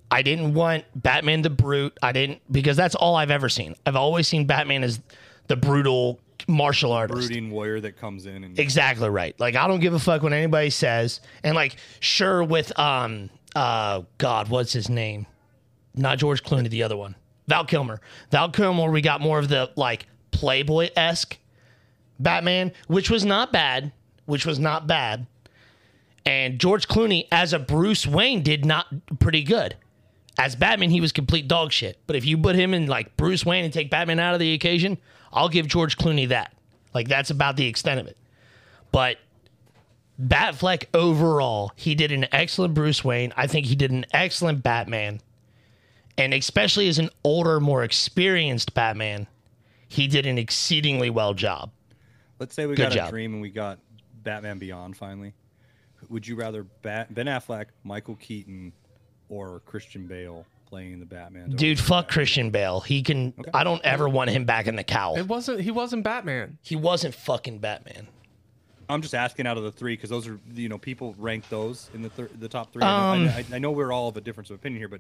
I 0.10 0.22
didn't 0.22 0.54
want 0.54 0.86
Batman 0.96 1.42
the 1.42 1.50
brute. 1.50 1.98
I 2.02 2.14
didn't 2.14 2.40
because 2.52 2.78
that's 2.78 2.96
all 2.96 3.16
I've 3.16 3.32
ever 3.32 3.50
seen. 3.50 3.76
I've 3.86 3.96
always 3.98 4.28
seen 4.28 4.46
Batman 4.46 4.84
as 4.84 5.02
the 5.48 5.58
brutal 5.58 6.20
martial 6.48 6.94
artist. 6.94 7.28
Brooding 7.28 7.52
warrior 7.52 7.82
that 7.82 7.98
comes 7.98 8.28
in 8.28 8.44
and 8.46 8.58
Exactly 8.58 9.10
right. 9.10 9.38
Like 9.40 9.56
I 9.56 9.68
don't 9.68 9.82
give 9.82 9.94
a 9.94 10.00
fuck 10.00 10.22
what 10.24 10.32
anybody 10.32 10.70
says. 10.70 11.20
And 11.44 11.56
like 11.56 11.76
sure 12.00 12.44
with 12.44 12.78
um 12.80 13.30
uh 13.58 14.04
God, 14.20 14.48
what's 14.50 14.72
his 14.72 14.88
name? 14.88 15.26
Not 15.96 16.18
George 16.18 16.44
Clooney, 16.44 16.70
the 16.70 16.84
other 16.84 16.98
one. 16.98 17.16
Val 17.48 17.66
Kilmer. 17.66 18.02
Val 18.32 18.50
Kilmer, 18.50 18.90
we 18.90 19.02
got 19.02 19.22
more 19.22 19.40
of 19.40 19.50
the 19.50 19.72
like 19.76 20.08
Playboy 20.32 20.90
esque 20.96 21.38
Batman, 22.20 22.72
which 22.88 23.10
was 23.10 23.26
not 23.26 23.52
bad. 23.52 23.92
Which 24.26 24.46
was 24.46 24.58
not 24.58 24.88
bad. 24.88 25.28
And 26.26 26.60
George 26.60 26.88
Clooney 26.88 27.28
as 27.32 27.52
a 27.52 27.60
Bruce 27.60 28.08
Wayne 28.08 28.42
did 28.42 28.66
not 28.66 28.88
pretty 29.20 29.44
good. 29.44 29.76
As 30.38 30.56
Batman, 30.56 30.90
he 30.90 31.02
was 31.02 31.12
complete 31.12 31.48
dog 31.48 31.72
shit. 31.72 32.00
But 32.08 32.16
if 32.16 32.26
you 32.26 32.38
put 32.38 32.56
him 32.56 32.74
in 32.74 32.88
like 32.88 33.18
Bruce 33.18 33.46
Wayne 33.46 33.66
and 33.66 33.74
take 33.74 33.92
Batman 33.92 34.20
out 34.20 34.34
of 34.34 34.40
the 34.40 34.54
occasion, 34.54 34.98
I'll 35.32 35.50
give 35.50 35.68
George 35.68 35.98
Clooney 35.98 36.30
that. 36.30 36.56
Like 36.94 37.08
that's 37.08 37.30
about 37.30 37.58
the 37.58 37.68
extent 37.68 38.00
of 38.00 38.08
it. 38.08 38.18
But 38.92 39.18
Batfleck 40.22 40.86
overall, 40.94 41.72
he 41.76 41.96
did 41.96 42.12
an 42.12 42.28
excellent 42.32 42.74
Bruce 42.74 43.04
Wayne. 43.04 43.34
I 43.36 43.48
think 43.48 43.66
he 43.66 43.76
did 43.76 43.92
an 43.92 44.06
excellent 44.14 44.64
Batman. 44.64 45.20
And 46.18 46.34
especially 46.34 46.88
as 46.88 47.00
an 47.00 47.10
older, 47.24 47.60
more 47.60 47.84
experienced 47.84 48.74
Batman, 48.74 49.28
he 49.88 50.08
did 50.08 50.26
an 50.26 50.38
exceedingly 50.38 51.10
well 51.10 51.34
job. 51.34 51.72
let's 52.40 52.54
say 52.56 52.66
we 52.66 52.76
Good 52.76 52.84
got 52.90 52.92
job. 52.92 53.08
a 53.08 53.12
dream 53.12 53.34
and 53.34 53.42
we 53.42 53.50
got 53.50 53.80
Batman 54.24 54.60
Beyond 54.60 54.96
finally. 54.98 55.34
Would 56.10 56.28
you 56.28 56.36
rather 56.36 56.64
Bat- 56.64 57.14
Ben 57.14 57.26
Affleck, 57.28 57.68
Michael 57.84 58.16
Keaton, 58.16 58.74
or 59.30 59.62
Christian 59.62 60.06
Bale 60.06 60.46
playing 60.68 61.00
the 61.00 61.06
Batman? 61.06 61.52
Dude, 61.52 61.80
fuck 61.80 62.10
Christian 62.10 62.50
Bale. 62.52 62.82
He 62.82 63.02
can 63.02 63.34
I 63.54 63.64
don't 63.64 63.82
ever 63.84 64.08
want 64.10 64.30
him 64.30 64.44
back 64.46 64.68
in 64.68 64.76
the 64.76 64.84
cowl. 64.84 65.16
it 65.18 65.28
wasn't. 65.28 65.62
He 65.62 65.72
wasn't 65.72 66.04
Batman. 66.04 66.58
He 66.62 66.76
wasn't 66.76 67.16
fucking 67.16 67.60
Batman. 67.60 68.08
I'm 68.90 69.02
just 69.02 69.16
asking 69.16 69.48
out 69.48 69.58
of 69.58 69.64
the 69.64 69.72
three 69.72 69.94
because 69.96 70.10
those 70.10 70.28
are 70.28 70.40
you 70.54 70.68
know 70.70 70.78
people 70.78 71.16
rank 71.18 71.48
those 71.50 71.90
in 71.94 72.02
the 72.02 72.10
thir- 72.10 72.30
the 72.38 72.50
top 72.50 72.74
three. 72.74 72.84
I, 72.84 73.18
know, 73.18 73.24
um, 73.24 73.30
I, 73.30 73.46
I 73.56 73.60
know 73.60 73.72
we're 73.72 73.94
all 73.94 74.10
of 74.10 74.18
a 74.18 74.22
difference 74.22 74.50
of 74.50 74.56
opinion 74.56 74.82
here, 74.82 74.90
but 74.90 75.00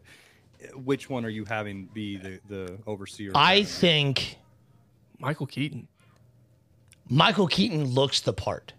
which 0.75 1.09
one 1.09 1.25
are 1.25 1.29
you 1.29 1.45
having 1.45 1.85
be 1.93 2.17
the 2.17 2.39
the 2.47 2.77
overseer? 2.87 3.31
of 3.31 3.35
I 3.37 3.61
Batman? 3.61 3.65
think 3.65 4.37
Michael 5.19 5.45
Keaton. 5.47 5.87
Michael 7.09 7.47
Keaton 7.47 7.85
looks 7.85 8.21
the 8.21 8.33
part, 8.33 8.73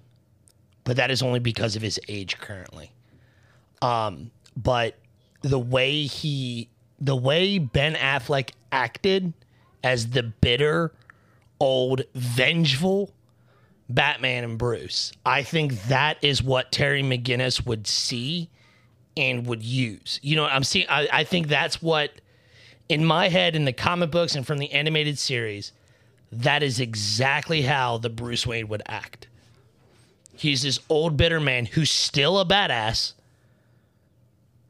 but 0.85 0.97
that 0.97 1.11
is 1.11 1.23
only 1.23 1.41
because 1.41 1.77
of 1.77 1.83
his 1.83 2.01
age 2.09 2.39
currently. 2.39 2.91
Um, 3.83 4.31
but 4.57 4.99
the 5.43 5.59
way 5.59 6.05
he, 6.05 6.69
the 6.99 7.15
way 7.17 7.59
Ben 7.59 7.95
Affleck 7.95 8.53
acted 8.73 9.35
as 9.83 10.09
the 10.11 10.23
bitter, 10.23 10.93
old, 11.61 12.03
vengeful 12.15 13.13
Batman 13.91 14.45
and 14.45 14.59
Bruce, 14.59 15.13
I 15.27 15.43
think 15.43 15.83
that 15.85 16.17
is 16.23 16.43
what 16.43 16.73
Terry 16.73 17.03
McGinnis 17.03 17.67
would 17.67 17.87
see 17.87 18.49
and 19.17 19.47
would 19.47 19.63
use. 19.63 20.19
You 20.23 20.37
know, 20.37 20.47
I'm 20.47 20.65
seeing. 20.65 20.87
I, 20.89 21.09
I 21.13 21.25
think 21.25 21.49
that's 21.49 21.81
what, 21.81 22.11
in 22.89 23.05
my 23.05 23.29
head, 23.29 23.55
in 23.57 23.65
the 23.65 23.73
comic 23.73 24.11
books 24.11 24.35
and 24.35 24.47
from 24.47 24.59
the 24.59 24.73
animated 24.73 25.19
series, 25.19 25.73
that 26.33 26.63
is 26.63 26.81
exactly 26.81 27.63
how 27.63 27.99
the 27.99 28.11
Bruce 28.11 28.47
Wayne 28.47 28.69
would 28.69 28.83
act. 28.87 29.29
He's 30.37 30.63
this 30.63 30.81
old 30.89 31.17
bitter 31.17 31.39
man 31.41 31.67
who's 31.67 31.91
still 31.91 32.41
a 32.41 32.45
badass, 32.45 33.13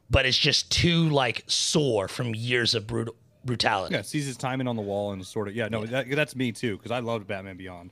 but 0.09 0.25
is 0.25 0.37
just 0.37 0.71
too 0.71 1.09
like 1.09 1.43
sore 1.47 2.07
from 2.07 2.35
years 2.35 2.75
of 2.75 2.85
brutal 2.85 3.15
brutality. 3.43 3.95
Yeah, 3.95 4.01
sees 4.01 4.25
his 4.25 4.37
timing 4.37 4.67
on 4.67 4.75
the 4.75 4.81
wall 4.81 5.11
and 5.11 5.25
sort 5.25 5.47
of 5.47 5.55
yeah. 5.55 5.67
No, 5.67 5.85
That, 5.85 6.09
that's 6.09 6.35
me 6.35 6.51
too 6.51 6.77
because 6.77 6.91
I 6.91 6.99
loved 6.99 7.27
Batman 7.27 7.57
Beyond, 7.57 7.91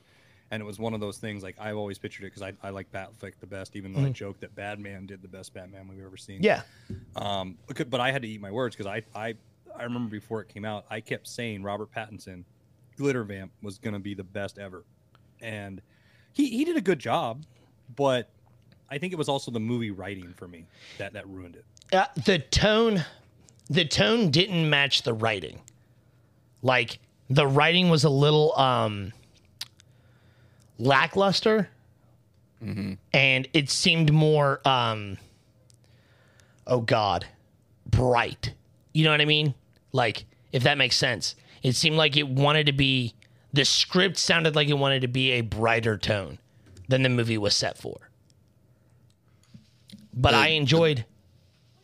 and 0.54 0.62
it 0.62 0.66
was 0.66 0.78
one 0.78 0.93
of 0.93 0.99
those 0.99 1.18
things 1.18 1.41
like 1.41 1.56
I've 1.60 1.78
always 1.78 1.97
pictured 1.97 2.26
it 2.26 2.34
because 2.34 2.43
I, 2.43 2.54
I 2.62 2.70
like 2.70 2.91
Batfleck 2.91 3.34
the 3.39 3.47
best, 3.47 3.76
even 3.76 3.91
though 3.91 4.01
I 4.01 4.10
joke 4.10 4.39
that 4.41 4.54
Batman 4.54 5.08
did 5.08 5.24
the 5.24 5.28
best 5.28 5.51
Batman 5.51 5.88
we've 5.88 6.06
ever 6.06 6.16
seen. 6.16 6.43
Mm-hmm. 6.43 6.93
Yeah. 6.93 7.39
Um, 7.39 7.58
but 7.66 7.89
but 7.89 7.99
I 7.99 8.12
had 8.12 8.22
to 8.22 8.28
eat 8.28 8.39
my 8.39 8.51
words 8.51 8.76
because 8.76 8.86
I 8.86 9.01
I 9.20 9.34
I 9.76 9.84
remember 9.84 10.12
before 10.12 10.41
it 10.41 10.49
came 10.49 10.64
out, 10.64 10.86
I 10.91 11.01
kept 11.01 11.28
saying 11.28 11.64
Robert 11.64 11.91
Pattinson, 11.91 12.43
Glitter 12.97 13.24
Vamp 13.24 13.51
was 13.64 13.80
gonna 13.80 13.99
be 13.99 14.14
the 14.14 14.24
best 14.24 14.60
ever, 14.60 14.86
and 15.41 15.82
he 16.34 16.47
he 16.49 16.66
did 16.66 16.78
a 16.78 16.82
good 16.82 16.99
job, 16.99 17.45
but 17.95 18.30
I 18.91 18.99
think 18.99 19.12
it 19.12 19.16
was 19.16 19.30
also 19.30 19.49
the 19.49 19.60
movie 19.60 19.89
writing 19.89 20.36
for 20.38 20.47
me 20.47 20.68
that 20.99 21.14
that 21.14 21.28
ruined 21.28 21.56
it. 21.56 21.66
Uh, 21.91 22.06
the 22.26 22.38
tone 22.38 23.04
the 23.72 23.86
tone 23.86 24.30
didn't 24.30 24.70
match 24.70 25.01
the 25.01 25.14
writing 25.14 25.62
like 26.62 26.99
the 27.30 27.47
writing 27.47 27.89
was 27.89 28.04
a 28.04 28.10
little 28.10 28.56
um 28.60 29.14
lackluster. 30.78 31.69
And 33.13 33.49
it 33.53 33.69
seemed 33.69 34.13
more 34.13 34.65
um 34.65 35.17
oh 36.65 36.80
god 36.80 37.26
bright. 37.86 38.53
You 38.93 39.03
know 39.03 39.11
what 39.11 39.19
i 39.19 39.26
mean? 39.26 39.53
Like 39.91 40.26
if 40.53 40.63
that 40.63 40.78
makes 40.78 40.95
sense. 40.95 41.36
It 41.61 41.76
seemed 41.76 41.97
like 41.97 42.15
it 42.15 42.28
wanted 42.28 42.65
to 42.67 42.71
be 42.71 43.15
the 43.51 43.65
script 43.65 44.17
sounded 44.17 44.55
like 44.55 44.69
it 44.69 44.78
wanted 44.78 45.01
to 45.01 45.07
be 45.07 45.32
a 45.32 45.41
brighter 45.41 45.97
tone 45.97 46.39
than 46.88 47.03
the 47.03 47.09
movie 47.09 47.38
was 47.38 47.55
set 47.55 47.78
for. 47.78 48.09
But 50.13 50.32
The- 50.32 50.38
i 50.38 50.47
enjoyed 50.47 51.05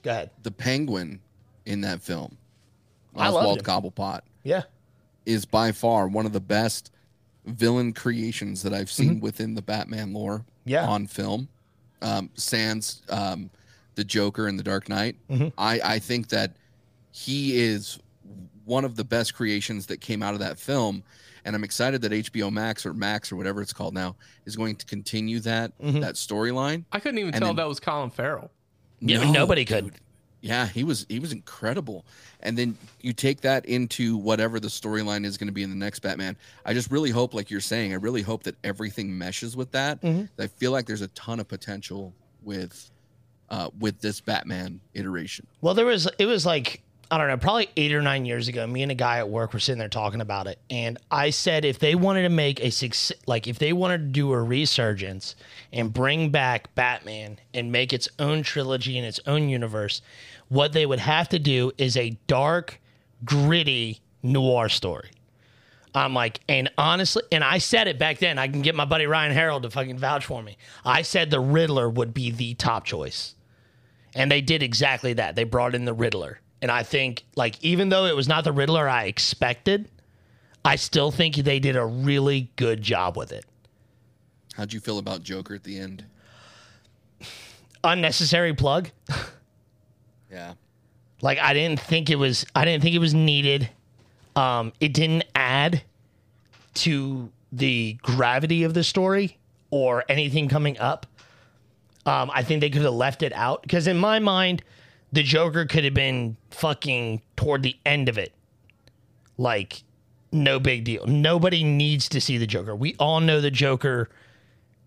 go 0.03 0.11
ahead. 0.11 0.31
The 0.43 0.51
penguin 0.51 1.19
in 1.65 1.81
that 1.81 2.01
film, 2.01 2.37
Oswald. 3.15 3.63
Cobblepot, 3.63 4.21
yeah. 4.43 4.63
is 5.25 5.45
by 5.45 5.71
far 5.71 6.07
one 6.07 6.25
of 6.25 6.31
the 6.33 6.39
best 6.39 6.91
villain 7.49 7.93
creations 7.93 8.61
that 8.63 8.73
I've 8.73 8.91
seen 8.91 9.19
within 9.19 9.53
the 9.55 9.61
Batman 9.61 10.13
lore 10.13 10.39
Mm-hmm. 10.39 10.69
Yeah. 10.69 10.87
on 10.87 11.07
film. 11.07 11.47
Um, 12.01 12.29
sans 12.35 13.01
um, 13.09 13.49
the 13.95 14.03
Joker 14.03 14.47
and 14.47 14.57
the 14.59 14.63
Dark 14.63 14.87
Knight. 14.87 15.15
Mm-hmm. 15.29 15.47
I, 15.57 15.81
I 15.83 15.99
think 15.99 16.29
that 16.29 16.55
he 17.11 17.57
is 17.59 17.99
one 18.65 18.85
of 18.85 18.95
the 18.95 19.03
best 19.03 19.33
creations 19.33 19.87
that 19.87 19.99
came 19.99 20.21
out 20.21 20.33
of 20.33 20.39
that 20.41 20.59
film. 20.59 21.03
And 21.43 21.55
I'm 21.55 21.63
excited 21.63 22.01
that 22.03 22.11
HBO 22.11 22.51
Max 22.51 22.85
or 22.85 22.93
Max 22.93 23.31
or 23.31 23.35
whatever 23.35 23.61
it's 23.61 23.73
called 23.73 23.93
now 23.95 24.15
is 24.45 24.55
going 24.55 24.75
to 24.75 24.85
continue 24.85 25.39
that 25.41 25.77
Mm-hmm. 25.79 26.01
that 26.01 26.15
storyline. 26.15 26.83
I 26.91 26.99
couldn't 26.99 27.17
even 27.19 27.33
And 27.33 27.41
tell 27.41 27.49
then- 27.49 27.55
that 27.57 27.67
was 27.67 27.79
Colin 27.79 28.11
Farrell. 28.11 28.51
Yeah, 29.01 29.23
No, 29.23 29.31
nobody 29.31 29.65
could. 29.65 29.93
Yeah, 30.41 30.67
he 30.67 30.83
was 30.83 31.05
he 31.09 31.19
was 31.19 31.31
incredible. 31.31 32.05
And 32.41 32.57
then 32.57 32.77
you 33.01 33.11
take 33.13 33.41
that 33.41 33.65
into 33.65 34.15
whatever 34.17 34.59
the 34.59 34.69
storyline 34.69 35.25
is 35.25 35.37
going 35.37 35.47
to 35.47 35.53
be 35.53 35.63
in 35.63 35.69
the 35.69 35.75
next 35.75 35.99
Batman. 35.99 36.37
I 36.65 36.73
just 36.73 36.91
really 36.91 37.09
hope, 37.09 37.33
like 37.33 37.51
you're 37.51 37.59
saying, 37.59 37.91
I 37.91 37.97
really 37.97 38.21
hope 38.21 38.43
that 38.43 38.55
everything 38.63 39.17
meshes 39.17 39.57
with 39.57 39.71
that. 39.71 40.01
Mm-hmm. 40.01 40.41
I 40.41 40.47
feel 40.47 40.71
like 40.71 40.85
there's 40.85 41.01
a 41.01 41.09
ton 41.09 41.39
of 41.39 41.47
potential 41.47 42.13
with 42.41 42.89
uh, 43.49 43.69
with 43.79 43.99
this 43.99 44.21
Batman 44.21 44.79
iteration. 44.93 45.47
Well, 45.61 45.73
there 45.73 45.85
was 45.85 46.07
it 46.17 46.25
was 46.25 46.45
like 46.45 46.81
I 47.11 47.17
don't 47.17 47.27
know, 47.27 47.37
probably 47.37 47.69
eight 47.75 47.91
or 47.91 48.03
nine 48.03 48.25
years 48.25 48.47
ago. 48.47 48.67
Me 48.67 48.83
and 48.83 48.91
a 48.91 48.95
guy 48.95 49.17
at 49.17 49.29
work 49.29 49.51
were 49.53 49.59
sitting 49.59 49.79
there 49.79 49.89
talking 49.89 50.21
about 50.21 50.45
it, 50.45 50.59
and 50.69 50.99
I 51.09 51.31
said 51.31 51.65
if 51.65 51.79
they 51.79 51.95
wanted 51.95 52.23
to 52.23 52.29
make 52.29 52.59
a 52.59 52.69
success, 52.69 53.17
like 53.25 53.47
if 53.47 53.57
they 53.57 53.73
wanted 53.73 53.97
to 53.97 54.05
do 54.05 54.31
a 54.31 54.41
resurgence 54.41 55.35
and 55.73 55.91
bring 55.91 56.29
back 56.29 56.73
Batman 56.75 57.39
and 57.53 57.71
make 57.71 57.93
its 57.93 58.07
own 58.19 58.43
trilogy 58.43 58.97
and 58.97 59.07
its 59.07 59.19
own 59.25 59.49
universe, 59.49 60.03
what 60.49 60.73
they 60.73 60.85
would 60.85 60.99
have 60.99 61.29
to 61.29 61.39
do 61.39 61.71
is 61.77 61.95
a 61.95 62.17
dark, 62.27 62.79
gritty 63.23 64.01
noir 64.21 64.69
story. 64.69 65.11
I'm 65.95 66.13
like, 66.13 66.39
and 66.47 66.69
honestly, 66.77 67.23
and 67.31 67.43
I 67.43 67.57
said 67.57 67.87
it 67.87 67.97
back 67.97 68.19
then. 68.19 68.37
I 68.37 68.47
can 68.47 68.61
get 68.61 68.75
my 68.75 68.85
buddy 68.85 69.05
Ryan 69.07 69.31
Harold 69.31 69.63
to 69.63 69.69
fucking 69.69 69.97
vouch 69.97 70.25
for 70.25 70.41
me. 70.41 70.57
I 70.85 71.01
said 71.01 71.31
the 71.31 71.39
Riddler 71.39 71.89
would 71.89 72.13
be 72.13 72.29
the 72.31 72.53
top 72.55 72.85
choice. 72.85 73.35
And 74.13 74.31
they 74.31 74.41
did 74.41 74.61
exactly 74.61 75.13
that. 75.13 75.35
They 75.35 75.43
brought 75.43 75.75
in 75.75 75.85
the 75.85 75.93
Riddler. 75.93 76.41
And 76.61 76.71
I 76.71 76.83
think, 76.83 77.25
like, 77.35 77.63
even 77.63 77.89
though 77.89 78.05
it 78.05 78.15
was 78.15 78.27
not 78.27 78.43
the 78.43 78.51
Riddler 78.51 78.87
I 78.87 79.05
expected, 79.05 79.89
I 80.65 80.75
still 80.75 81.09
think 81.11 81.35
they 81.35 81.59
did 81.59 81.75
a 81.75 81.85
really 81.85 82.51
good 82.55 82.81
job 82.81 83.17
with 83.17 83.31
it. 83.31 83.45
How'd 84.55 84.73
you 84.73 84.79
feel 84.79 84.99
about 84.99 85.23
Joker 85.23 85.55
at 85.55 85.63
the 85.63 85.79
end? 85.79 86.05
Unnecessary 87.83 88.53
plug. 88.53 88.89
Yeah, 90.31 90.53
Like, 91.21 91.39
I 91.39 91.53
didn't 91.53 91.79
think 91.79 92.09
it 92.09 92.15
was. 92.15 92.45
I 92.55 92.65
didn't 92.65 92.83
think 92.83 92.95
it 92.95 92.99
was 92.99 93.13
needed. 93.13 93.69
Um, 94.35 94.73
it 94.79 94.93
didn't 94.93 95.25
add 95.35 95.81
to 96.75 97.31
the 97.51 97.97
gravity 98.01 98.63
of 98.63 98.73
the 98.73 98.83
story 98.83 99.37
or 99.71 100.03
anything 100.07 100.47
coming 100.47 100.77
up. 100.77 101.07
Um, 102.05 102.31
I 102.33 102.43
think 102.43 102.61
they 102.61 102.69
could 102.69 102.83
have 102.83 102.93
left 102.93 103.23
it 103.23 103.33
out 103.33 103.61
because 103.63 103.87
in 103.87 103.97
my 103.97 104.19
mind, 104.19 104.63
the 105.11 105.23
Joker 105.23 105.65
could 105.65 105.83
have 105.83 105.93
been 105.93 106.37
fucking 106.51 107.21
toward 107.35 107.63
the 107.63 107.75
end 107.85 108.07
of 108.07 108.17
it. 108.17 108.33
Like, 109.37 109.83
no 110.31 110.59
big 110.59 110.83
deal. 110.83 111.05
Nobody 111.07 111.63
needs 111.63 112.07
to 112.09 112.21
see 112.21 112.37
the 112.37 112.47
Joker. 112.47 112.75
We 112.75 112.95
all 112.99 113.19
know 113.19 113.41
the 113.41 113.51
Joker. 113.51 114.09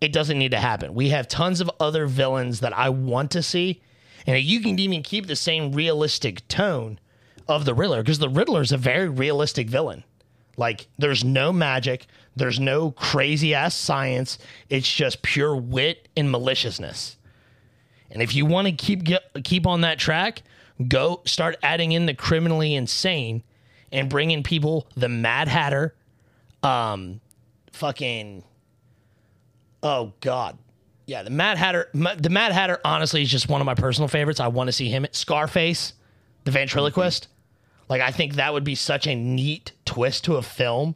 It 0.00 0.12
doesn't 0.12 0.38
need 0.38 0.52
to 0.52 0.60
happen. 0.60 0.94
We 0.94 1.10
have 1.10 1.28
tons 1.28 1.60
of 1.60 1.70
other 1.80 2.06
villains 2.06 2.60
that 2.60 2.76
I 2.76 2.88
want 2.88 3.30
to 3.32 3.42
see. 3.42 3.80
And 4.26 4.38
you 4.42 4.60
can 4.60 4.78
even 4.78 5.02
keep 5.02 5.26
the 5.26 5.36
same 5.36 5.72
realistic 5.72 6.46
tone 6.48 6.98
of 7.48 7.64
the 7.64 7.74
Riddler 7.74 8.02
because 8.02 8.18
the 8.18 8.28
Riddler 8.28 8.62
is 8.62 8.72
a 8.72 8.76
very 8.76 9.08
realistic 9.08 9.68
villain. 9.68 10.04
Like, 10.56 10.86
there's 10.98 11.24
no 11.24 11.52
magic, 11.52 12.06
there's 12.36 12.60
no 12.60 12.90
crazy 12.90 13.54
ass 13.54 13.74
science. 13.74 14.38
It's 14.68 14.90
just 14.92 15.22
pure 15.22 15.56
wit 15.56 16.08
and 16.16 16.30
maliciousness. 16.30 17.16
And 18.10 18.22
if 18.22 18.34
you 18.34 18.44
want 18.44 18.66
to 18.66 18.72
keep 18.72 19.02
get, 19.04 19.22
keep 19.44 19.66
on 19.66 19.80
that 19.80 19.98
track, 19.98 20.42
go 20.88 21.22
start 21.24 21.56
adding 21.62 21.92
in 21.92 22.06
the 22.06 22.14
criminally 22.14 22.74
insane 22.74 23.42
and 23.90 24.08
bring 24.08 24.30
in 24.30 24.42
people 24.42 24.86
the 24.94 25.08
Mad 25.08 25.48
Hatter, 25.48 25.94
um, 26.62 27.20
fucking, 27.72 28.44
oh 29.82 30.12
god, 30.20 30.58
yeah, 31.12 31.22
the 31.22 31.28
Mad 31.28 31.58
Hatter. 31.58 31.90
The 31.92 32.30
Mad 32.30 32.52
Hatter, 32.52 32.80
honestly, 32.86 33.20
is 33.20 33.30
just 33.30 33.46
one 33.46 33.60
of 33.60 33.66
my 33.66 33.74
personal 33.74 34.08
favorites. 34.08 34.40
I 34.40 34.48
want 34.48 34.68
to 34.68 34.72
see 34.72 34.88
him. 34.88 35.06
Scarface, 35.12 35.92
the 36.44 36.50
ventriloquist. 36.50 37.24
Mm-hmm. 37.24 37.84
Like, 37.90 38.00
I 38.00 38.10
think 38.10 38.36
that 38.36 38.54
would 38.54 38.64
be 38.64 38.74
such 38.74 39.06
a 39.06 39.14
neat 39.14 39.72
twist 39.84 40.24
to 40.24 40.36
a 40.36 40.42
film. 40.42 40.94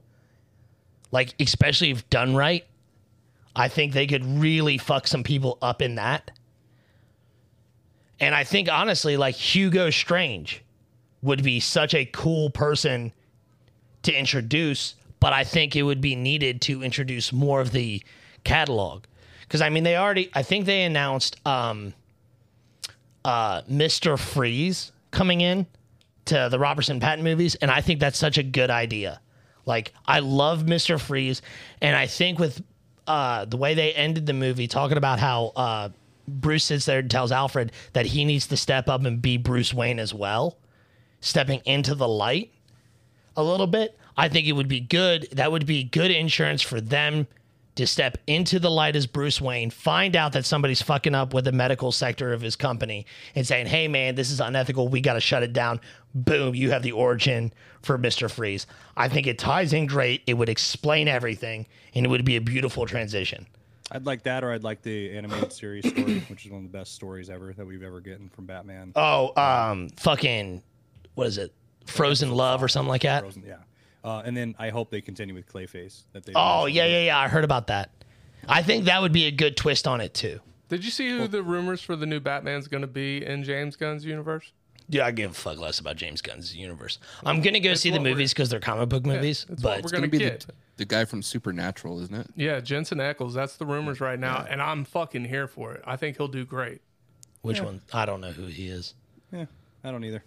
Like, 1.12 1.34
especially 1.38 1.90
if 1.90 2.08
done 2.08 2.34
right. 2.34 2.64
I 3.54 3.68
think 3.68 3.92
they 3.92 4.06
could 4.06 4.24
really 4.24 4.78
fuck 4.78 5.06
some 5.06 5.22
people 5.22 5.58
up 5.60 5.82
in 5.82 5.96
that. 5.96 6.30
And 8.18 8.34
I 8.34 8.44
think, 8.44 8.70
honestly, 8.72 9.18
like 9.18 9.34
Hugo 9.34 9.90
Strange 9.90 10.62
would 11.20 11.42
be 11.42 11.60
such 11.60 11.92
a 11.92 12.06
cool 12.06 12.48
person 12.48 13.12
to 14.04 14.18
introduce, 14.18 14.94
but 15.20 15.34
I 15.34 15.44
think 15.44 15.76
it 15.76 15.82
would 15.82 16.00
be 16.00 16.16
needed 16.16 16.62
to 16.62 16.82
introduce 16.82 17.34
more 17.34 17.60
of 17.60 17.72
the 17.72 18.02
catalog. 18.44 19.04
Because 19.46 19.60
I 19.60 19.70
mean, 19.70 19.84
they 19.84 19.96
already, 19.96 20.30
I 20.34 20.42
think 20.42 20.66
they 20.66 20.82
announced 20.82 21.36
um, 21.46 21.94
uh, 23.24 23.62
Mr. 23.62 24.18
Freeze 24.18 24.92
coming 25.10 25.40
in 25.40 25.66
to 26.26 26.48
the 26.50 26.58
Robert 26.58 26.84
Pattinson 26.84 27.22
movies, 27.22 27.54
and 27.56 27.70
I 27.70 27.80
think 27.80 28.00
that's 28.00 28.18
such 28.18 28.38
a 28.38 28.42
good 28.42 28.70
idea. 28.70 29.20
Like, 29.64 29.92
I 30.06 30.20
love 30.20 30.62
Mr. 30.62 31.00
Freeze, 31.00 31.42
and 31.80 31.96
I 31.96 32.06
think 32.06 32.38
with 32.38 32.62
uh, 33.06 33.44
the 33.44 33.56
way 33.56 33.74
they 33.74 33.92
ended 33.92 34.26
the 34.26 34.32
movie, 34.32 34.66
talking 34.66 34.96
about 34.96 35.18
how 35.18 35.52
uh, 35.56 35.88
Bruce 36.28 36.64
sits 36.64 36.86
there 36.86 37.00
and 37.00 37.10
tells 37.10 37.32
Alfred 37.32 37.72
that 37.92 38.06
he 38.06 38.24
needs 38.24 38.46
to 38.48 38.56
step 38.56 38.88
up 38.88 39.04
and 39.04 39.22
be 39.22 39.36
Bruce 39.36 39.72
Wayne 39.72 39.98
as 39.98 40.12
well, 40.12 40.58
stepping 41.20 41.60
into 41.64 41.94
the 41.94 42.08
light 42.08 42.52
a 43.36 43.42
little 43.42 43.66
bit. 43.66 43.98
I 44.16 44.28
think 44.28 44.46
it 44.46 44.52
would 44.52 44.68
be 44.68 44.80
good. 44.80 45.28
That 45.32 45.52
would 45.52 45.66
be 45.66 45.84
good 45.84 46.10
insurance 46.10 46.62
for 46.62 46.80
them 46.80 47.26
to 47.76 47.86
step 47.86 48.18
into 48.26 48.58
the 48.58 48.70
light 48.70 48.96
as 48.96 49.06
Bruce 49.06 49.40
Wayne, 49.40 49.70
find 49.70 50.16
out 50.16 50.32
that 50.32 50.44
somebody's 50.44 50.82
fucking 50.82 51.14
up 51.14 51.32
with 51.32 51.44
the 51.44 51.52
medical 51.52 51.92
sector 51.92 52.32
of 52.32 52.40
his 52.40 52.56
company 52.56 53.06
and 53.34 53.46
saying, 53.46 53.66
hey, 53.66 53.86
man, 53.86 54.14
this 54.14 54.30
is 54.30 54.40
unethical. 54.40 54.88
We 54.88 55.00
got 55.00 55.14
to 55.14 55.20
shut 55.20 55.42
it 55.42 55.52
down. 55.52 55.80
Boom, 56.14 56.54
you 56.54 56.70
have 56.70 56.82
the 56.82 56.92
origin 56.92 57.52
for 57.82 57.98
Mr. 57.98 58.30
Freeze. 58.30 58.66
I 58.96 59.08
think 59.08 59.26
it 59.26 59.38
ties 59.38 59.72
in 59.72 59.86
great. 59.86 60.22
It 60.26 60.34
would 60.34 60.48
explain 60.48 61.06
everything 61.06 61.66
and 61.94 62.04
it 62.04 62.08
would 62.08 62.24
be 62.24 62.36
a 62.36 62.40
beautiful 62.40 62.86
transition. 62.86 63.46
I'd 63.92 64.06
like 64.06 64.24
that, 64.24 64.42
or 64.42 64.50
I'd 64.50 64.64
like 64.64 64.82
the 64.82 65.16
animated 65.16 65.52
series 65.52 65.88
story, 65.88 66.20
which 66.28 66.44
is 66.44 66.50
one 66.50 66.64
of 66.64 66.72
the 66.72 66.76
best 66.76 66.94
stories 66.94 67.30
ever 67.30 67.52
that 67.52 67.64
we've 67.64 67.84
ever 67.84 68.00
gotten 68.00 68.28
from 68.30 68.46
Batman. 68.46 68.92
Oh, 68.96 69.32
um, 69.40 69.90
fucking, 69.90 70.62
what 71.14 71.28
is 71.28 71.38
it? 71.38 71.52
Frozen 71.84 72.32
Love 72.32 72.64
or 72.64 72.68
something 72.68 72.88
like 72.88 73.02
that? 73.02 73.20
Frozen, 73.20 73.44
yeah. 73.46 73.58
Uh, 74.06 74.22
and 74.24 74.36
then 74.36 74.54
I 74.58 74.70
hope 74.70 74.90
they 74.90 75.00
continue 75.00 75.34
with 75.34 75.46
Clayface. 75.52 76.04
That 76.12 76.24
they 76.24 76.32
Oh, 76.36 76.66
yeah, 76.66 76.86
yeah, 76.86 77.02
yeah. 77.02 77.18
I 77.18 77.26
heard 77.28 77.44
about 77.44 77.66
that. 77.66 77.90
I 78.48 78.62
think 78.62 78.84
that 78.84 79.02
would 79.02 79.12
be 79.12 79.26
a 79.26 79.32
good 79.32 79.56
twist 79.56 79.88
on 79.88 80.00
it, 80.00 80.14
too. 80.14 80.38
Did 80.68 80.84
you 80.84 80.90
see 80.92 81.08
who 81.10 81.26
the 81.26 81.42
rumors 81.42 81.80
for 81.82 81.96
the 81.96 82.06
new 82.06 82.20
Batman's 82.20 82.68
going 82.68 82.82
to 82.82 82.86
be 82.86 83.24
in 83.24 83.42
James 83.42 83.74
Gunn's 83.74 84.04
universe? 84.04 84.52
Yeah, 84.88 85.06
I 85.06 85.10
give 85.10 85.32
a 85.32 85.34
fuck 85.34 85.58
less 85.58 85.80
about 85.80 85.96
James 85.96 86.22
Gunn's 86.22 86.54
universe. 86.54 86.98
I'm 87.24 87.40
gonna 87.40 87.58
go 87.58 87.74
see 87.74 87.90
the 87.90 87.98
movies 87.98 88.32
because 88.32 88.50
they're 88.50 88.60
comic 88.60 88.88
book 88.88 89.04
movies, 89.04 89.44
That's 89.48 89.60
but 89.60 89.78
we're 89.78 89.78
It's 89.80 89.90
gonna, 89.90 90.06
gonna 90.06 90.18
be 90.20 90.28
the, 90.28 90.46
the 90.76 90.84
guy 90.84 91.04
from 91.04 91.22
Supernatural, 91.22 92.00
isn't 92.02 92.14
it? 92.14 92.28
yeah, 92.36 92.60
Jensen 92.60 92.98
Ackles. 92.98 93.34
That's 93.34 93.56
the 93.56 93.66
rumors 93.66 94.00
right 94.00 94.18
now, 94.18 94.46
and 94.48 94.62
I'm 94.62 94.84
fucking 94.84 95.24
here 95.24 95.48
for 95.48 95.72
it. 95.72 95.82
I 95.84 95.96
think 95.96 96.16
he'll 96.18 96.28
do 96.28 96.44
great. 96.44 96.82
which 97.42 97.60
one? 97.60 97.80
I 97.92 98.06
don't 98.06 98.20
know 98.20 98.30
who 98.30 98.46
he 98.46 98.68
is. 98.68 98.94
Yeah, 99.32 99.46
I 99.82 99.90
don't 99.90 100.04
either. 100.04 100.22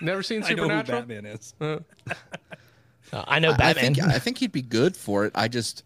Never 0.00 0.22
seen 0.22 0.42
I 0.44 0.50
know 0.50 0.54
who 0.54 0.62
Supernatural? 0.62 1.00
Batman 1.00 1.26
is. 1.26 1.54
Uh, 1.60 1.78
Uh, 3.12 3.24
I 3.26 3.38
know 3.38 3.52
I 3.52 3.56
Batman. 3.56 3.94
think 3.94 4.06
I 4.06 4.18
think 4.18 4.38
he'd 4.38 4.52
be 4.52 4.62
good 4.62 4.96
for 4.96 5.24
it. 5.24 5.32
I 5.34 5.48
just 5.48 5.84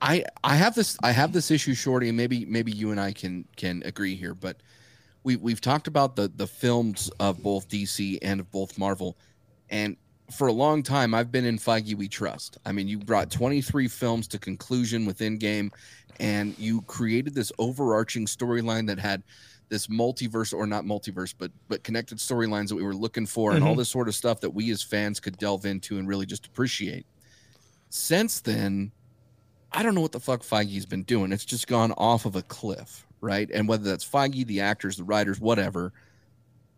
I 0.00 0.24
I 0.42 0.56
have 0.56 0.74
this 0.74 0.96
I 1.02 1.12
have 1.12 1.32
this 1.32 1.50
issue, 1.50 1.74
Shorty, 1.74 2.08
and 2.08 2.16
maybe 2.16 2.44
maybe 2.46 2.72
you 2.72 2.90
and 2.90 3.00
I 3.00 3.12
can 3.12 3.46
can 3.56 3.82
agree 3.84 4.16
here, 4.16 4.34
but 4.34 4.62
we 5.22 5.36
we've 5.36 5.60
talked 5.60 5.86
about 5.86 6.16
the 6.16 6.28
the 6.34 6.46
films 6.46 7.10
of 7.20 7.42
both 7.42 7.68
DC 7.68 8.18
and 8.22 8.40
of 8.40 8.50
both 8.50 8.78
Marvel, 8.78 9.16
and 9.70 9.96
for 10.32 10.48
a 10.48 10.52
long 10.52 10.82
time 10.82 11.14
I've 11.14 11.30
been 11.30 11.44
in 11.44 11.58
Feige 11.58 11.94
we 11.94 12.08
trust. 12.08 12.58
I 12.64 12.72
mean, 12.72 12.88
you 12.88 12.98
brought 12.98 13.30
23 13.30 13.86
films 13.88 14.26
to 14.28 14.38
conclusion 14.38 15.04
with 15.04 15.18
Endgame, 15.18 15.70
and 16.18 16.58
you 16.58 16.82
created 16.82 17.34
this 17.34 17.52
overarching 17.58 18.26
storyline 18.26 18.86
that 18.88 18.98
had 18.98 19.22
this 19.72 19.86
multiverse 19.86 20.52
or 20.52 20.66
not 20.66 20.84
multiverse 20.84 21.32
but 21.36 21.50
but 21.66 21.82
connected 21.82 22.18
storylines 22.18 22.68
that 22.68 22.76
we 22.76 22.82
were 22.82 22.94
looking 22.94 23.24
for 23.24 23.52
and 23.52 23.64
all 23.64 23.70
mm-hmm. 23.70 23.78
this 23.78 23.88
sort 23.88 24.06
of 24.06 24.14
stuff 24.14 24.38
that 24.38 24.50
we 24.50 24.70
as 24.70 24.82
fans 24.82 25.18
could 25.18 25.38
delve 25.38 25.64
into 25.64 25.98
and 25.98 26.06
really 26.06 26.26
just 26.26 26.46
appreciate. 26.46 27.06
Since 27.88 28.40
then 28.40 28.92
i 29.72 29.82
don't 29.82 29.94
know 29.94 30.02
what 30.02 30.12
the 30.12 30.20
fuck 30.20 30.42
feige's 30.42 30.84
been 30.84 31.04
doing. 31.04 31.32
It's 31.32 31.46
just 31.46 31.66
gone 31.66 31.92
off 31.92 32.26
of 32.26 32.36
a 32.36 32.42
cliff 32.42 33.06
right? 33.22 33.48
And 33.54 33.66
whether 33.66 33.84
that's 33.84 34.04
feige 34.04 34.46
the 34.46 34.60
actors 34.60 34.98
the 34.98 35.04
writers 35.04 35.40
whatever 35.40 35.94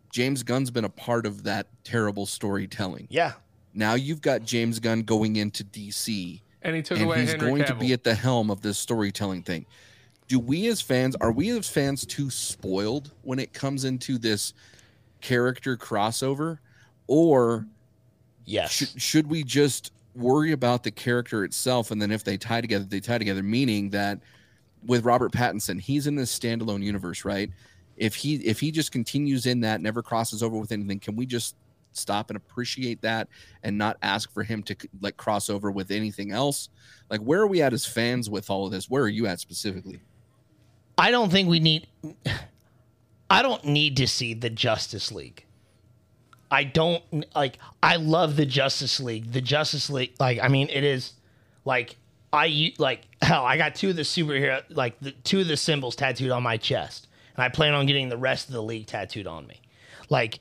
james 0.09 0.43
gunn's 0.43 0.71
been 0.71 0.85
a 0.85 0.89
part 0.89 1.25
of 1.25 1.43
that 1.43 1.67
terrible 1.83 2.25
storytelling. 2.25 3.07
Yeah, 3.09 3.33
now 3.73 3.95
you've 3.95 4.21
got 4.21 4.43
james 4.43 4.79
gunn 4.79 5.01
going 5.01 5.35
into 5.35 5.65
dc 5.65 6.41
And 6.61 6.75
he 6.77 6.81
took 6.81 6.97
and 6.97 7.07
away 7.07 7.19
he's 7.21 7.31
Henry 7.31 7.49
going 7.49 7.63
Cavill. 7.63 7.67
to 7.67 7.75
be 7.75 7.91
at 7.91 8.05
the 8.05 8.15
helm 8.15 8.49
of 8.49 8.61
this 8.61 8.77
storytelling 8.77 9.43
thing. 9.43 9.65
Do 10.27 10.39
we 10.39 10.67
as 10.67 10.81
fans 10.81 11.15
are 11.21 11.31
we 11.31 11.51
as 11.51 11.69
fans 11.69 12.05
too 12.05 12.29
spoiled 12.29 13.11
when 13.21 13.39
it 13.39 13.53
comes 13.53 13.85
into 13.85 14.17
this 14.17 14.53
character 15.21 15.77
crossover, 15.77 16.59
or 17.07 17.67
yes. 18.45 18.71
should 18.71 19.01
should 19.01 19.27
we 19.27 19.43
just 19.43 19.91
worry 20.15 20.51
about 20.51 20.83
the 20.83 20.91
character 20.91 21.43
itself 21.43 21.91
and 21.91 22.01
then 22.01 22.11
if 22.11 22.23
they 22.23 22.37
tie 22.37 22.61
together, 22.61 22.85
they 22.85 22.99
tie 22.99 23.17
together? 23.17 23.43
Meaning 23.43 23.89
that 23.91 24.19
with 24.85 25.05
Robert 25.05 25.31
Pattinson, 25.31 25.79
he's 25.79 26.07
in 26.07 26.15
this 26.15 26.37
standalone 26.37 26.83
universe, 26.83 27.25
right? 27.25 27.49
If 27.97 28.15
he 28.15 28.35
if 28.35 28.59
he 28.59 28.71
just 28.71 28.91
continues 28.91 29.45
in 29.45 29.61
that, 29.61 29.81
never 29.81 30.01
crosses 30.01 30.41
over 30.41 30.57
with 30.57 30.71
anything, 30.71 30.99
can 30.99 31.15
we 31.15 31.25
just 31.25 31.55
stop 31.93 32.29
and 32.29 32.37
appreciate 32.37 33.01
that 33.01 33.27
and 33.63 33.77
not 33.77 33.97
ask 34.01 34.31
for 34.33 34.43
him 34.43 34.61
to 34.63 34.75
like 35.01 35.17
cross 35.17 35.49
over 35.49 35.71
with 35.71 35.91
anything 35.91 36.31
else? 36.31 36.69
Like, 37.09 37.21
where 37.21 37.41
are 37.41 37.47
we 37.47 37.61
at 37.61 37.73
as 37.73 37.85
fans 37.85 38.29
with 38.29 38.49
all 38.49 38.65
of 38.65 38.71
this? 38.71 38.89
Where 38.89 39.03
are 39.03 39.09
you 39.09 39.27
at 39.27 39.39
specifically? 39.39 40.01
I 40.97 41.11
don't 41.11 41.31
think 41.31 41.49
we 41.49 41.59
need. 41.59 41.87
I 43.29 43.41
don't 43.41 43.65
need 43.65 43.97
to 43.97 44.07
see 44.07 44.33
the 44.33 44.49
Justice 44.49 45.11
League. 45.11 45.45
I 46.51 46.63
don't 46.63 47.03
like. 47.35 47.57
I 47.81 47.97
love 47.97 48.35
the 48.35 48.45
Justice 48.45 48.99
League. 48.99 49.31
The 49.31 49.41
Justice 49.41 49.89
League, 49.89 50.13
like, 50.19 50.39
I 50.41 50.47
mean, 50.47 50.69
it 50.69 50.83
is 50.83 51.13
like 51.65 51.97
I 52.31 52.73
like 52.77 53.01
hell. 53.21 53.45
I 53.45 53.57
got 53.57 53.75
two 53.75 53.89
of 53.89 53.95
the 53.95 54.03
superhero, 54.03 54.61
like 54.69 54.99
the 54.99 55.11
two 55.11 55.39
of 55.39 55.47
the 55.47 55.57
symbols 55.57 55.95
tattooed 55.95 56.31
on 56.31 56.43
my 56.43 56.57
chest, 56.57 57.07
and 57.35 57.43
I 57.43 57.49
plan 57.49 57.73
on 57.73 57.85
getting 57.85 58.09
the 58.09 58.17
rest 58.17 58.47
of 58.47 58.53
the 58.53 58.61
league 58.61 58.87
tattooed 58.87 59.27
on 59.27 59.47
me. 59.47 59.61
Like, 60.09 60.39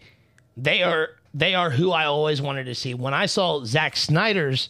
they 0.57 0.83
are 0.83 1.11
they 1.33 1.55
are 1.55 1.71
who 1.71 1.91
I 1.91 2.05
always 2.05 2.43
wanted 2.43 2.65
to 2.65 2.75
see. 2.75 2.95
When 2.95 3.15
I 3.15 3.27
saw 3.27 3.65
Zack 3.65 3.97
Snyder's 3.97 4.69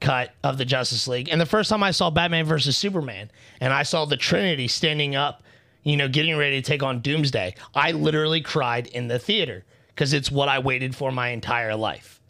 cut 0.00 0.32
of 0.44 0.58
the 0.58 0.64
Justice 0.64 1.08
League, 1.08 1.28
and 1.30 1.40
the 1.40 1.46
first 1.46 1.70
time 1.70 1.82
I 1.82 1.90
saw 1.90 2.10
Batman 2.10 2.44
versus 2.44 2.76
Superman, 2.76 3.30
and 3.60 3.72
I 3.72 3.82
saw 3.82 4.04
the 4.04 4.16
Trinity 4.16 4.68
standing 4.68 5.14
up, 5.16 5.42
you 5.82 5.96
know, 5.96 6.08
getting 6.08 6.36
ready 6.36 6.60
to 6.60 6.66
take 6.66 6.82
on 6.82 7.00
Doomsday, 7.00 7.54
I 7.74 7.92
literally 7.92 8.40
cried 8.40 8.86
in 8.88 9.08
the 9.08 9.18
theater 9.18 9.64
because 9.88 10.12
it's 10.12 10.30
what 10.30 10.48
I 10.48 10.58
waited 10.58 10.94
for 10.94 11.10
my 11.10 11.28
entire 11.28 11.74
life. 11.74 12.20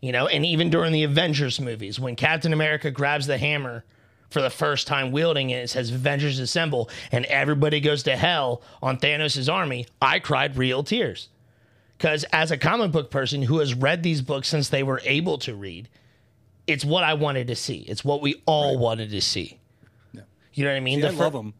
You 0.00 0.12
know, 0.12 0.28
and 0.28 0.46
even 0.46 0.70
during 0.70 0.92
the 0.92 1.02
Avengers 1.02 1.60
movies, 1.60 2.00
when 2.00 2.16
Captain 2.16 2.52
America 2.52 2.90
grabs 2.90 3.26
the 3.26 3.36
hammer 3.36 3.84
for 4.30 4.40
the 4.40 4.48
first 4.48 4.86
time 4.86 5.12
wielding 5.12 5.50
it, 5.50 5.64
it 5.64 5.70
says 5.70 5.90
Avengers 5.90 6.38
Assemble, 6.38 6.88
and 7.12 7.26
everybody 7.26 7.80
goes 7.80 8.04
to 8.04 8.16
hell 8.16 8.62
on 8.80 8.96
Thanos' 8.96 9.52
army, 9.52 9.86
I 10.00 10.20
cried 10.20 10.56
real 10.56 10.82
tears. 10.84 11.28
Because 11.98 12.24
as 12.32 12.50
a 12.50 12.56
comic 12.56 12.92
book 12.92 13.10
person 13.10 13.42
who 13.42 13.58
has 13.58 13.74
read 13.74 14.02
these 14.02 14.22
books 14.22 14.48
since 14.48 14.70
they 14.70 14.82
were 14.82 15.02
able 15.04 15.36
to 15.38 15.54
read, 15.54 15.88
it's 16.70 16.84
what 16.84 17.04
I 17.04 17.14
wanted 17.14 17.48
to 17.48 17.56
see. 17.56 17.78
It's 17.78 18.04
what 18.04 18.22
we 18.22 18.42
all 18.46 18.78
wanted 18.78 19.10
to 19.10 19.20
see. 19.20 19.58
You 20.52 20.64
know 20.64 20.70
what 20.70 20.76
I 20.76 20.80
mean? 20.80 21.00
See, 21.00 21.06
I 21.06 21.10
fir- 21.10 21.16
love 21.24 21.32
them. 21.32 21.54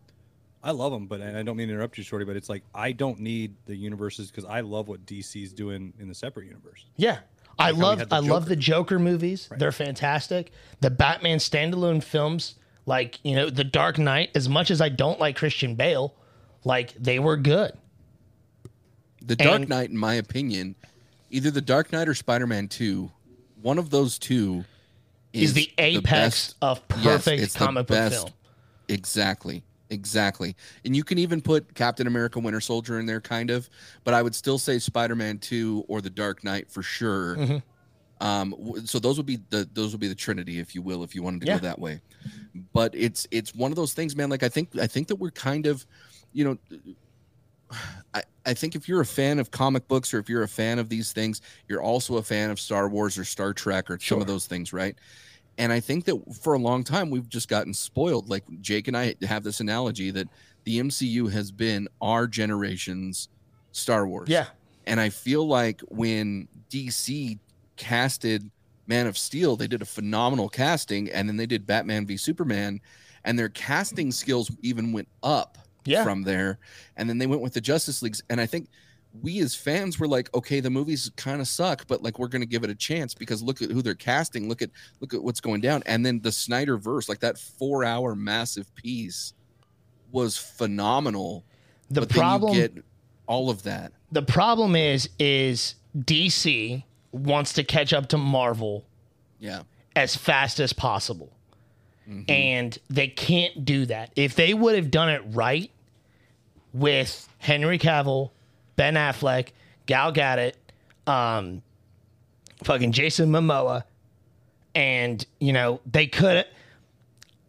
I 0.63 0.73
love 0.73 0.93
them, 0.93 1.07
but 1.07 1.21
and 1.21 1.37
I 1.37 1.43
don't 1.43 1.57
mean 1.57 1.69
to 1.69 1.75
interrupt 1.75 1.97
you, 1.97 2.05
Shorty. 2.05 2.25
But 2.25 2.37
it's 2.37 2.49
like 2.49 2.63
I 2.75 2.93
don't 2.93 3.21
need 3.21 3.55
the 3.67 3.75
universes 3.77 4.31
because 4.31 4.45
I 4.45 4.61
love 4.61 4.89
what 4.89 5.07
DC's 5.07 5.53
doing 5.53 5.93
in 5.99 6.09
the 6.09 6.15
separate 6.15 6.47
universe. 6.47 6.85
Yeah. 6.97 7.19
I 7.59 7.71
love 7.73 7.99
the 7.99 8.09
I 8.15 8.19
love 8.19 8.43
Joker. 8.45 8.49
the 8.49 8.57
Joker 8.57 8.99
movies. 8.99 9.49
They're 9.57 9.73
fantastic. 9.73 10.53
The 10.81 10.91
Batman 10.91 11.39
standalone 11.39 12.03
films, 12.03 12.55
like, 12.87 13.19
you 13.23 13.35
know, 13.37 13.51
The 13.51 13.65
Dark 13.65 13.99
Knight, 13.99 14.31
as 14.35 14.49
much 14.49 14.71
as 14.71 14.81
I 14.81 14.89
don't 14.89 15.21
like 15.21 15.37
Christian 15.37 15.75
Bale, 15.75 16.15
like 16.65 16.93
they 16.95 17.19
were 17.19 17.37
good. 17.37 17.73
The 19.23 19.37
Dark 19.37 19.61
And- 19.61 19.69
Knight, 19.69 19.91
in 19.91 19.97
my 19.97 20.15
opinion, 20.15 20.75
either 21.31 21.51
the 21.51 21.61
Dark 21.61 21.93
Knight 21.93 22.09
or 22.09 22.15
Spider 22.15 22.47
Man 22.47 22.69
Two, 22.69 23.11
one 23.61 23.79
of 23.79 23.91
those 23.91 24.19
two 24.19 24.65
Is 25.33 25.53
the 25.55 25.71
apex 25.79 26.05
best- 26.55 26.57
of 26.63 26.87
perfect 26.89 27.53
the 27.53 27.59
comic 27.59 27.87
book 27.87 28.13
film. 28.13 28.31
Exactly. 28.89 29.63
Exactly. 29.91 30.55
And 30.85 30.95
you 30.95 31.03
can 31.05 31.19
even 31.19 31.41
put 31.41 31.75
Captain 31.75 32.07
America 32.07 32.39
Winter 32.39 32.61
Soldier 32.61 32.99
in 33.01 33.07
there 33.07 33.21
kind 33.21 33.51
of, 33.51 33.69
but 34.05 34.15
I 34.15 34.23
would 34.23 34.35
still 34.35 34.59
say 34.59 34.79
Spider-Man 34.79 35.39
2 35.39 35.85
or 35.89 36.01
The 36.01 36.11
Dark 36.11 36.45
Knight 36.45 36.71
for 36.71 36.83
sure. 36.83 37.37
Mm-hmm. 37.37 38.25
Um 38.27 38.55
so 38.85 38.99
those 38.99 39.17
would 39.17 39.25
be 39.27 39.39
the 39.49 39.67
those 39.73 39.93
would 39.93 40.01
be 40.01 40.07
the 40.09 40.15
trinity 40.15 40.59
if 40.59 40.75
you 40.75 40.83
will 40.83 41.03
if 41.03 41.15
you 41.15 41.23
wanted 41.23 41.41
to 41.41 41.47
Yeah. 41.47 41.55
go 41.59 41.63
that 41.63 41.79
way. 41.79 42.03
But 42.75 42.95
it's 42.95 43.27
it's 43.31 43.55
one 43.55 43.73
of 43.73 43.77
those 43.77 43.95
things 43.95 44.15
man 44.15 44.29
like 44.29 44.43
I 44.43 44.49
think 44.51 44.77
I 44.79 44.87
think 44.87 45.09
that 45.09 45.17
we're 45.17 45.31
kind 45.31 45.67
of 45.67 45.87
you 46.35 46.45
know 46.45 46.59
I, 48.15 48.23
I 48.47 48.55
think 48.55 48.75
if 48.75 48.89
you're 48.89 49.01
a 49.01 49.07
fan 49.07 49.39
of 49.39 49.51
comic 49.51 49.87
books 49.89 50.13
or 50.13 50.19
if 50.19 50.29
you're 50.29 50.43
a 50.43 50.49
fan 50.49 50.79
of 50.79 50.89
these 50.89 51.13
things, 51.13 51.41
you're 51.69 51.83
also 51.83 52.17
a 52.17 52.23
fan 52.23 52.51
of 52.51 52.59
Star 52.59 52.89
Wars 52.89 53.19
or 53.19 53.25
Star 53.25 53.53
Trek 53.53 53.91
or 53.91 53.99
some 53.99 54.21
of 54.21 54.27
those 54.27 54.47
things, 54.47 54.73
right? 54.73 54.97
And 55.59 55.73
I 55.73 55.81
think 55.81 56.07
that 56.07 56.19
for 56.43 56.55
a 56.55 56.59
long 56.59 56.85
time 56.85 57.11
we've 57.11 57.29
just 57.29 57.49
gotten 57.49 57.75
spoiled. 57.75 58.29
Like 58.29 58.45
Jake 58.61 58.89
and 58.89 58.97
I 58.97 59.15
have 59.23 59.45
this 59.45 59.61
analogy 59.61 60.11
that 60.11 60.29
the 60.65 60.81
MCU 60.81 61.31
has 61.31 61.53
been 61.53 61.89
our 62.01 62.27
generation's 62.27 63.29
Star 63.73 64.07
Wars. 64.07 64.29
Yeah. 64.29 64.47
And 64.87 65.01
I 65.01 65.11
feel 65.11 65.47
like 65.47 65.81
when 65.89 66.49
DC 66.71 67.39
casted 67.77 68.51
Man 68.87 69.07
of 69.07 69.17
Steel, 69.17 69.57
they 69.57 69.69
did 69.69 69.83
a 69.83 69.87
phenomenal 69.87 70.49
casting, 70.49 71.11
and 71.11 71.29
then 71.29 71.37
they 71.37 71.47
did 71.47 71.67
Batman 71.67 72.07
v 72.07 72.17
Superman, 72.17 72.81
and 73.25 73.39
their 73.39 73.49
casting 73.51 74.11
skills 74.11 74.51
even 74.63 74.93
went 74.93 75.09
up 75.23 75.59
Yeah. 75.85 76.05
from 76.05 76.23
there. 76.23 76.59
And 76.97 77.09
then 77.09 77.19
they 77.19 77.27
went 77.27 77.43
with 77.43 77.55
the 77.55 77.61
Justice 77.61 78.03
Leagues. 78.03 78.23
And 78.31 78.41
I 78.41 78.47
think 78.47 78.69
we 79.23 79.41
as 79.41 79.55
fans 79.57 79.99
were 79.99 80.07
like, 80.07 80.33
okay, 80.35 80.61
the 80.61 80.71
movies 80.71 81.11
kind 81.17 81.41
of 81.41 81.49
suck, 81.49 81.87
but 81.89 82.03
like 82.03 82.19
we're 82.19 82.29
gonna 82.29 82.47
give 82.47 82.63
it 82.65 82.71
a 82.71 82.75
chance 82.75 83.13
because 83.15 83.43
look 83.43 83.61
at 83.61 83.71
who 83.71 83.83
they're 83.83 83.95
casting, 83.95 84.49
look 84.49 84.63
at 84.63 84.71
look 85.01 85.15
at 85.15 85.23
what's 85.23 85.41
going 85.41 85.61
down. 85.61 85.83
And 85.87 86.07
then 86.07 86.21
the 86.21 86.31
Snyder 86.31 86.77
verse, 86.77 87.09
like 87.09 87.21
that 87.21 87.37
four 87.39 87.85
hour 87.85 88.15
massive 88.15 88.73
piece 88.77 89.33
was 90.13 90.37
phenomenal. 90.37 91.45
The 91.91 92.07
problem 92.07 92.55
get 92.55 92.85
all 93.27 93.51
of 93.51 93.63
that. 93.65 93.93
the 94.13 94.23
problem 94.23 94.77
is 94.77 95.09
is 95.19 95.75
DC 95.97 96.85
wants 97.13 97.53
to 97.55 97.65
catch 97.65 97.93
up 97.93 98.09
to 98.11 98.19
Marvel 98.19 98.87
Yeah. 99.41 99.63
as 99.97 100.15
fast 100.15 100.61
as 100.61 100.73
possible. 100.73 101.37
And 102.29 102.77
they 102.89 103.07
can't 103.09 103.65
do 103.65 103.87
that. 103.87 104.11
If 104.17 104.35
they 104.35 104.53
would 104.53 104.75
have 104.75 104.91
done 104.91 105.09
it 105.11 105.23
right 105.29 105.71
with 106.73 107.29
Henry 107.39 107.79
Cavill, 107.79 108.31
Ben 108.77 108.95
Affleck, 108.95 109.49
Gal 109.87 110.13
Gadot, 110.13 110.55
um, 111.07 111.63
fucking 112.65 112.93
Jason 112.93 113.31
Momoa, 113.31 113.85
and, 114.75 115.25
you 115.41 115.53
know, 115.53 115.81
they 115.91 116.07
could, 116.07 116.45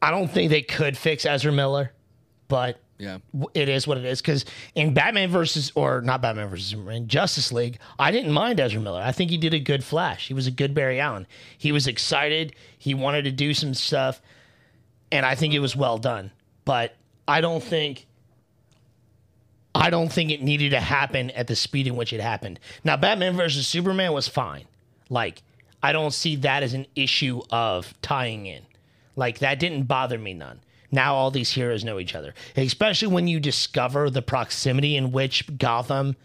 I 0.01 0.11
don't 0.11 0.29
think 0.29 0.49
they 0.49 0.61
could 0.63 0.97
fix 0.97 1.25
Ezra 1.25 1.51
Miller, 1.51 1.91
but 2.47 2.79
Yeah. 2.97 3.17
it 3.53 3.69
is 3.69 3.87
what 3.87 3.97
it 3.97 4.05
is. 4.05 4.21
Because 4.21 4.45
in 4.75 4.93
Batman 4.93 5.29
versus, 5.29 5.71
or 5.75 6.01
not 6.01 6.21
Batman 6.21 6.49
versus 6.49 6.67
Superman, 6.67 7.07
Justice 7.07 7.51
League, 7.51 7.79
I 7.99 8.11
didn't 8.11 8.31
mind 8.31 8.59
Ezra 8.59 8.81
Miller. 8.81 9.01
I 9.01 9.11
think 9.11 9.29
he 9.31 9.37
did 9.37 9.53
a 9.53 9.59
good 9.59 9.83
Flash. 9.83 10.27
He 10.27 10.33
was 10.33 10.47
a 10.47 10.51
good 10.51 10.73
Barry 10.73 10.99
Allen. 10.99 11.25
He 11.57 11.71
was 11.71 11.87
excited. 11.87 12.53
He 12.77 12.93
wanted 12.93 13.23
to 13.23 13.31
do 13.31 13.53
some 13.53 13.73
stuff, 13.75 14.21
and 15.11 15.25
I 15.25 15.35
think 15.35 15.53
it 15.53 15.59
was 15.59 15.75
well 15.75 15.97
done. 15.97 16.31
But 16.65 16.95
I 17.27 17.41
don't 17.41 17.63
think 17.63 18.05
I 19.73 19.89
don't 19.89 20.11
think 20.11 20.31
it 20.31 20.41
needed 20.41 20.71
to 20.71 20.79
happen 20.79 21.31
at 21.31 21.47
the 21.47 21.55
speed 21.55 21.87
in 21.87 21.95
which 21.95 22.13
it 22.13 22.19
happened. 22.19 22.59
Now, 22.83 22.97
Batman 22.97 23.35
versus 23.37 23.67
Superman 23.67 24.11
was 24.11 24.27
fine. 24.27 24.65
Like, 25.09 25.41
I 25.81 25.93
don't 25.93 26.13
see 26.13 26.35
that 26.37 26.61
as 26.61 26.73
an 26.73 26.87
issue 26.95 27.41
of 27.51 27.93
tying 28.01 28.45
in. 28.45 28.63
Like, 29.15 29.39
that 29.39 29.59
didn't 29.59 29.83
bother 29.83 30.17
me 30.17 30.33
none. 30.33 30.59
Now 30.91 31.15
all 31.15 31.31
these 31.31 31.51
heroes 31.51 31.85
know 31.85 31.99
each 31.99 32.15
other, 32.15 32.33
especially 32.57 33.07
when 33.07 33.27
you 33.27 33.39
discover 33.39 34.09
the 34.09 34.21
proximity 34.21 34.97
in 34.97 35.13
which 35.13 35.57
Gotham 35.57 36.17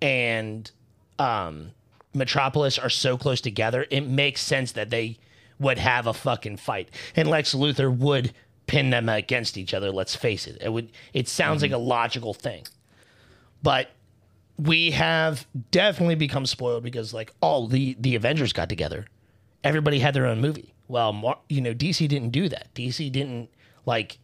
and 0.00 0.70
um, 1.18 1.72
Metropolis 2.14 2.78
are 2.78 2.90
so 2.90 3.18
close 3.18 3.40
together. 3.40 3.86
It 3.90 4.02
makes 4.02 4.40
sense 4.40 4.70
that 4.72 4.90
they 4.90 5.18
would 5.58 5.78
have 5.78 6.06
a 6.06 6.14
fucking 6.14 6.56
fight, 6.56 6.88
and 7.16 7.28
Lex 7.28 7.54
Luthor 7.54 7.94
would 7.94 8.32
pin 8.66 8.90
them 8.90 9.08
against 9.08 9.56
each 9.56 9.74
other. 9.74 9.90
Let's 9.90 10.14
face 10.14 10.46
it; 10.46 10.58
it 10.60 10.72
would. 10.72 10.92
It 11.12 11.28
sounds 11.28 11.62
like 11.62 11.70
a 11.70 11.74
mm-hmm. 11.74 11.88
logical 11.88 12.34
thing, 12.34 12.66
but 13.62 13.90
we 14.58 14.92
have 14.92 15.46
definitely 15.70 16.14
become 16.14 16.46
spoiled 16.46 16.82
because 16.82 17.12
like 17.12 17.32
all 17.40 17.66
the 17.66 17.96
the 17.98 18.14
Avengers 18.14 18.52
got 18.52 18.68
together, 18.68 19.06
everybody 19.62 19.98
had 19.98 20.14
their 20.14 20.26
own 20.26 20.40
movie. 20.40 20.72
Well, 20.88 21.12
Mar- 21.12 21.38
you 21.48 21.60
know, 21.60 21.74
DC 21.74 22.06
didn't 22.08 22.30
do 22.30 22.48
that. 22.48 22.72
DC 22.74 23.10
didn't 23.10 23.50
like 23.86 24.18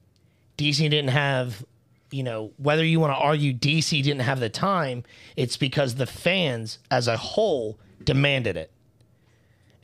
DC 0.58 0.78
didn't 0.78 1.08
have 1.08 1.64
you 2.10 2.22
know 2.22 2.52
whether 2.58 2.84
you 2.84 3.00
want 3.00 3.12
to 3.12 3.16
argue 3.16 3.52
DC 3.52 4.02
didn't 4.02 4.22
have 4.22 4.40
the 4.40 4.48
time, 4.48 5.04
it's 5.36 5.56
because 5.56 5.96
the 5.96 6.06
fans 6.06 6.78
as 6.90 7.08
a 7.08 7.16
whole 7.16 7.78
demanded 8.04 8.56
it. 8.56 8.70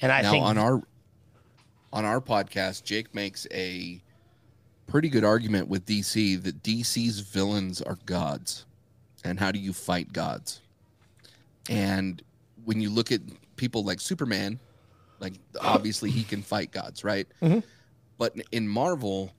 And 0.00 0.12
I 0.12 0.22
now 0.22 0.30
think 0.30 0.44
on 0.44 0.58
our 0.58 0.82
on 1.96 2.04
our 2.04 2.20
podcast, 2.20 2.84
Jake 2.84 3.14
makes 3.14 3.46
a 3.50 4.02
pretty 4.86 5.08
good 5.08 5.24
argument 5.24 5.66
with 5.66 5.86
DC 5.86 6.42
that 6.42 6.62
DC's 6.62 7.20
villains 7.20 7.80
are 7.80 7.96
gods. 8.04 8.66
And 9.24 9.40
how 9.40 9.50
do 9.50 9.58
you 9.58 9.72
fight 9.72 10.12
gods? 10.12 10.60
And 11.70 12.22
when 12.66 12.82
you 12.82 12.90
look 12.90 13.12
at 13.12 13.22
people 13.56 13.82
like 13.82 14.00
Superman, 14.00 14.60
like 15.20 15.32
obviously 15.58 16.10
he 16.10 16.22
can 16.22 16.42
fight 16.42 16.70
gods, 16.70 17.02
right? 17.02 17.26
But 18.18 18.34
in 18.52 18.68
Marvel, 18.68 19.32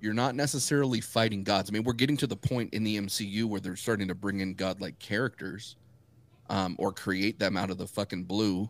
you're 0.00 0.14
not 0.14 0.34
necessarily 0.34 1.00
fighting 1.00 1.44
gods. 1.44 1.70
I 1.70 1.72
mean, 1.72 1.84
we're 1.84 1.92
getting 1.92 2.16
to 2.16 2.26
the 2.26 2.36
point 2.36 2.74
in 2.74 2.82
the 2.82 2.98
MCU 2.98 3.44
where 3.44 3.60
they're 3.60 3.76
starting 3.76 4.08
to 4.08 4.16
bring 4.16 4.40
in 4.40 4.54
godlike 4.54 4.98
characters, 4.98 5.76
um, 6.50 6.74
or 6.76 6.92
create 6.92 7.38
them 7.38 7.56
out 7.56 7.70
of 7.70 7.78
the 7.78 7.86
fucking 7.86 8.24
blue. 8.24 8.68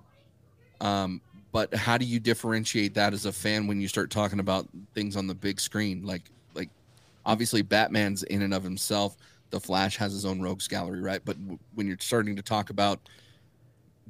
Um, 0.83 1.23
but 1.55 1.73
how 1.73 1.97
do 1.97 2.05
you 2.05 2.19
differentiate 2.19 2.95
that 2.95 3.13
as 3.13 3.27
a 3.27 3.33
fan 3.33 3.69
when 3.69 3.81
you 3.81 3.87
start 3.87 4.11
talking 4.11 4.41
about 4.41 4.67
things 4.93 5.17
on 5.17 5.29
the 5.29 5.37
big 5.37 5.61
screen? 5.61 6.05
Like, 6.05 6.23
like 6.53 6.69
obviously 7.25 7.63
Batman's 7.63 8.25
in 8.25 8.43
and 8.43 8.53
of 8.53 8.65
himself. 8.65 9.17
The 9.51 9.61
Flash 9.61 9.97
has 9.99 10.11
his 10.11 10.25
own 10.25 10.43
rogues 10.43 10.67
gallery, 10.67 11.01
right? 11.01 11.21
But 11.25 11.41
w- 11.41 11.61
when 11.77 11.87
you're 11.87 11.97
starting 12.01 12.35
to 12.35 12.43
talk 12.43 12.71
about 12.71 12.99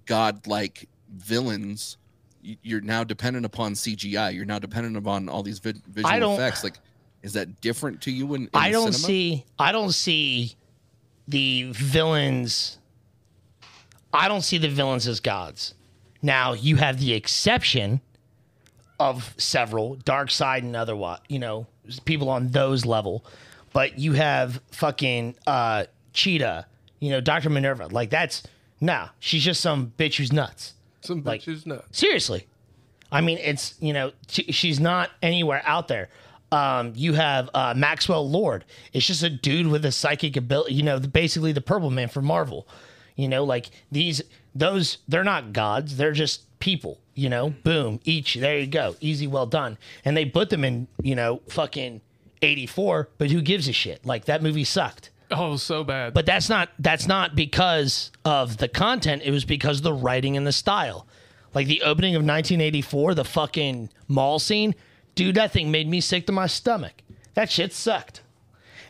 godlike 0.07 0.89
villains, 1.15 1.99
you're 2.41 2.81
now 2.81 3.05
dependent 3.05 3.45
upon 3.45 3.75
CGI. 3.75 4.35
You're 4.35 4.47
now 4.47 4.59
dependent 4.59 4.97
upon 4.97 5.29
all 5.29 5.43
these 5.43 5.59
vid- 5.59 5.85
visual 5.87 6.33
effects. 6.33 6.65
Like, 6.65 6.79
is 7.23 7.35
that 7.35 7.61
different 7.61 8.01
to 8.03 8.11
you? 8.11 8.33
In, 8.37 8.45
in 8.45 8.51
I 8.55 8.71
don't 8.71 8.91
cinema? 8.93 9.07
see 9.07 9.45
I 9.59 9.71
don't 9.71 9.93
see 9.93 10.55
the 11.29 11.73
villains 11.73 12.79
I 14.15 14.29
don't 14.29 14.43
see 14.43 14.57
the 14.57 14.69
villains 14.69 15.07
as 15.07 15.21
gods. 15.21 15.75
Now 16.25 16.55
you 16.55 16.77
have 16.77 16.99
the 16.99 17.13
exception 17.13 18.01
of 18.99 19.35
several 19.37 19.97
Darkseid 19.99 20.59
and 20.61 20.75
otherwise, 20.75 21.19
you 21.29 21.39
know, 21.39 21.67
people 22.07 22.31
on 22.31 22.49
those 22.49 22.87
level. 22.87 23.25
But 23.75 23.99
you 23.99 24.15
have 24.15 24.61
fucking 24.73 25.35
uh 25.47 25.85
Cheetah, 26.15 26.67
you 27.01 27.11
know, 27.11 27.21
Dr. 27.21 27.51
Minerva. 27.51 27.89
Like 27.89 28.09
that's 28.09 28.43
nah, 28.81 29.09
she's 29.21 29.45
just 29.45 29.61
some 29.61 29.93
bitch 29.99 30.17
who's 30.17 30.33
nuts. 30.33 30.73
Some 31.03 31.23
Like- 31.23 31.43
who's 31.43 31.67
nuts. 31.67 31.87
Seriously. 31.99 32.47
I 33.13 33.21
mean, 33.21 33.39
it's, 33.39 33.75
you 33.81 33.93
know, 33.93 34.11
she, 34.29 34.45
she's 34.51 34.81
not 34.81 35.11
anywhere 35.23 35.63
out 35.67 35.87
there. 35.89 36.09
Um, 36.51 36.93
you 36.97 37.13
have 37.13 37.49
uh, 37.55 37.75
Maxwell 37.77 38.29
Lord. 38.29 38.65
It's 38.93 39.07
just 39.07 39.23
a 39.23 39.31
dude 39.31 39.67
with 39.69 39.85
a 39.85 39.93
psychic 39.93 40.37
ability, 40.37 40.75
you 40.75 40.83
know, 40.83 40.99
basically 40.99 41.53
the 41.53 41.61
purple 41.61 41.91
man 41.91 42.09
from 42.09 42.25
Marvel. 42.25 42.67
You 43.15 43.29
know, 43.29 43.45
like 43.45 43.71
these, 43.93 44.21
those, 44.55 44.99
they're 45.09 45.25
not 45.25 45.53
gods. 45.53 45.97
They're 45.97 46.13
just 46.13 46.43
people, 46.61 46.99
you 47.15 47.29
know, 47.29 47.51
boom, 47.51 48.01
each, 48.05 48.35
there 48.35 48.59
you 48.59 48.67
go. 48.67 48.97
Easy, 49.01 49.27
well 49.27 49.47
done. 49.47 49.79
And 50.05 50.17
they 50.17 50.25
put 50.25 50.51
them 50.51 50.65
in, 50.65 50.89
you 51.03 51.15
know, 51.15 51.43
fucking 51.49 52.01
84, 52.43 53.09
but 53.19 53.31
who 53.31 53.41
gives 53.43 53.69
a 53.69 53.73
shit? 53.73 54.05
Like 54.07 54.27
that 54.27 54.43
movie 54.43 54.65
sucked. 54.65 55.11
Oh, 55.31 55.57
so 55.57 55.85
bad. 55.85 56.15
But 56.15 56.27
that's 56.27 56.49
not 56.49 56.71
that's 56.79 57.07
not 57.07 57.35
because 57.35 58.13
of 58.25 58.59
the 58.59 58.69
content. 58.69 59.23
It 59.25 59.31
was 59.31 59.45
because 59.45 59.79
of 59.79 59.85
the 59.85 59.93
writing 59.93 60.37
and 60.37 60.47
the 60.47 60.53
style. 60.53 61.07
Like 61.55 61.67
the 61.67 61.83
opening 61.83 62.15
of 62.15 62.21
1984, 62.21 63.15
the 63.15 63.25
fucking 63.25 63.89
mall 64.09 64.39
scene, 64.39 64.75
dude, 65.15 65.37
that 65.37 65.53
thing 65.53 65.71
made 65.71 65.89
me 65.89 66.01
sick 66.01 66.27
to 66.27 66.33
my 66.33 66.47
stomach. 66.47 66.95
That 67.35 67.51
shit 67.51 67.73
sucked. 67.73 68.23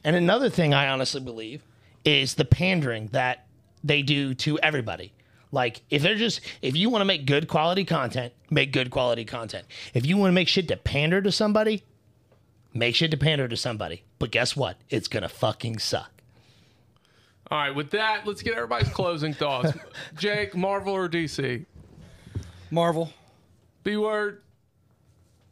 And 0.02 0.16
another 0.16 0.50
thing 0.50 0.74
I 0.74 0.88
honestly 0.88 1.20
believe 1.20 1.62
is 2.04 2.34
the 2.34 2.44
pandering 2.44 3.08
that 3.08 3.46
they 3.82 4.02
do 4.02 4.34
to 4.34 4.58
everybody. 4.60 5.12
Like 5.54 5.82
if 5.88 6.02
they're 6.02 6.16
just 6.16 6.40
if 6.60 6.76
you 6.76 6.90
want 6.90 7.00
to 7.00 7.06
make 7.06 7.26
good 7.26 7.46
quality 7.46 7.84
content, 7.84 8.32
make 8.50 8.72
good 8.72 8.90
quality 8.90 9.24
content. 9.24 9.66
If 9.94 10.04
you 10.04 10.16
want 10.16 10.30
to 10.30 10.34
make 10.34 10.48
shit 10.48 10.66
to 10.68 10.76
pander 10.76 11.22
to 11.22 11.30
somebody, 11.30 11.84
make 12.74 12.96
shit 12.96 13.12
to 13.12 13.16
pander 13.16 13.46
to 13.46 13.56
somebody. 13.56 14.02
But 14.18 14.32
guess 14.32 14.56
what? 14.56 14.76
It's 14.90 15.06
gonna 15.06 15.28
fucking 15.28 15.78
suck. 15.78 16.10
All 17.50 17.58
right, 17.58 17.74
with 17.74 17.90
that, 17.90 18.26
let's 18.26 18.42
get 18.42 18.54
everybody's 18.54 18.88
closing 18.88 19.32
thoughts. 19.32 19.72
Jake, 20.18 20.56
Marvel 20.56 20.94
or 20.94 21.08
DC? 21.08 21.64
Marvel. 22.70 23.12
B 23.84 23.96
word, 23.96 24.42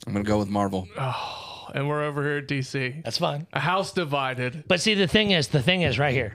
I'm 0.06 0.14
gonna 0.14 0.24
go 0.24 0.38
with 0.38 0.48
Marvel. 0.48 0.88
Oh, 0.98 1.68
and 1.74 1.88
we're 1.88 2.02
over 2.02 2.24
here 2.24 2.38
at 2.38 2.48
DC. 2.48 3.04
That's 3.04 3.18
fine. 3.18 3.46
A 3.52 3.60
house 3.60 3.92
divided. 3.92 4.64
But 4.66 4.80
see, 4.80 4.94
the 4.94 5.06
thing 5.06 5.30
is, 5.30 5.48
the 5.48 5.62
thing 5.62 5.82
is 5.82 5.98
right 5.98 6.14
here. 6.14 6.34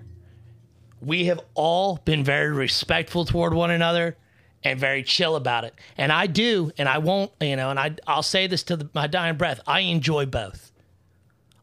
We 1.01 1.25
have 1.25 1.39
all 1.53 1.97
been 2.05 2.23
very 2.23 2.51
respectful 2.51 3.25
toward 3.25 3.53
one 3.53 3.71
another 3.71 4.17
and 4.63 4.79
very 4.79 5.03
chill 5.03 5.35
about 5.35 5.63
it. 5.63 5.75
And 5.97 6.11
I 6.11 6.27
do, 6.27 6.71
and 6.77 6.89
I 6.89 6.97
won't, 6.97 7.31
you 7.39 7.55
know, 7.55 7.69
and 7.69 7.79
I, 7.79 7.95
I'll 8.07 8.23
say 8.23 8.47
this 8.47 8.63
to 8.63 8.75
the, 8.77 8.89
my 8.93 9.07
dying 9.07 9.37
breath. 9.37 9.59
I 9.67 9.81
enjoy 9.81 10.25
both. 10.25 10.71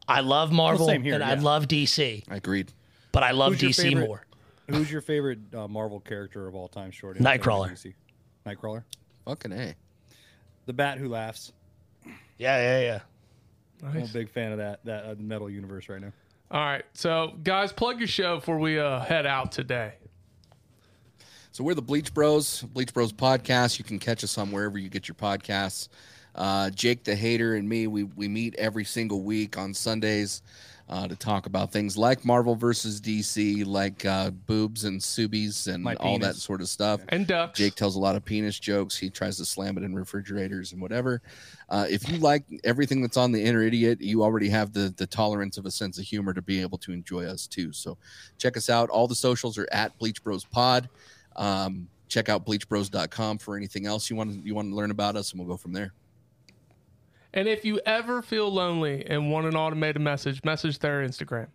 I 0.07 0.21
love 0.21 0.51
Marvel 0.51 0.87
same 0.87 1.03
here, 1.03 1.15
and 1.15 1.23
I 1.23 1.33
love 1.33 1.67
DC, 1.67 2.23
I 2.29 2.35
agreed. 2.35 2.71
but 3.11 3.23
I 3.23 3.31
love 3.31 3.55
Who's 3.55 3.75
DC 3.77 3.81
favorite- 3.83 4.07
more. 4.07 4.21
Who's 4.67 4.91
your 4.91 5.01
favorite 5.01 5.39
uh, 5.53 5.67
Marvel 5.67 5.99
character 5.99 6.47
of 6.47 6.55
all 6.55 6.67
time, 6.67 6.89
Shorty? 6.89 7.19
Nightcrawler. 7.19 7.71
DC. 7.71 7.93
Nightcrawler. 8.47 8.83
Fucking 9.25 9.51
a. 9.51 9.75
The 10.65 10.73
Bat 10.73 10.97
Who 10.97 11.09
Laughs. 11.09 11.53
Yeah, 12.05 12.57
yeah, 12.57 12.79
yeah. 12.81 12.99
I'm 13.87 14.01
a 14.03 14.07
big 14.07 14.29
fan 14.31 14.51
of 14.53 14.57
that 14.57 14.83
that 14.85 15.05
uh, 15.05 15.15
metal 15.19 15.49
universe 15.51 15.87
right 15.89 16.01
now. 16.01 16.11
All 16.51 16.63
right, 16.63 16.85
so 16.93 17.33
guys, 17.43 17.73
plug 17.73 17.99
your 17.99 18.07
show 18.07 18.35
before 18.35 18.59
we 18.59 18.79
uh, 18.79 18.99
head 18.99 19.25
out 19.25 19.51
today. 19.51 19.93
So 21.51 21.63
we're 21.63 21.73
the 21.73 21.81
Bleach 21.81 22.13
Bros, 22.13 22.61
Bleach 22.61 22.93
Bros 22.93 23.11
podcast. 23.11 23.79
You 23.79 23.85
can 23.85 23.97
catch 23.97 24.23
us 24.23 24.37
on 24.37 24.51
wherever 24.51 24.77
you 24.77 24.89
get 24.89 25.07
your 25.07 25.15
podcasts. 25.15 25.87
Uh, 26.35 26.69
Jake 26.69 27.03
the 27.03 27.15
Hater 27.15 27.55
and 27.55 27.67
me, 27.67 27.87
we 27.87 28.03
we 28.03 28.27
meet 28.27 28.55
every 28.55 28.83
single 28.83 29.23
week 29.23 29.57
on 29.57 29.73
Sundays 29.73 30.41
uh, 30.87 31.07
to 31.07 31.15
talk 31.15 31.47
about 31.47 31.71
things 31.71 31.97
like 31.97 32.23
Marvel 32.23 32.55
versus 32.55 33.01
DC, 33.01 33.65
like 33.65 34.05
uh, 34.05 34.29
boobs 34.29 34.85
and 34.85 35.01
subies 35.01 35.67
and 35.67 35.87
all 35.99 36.19
that 36.19 36.35
sort 36.35 36.61
of 36.61 36.69
stuff. 36.69 37.01
And 37.09 37.25
ducks. 37.25 37.57
Jake 37.57 37.75
tells 37.75 37.95
a 37.95 37.99
lot 37.99 38.15
of 38.15 38.23
penis 38.23 38.59
jokes. 38.59 38.95
He 38.95 39.09
tries 39.09 39.37
to 39.37 39.45
slam 39.45 39.77
it 39.77 39.83
in 39.83 39.95
refrigerators 39.95 40.73
and 40.73 40.81
whatever. 40.81 41.21
Uh, 41.69 41.87
if 41.89 42.07
you 42.07 42.17
like 42.19 42.43
everything 42.63 43.01
that's 43.01 43.17
on 43.17 43.31
the 43.31 43.43
Inner 43.43 43.63
Idiot, 43.63 43.99
you 43.99 44.23
already 44.23 44.49
have 44.49 44.73
the 44.73 44.93
the 44.97 45.07
tolerance 45.07 45.57
of 45.57 45.65
a 45.65 45.71
sense 45.71 45.97
of 45.97 46.05
humor 46.05 46.33
to 46.33 46.41
be 46.41 46.61
able 46.61 46.77
to 46.79 46.91
enjoy 46.91 47.25
us 47.25 47.47
too. 47.47 47.73
So 47.73 47.97
check 48.37 48.55
us 48.55 48.69
out. 48.69 48.89
All 48.89 49.07
the 49.07 49.15
socials 49.15 49.57
are 49.57 49.67
at 49.71 49.97
Bleach 49.97 50.23
Bros 50.23 50.45
Pod. 50.45 50.87
Um, 51.35 51.87
check 52.07 52.29
out 52.29 52.45
bleachbros.com 52.45 53.39
for 53.39 53.57
anything 53.57 53.87
else 53.87 54.09
you 54.09 54.15
want 54.15 54.31
to 54.31 54.39
you 54.47 54.53
want 54.53 54.69
to 54.69 54.75
learn 54.75 54.91
about 54.91 55.15
us, 55.15 55.31
and 55.31 55.39
we'll 55.39 55.49
go 55.49 55.57
from 55.57 55.73
there. 55.73 55.93
And 57.35 57.47
if 57.49 57.65
you 57.65 57.79
ever 57.85 58.21
feel 58.21 58.51
lonely 58.51 59.05
and 59.05 59.29
want 59.29 59.45
an 59.45 59.55
automated 59.55 60.01
message, 60.01 60.43
message 60.43 60.79
their 60.79 61.05
Instagram. 61.05 61.47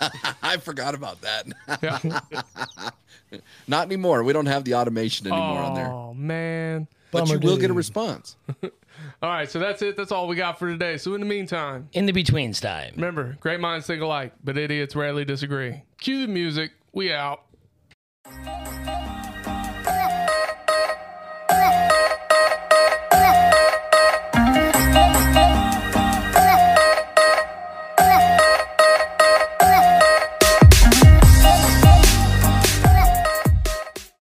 I 0.42 0.56
forgot 0.58 0.94
about 0.94 1.20
that. 1.22 1.46
Yeah. 1.82 2.20
Not 3.68 3.86
anymore. 3.86 4.22
We 4.24 4.32
don't 4.32 4.46
have 4.46 4.64
the 4.64 4.74
automation 4.74 5.26
anymore 5.26 5.58
on 5.62 5.74
there, 5.74 5.86
Oh 5.88 6.14
man. 6.14 6.88
but 7.10 7.28
you 7.28 7.38
Bummer, 7.38 7.46
will 7.52 7.56
get 7.58 7.70
a 7.70 7.74
response. 7.74 8.36
All 9.22 9.30
right, 9.30 9.48
so 9.50 9.58
that's 9.60 9.80
it. 9.82 9.96
That's 9.96 10.10
all 10.10 10.26
we 10.26 10.34
got 10.34 10.58
for 10.58 10.68
today. 10.68 10.96
So 10.96 11.14
in 11.14 11.20
the 11.20 11.26
meantime, 11.26 11.88
In 11.92 12.06
the 12.06 12.12
betweens 12.12 12.60
time. 12.60 12.92
remember, 12.96 13.36
great 13.40 13.60
minds 13.60 13.86
think 13.86 14.02
alike, 14.02 14.32
but 14.42 14.58
idiots 14.58 14.96
rarely 14.96 15.24
disagree. 15.24 15.82
Cue 16.00 16.26
the 16.26 16.32
music. 16.32 16.72
We 16.92 17.12
out. 17.12 17.42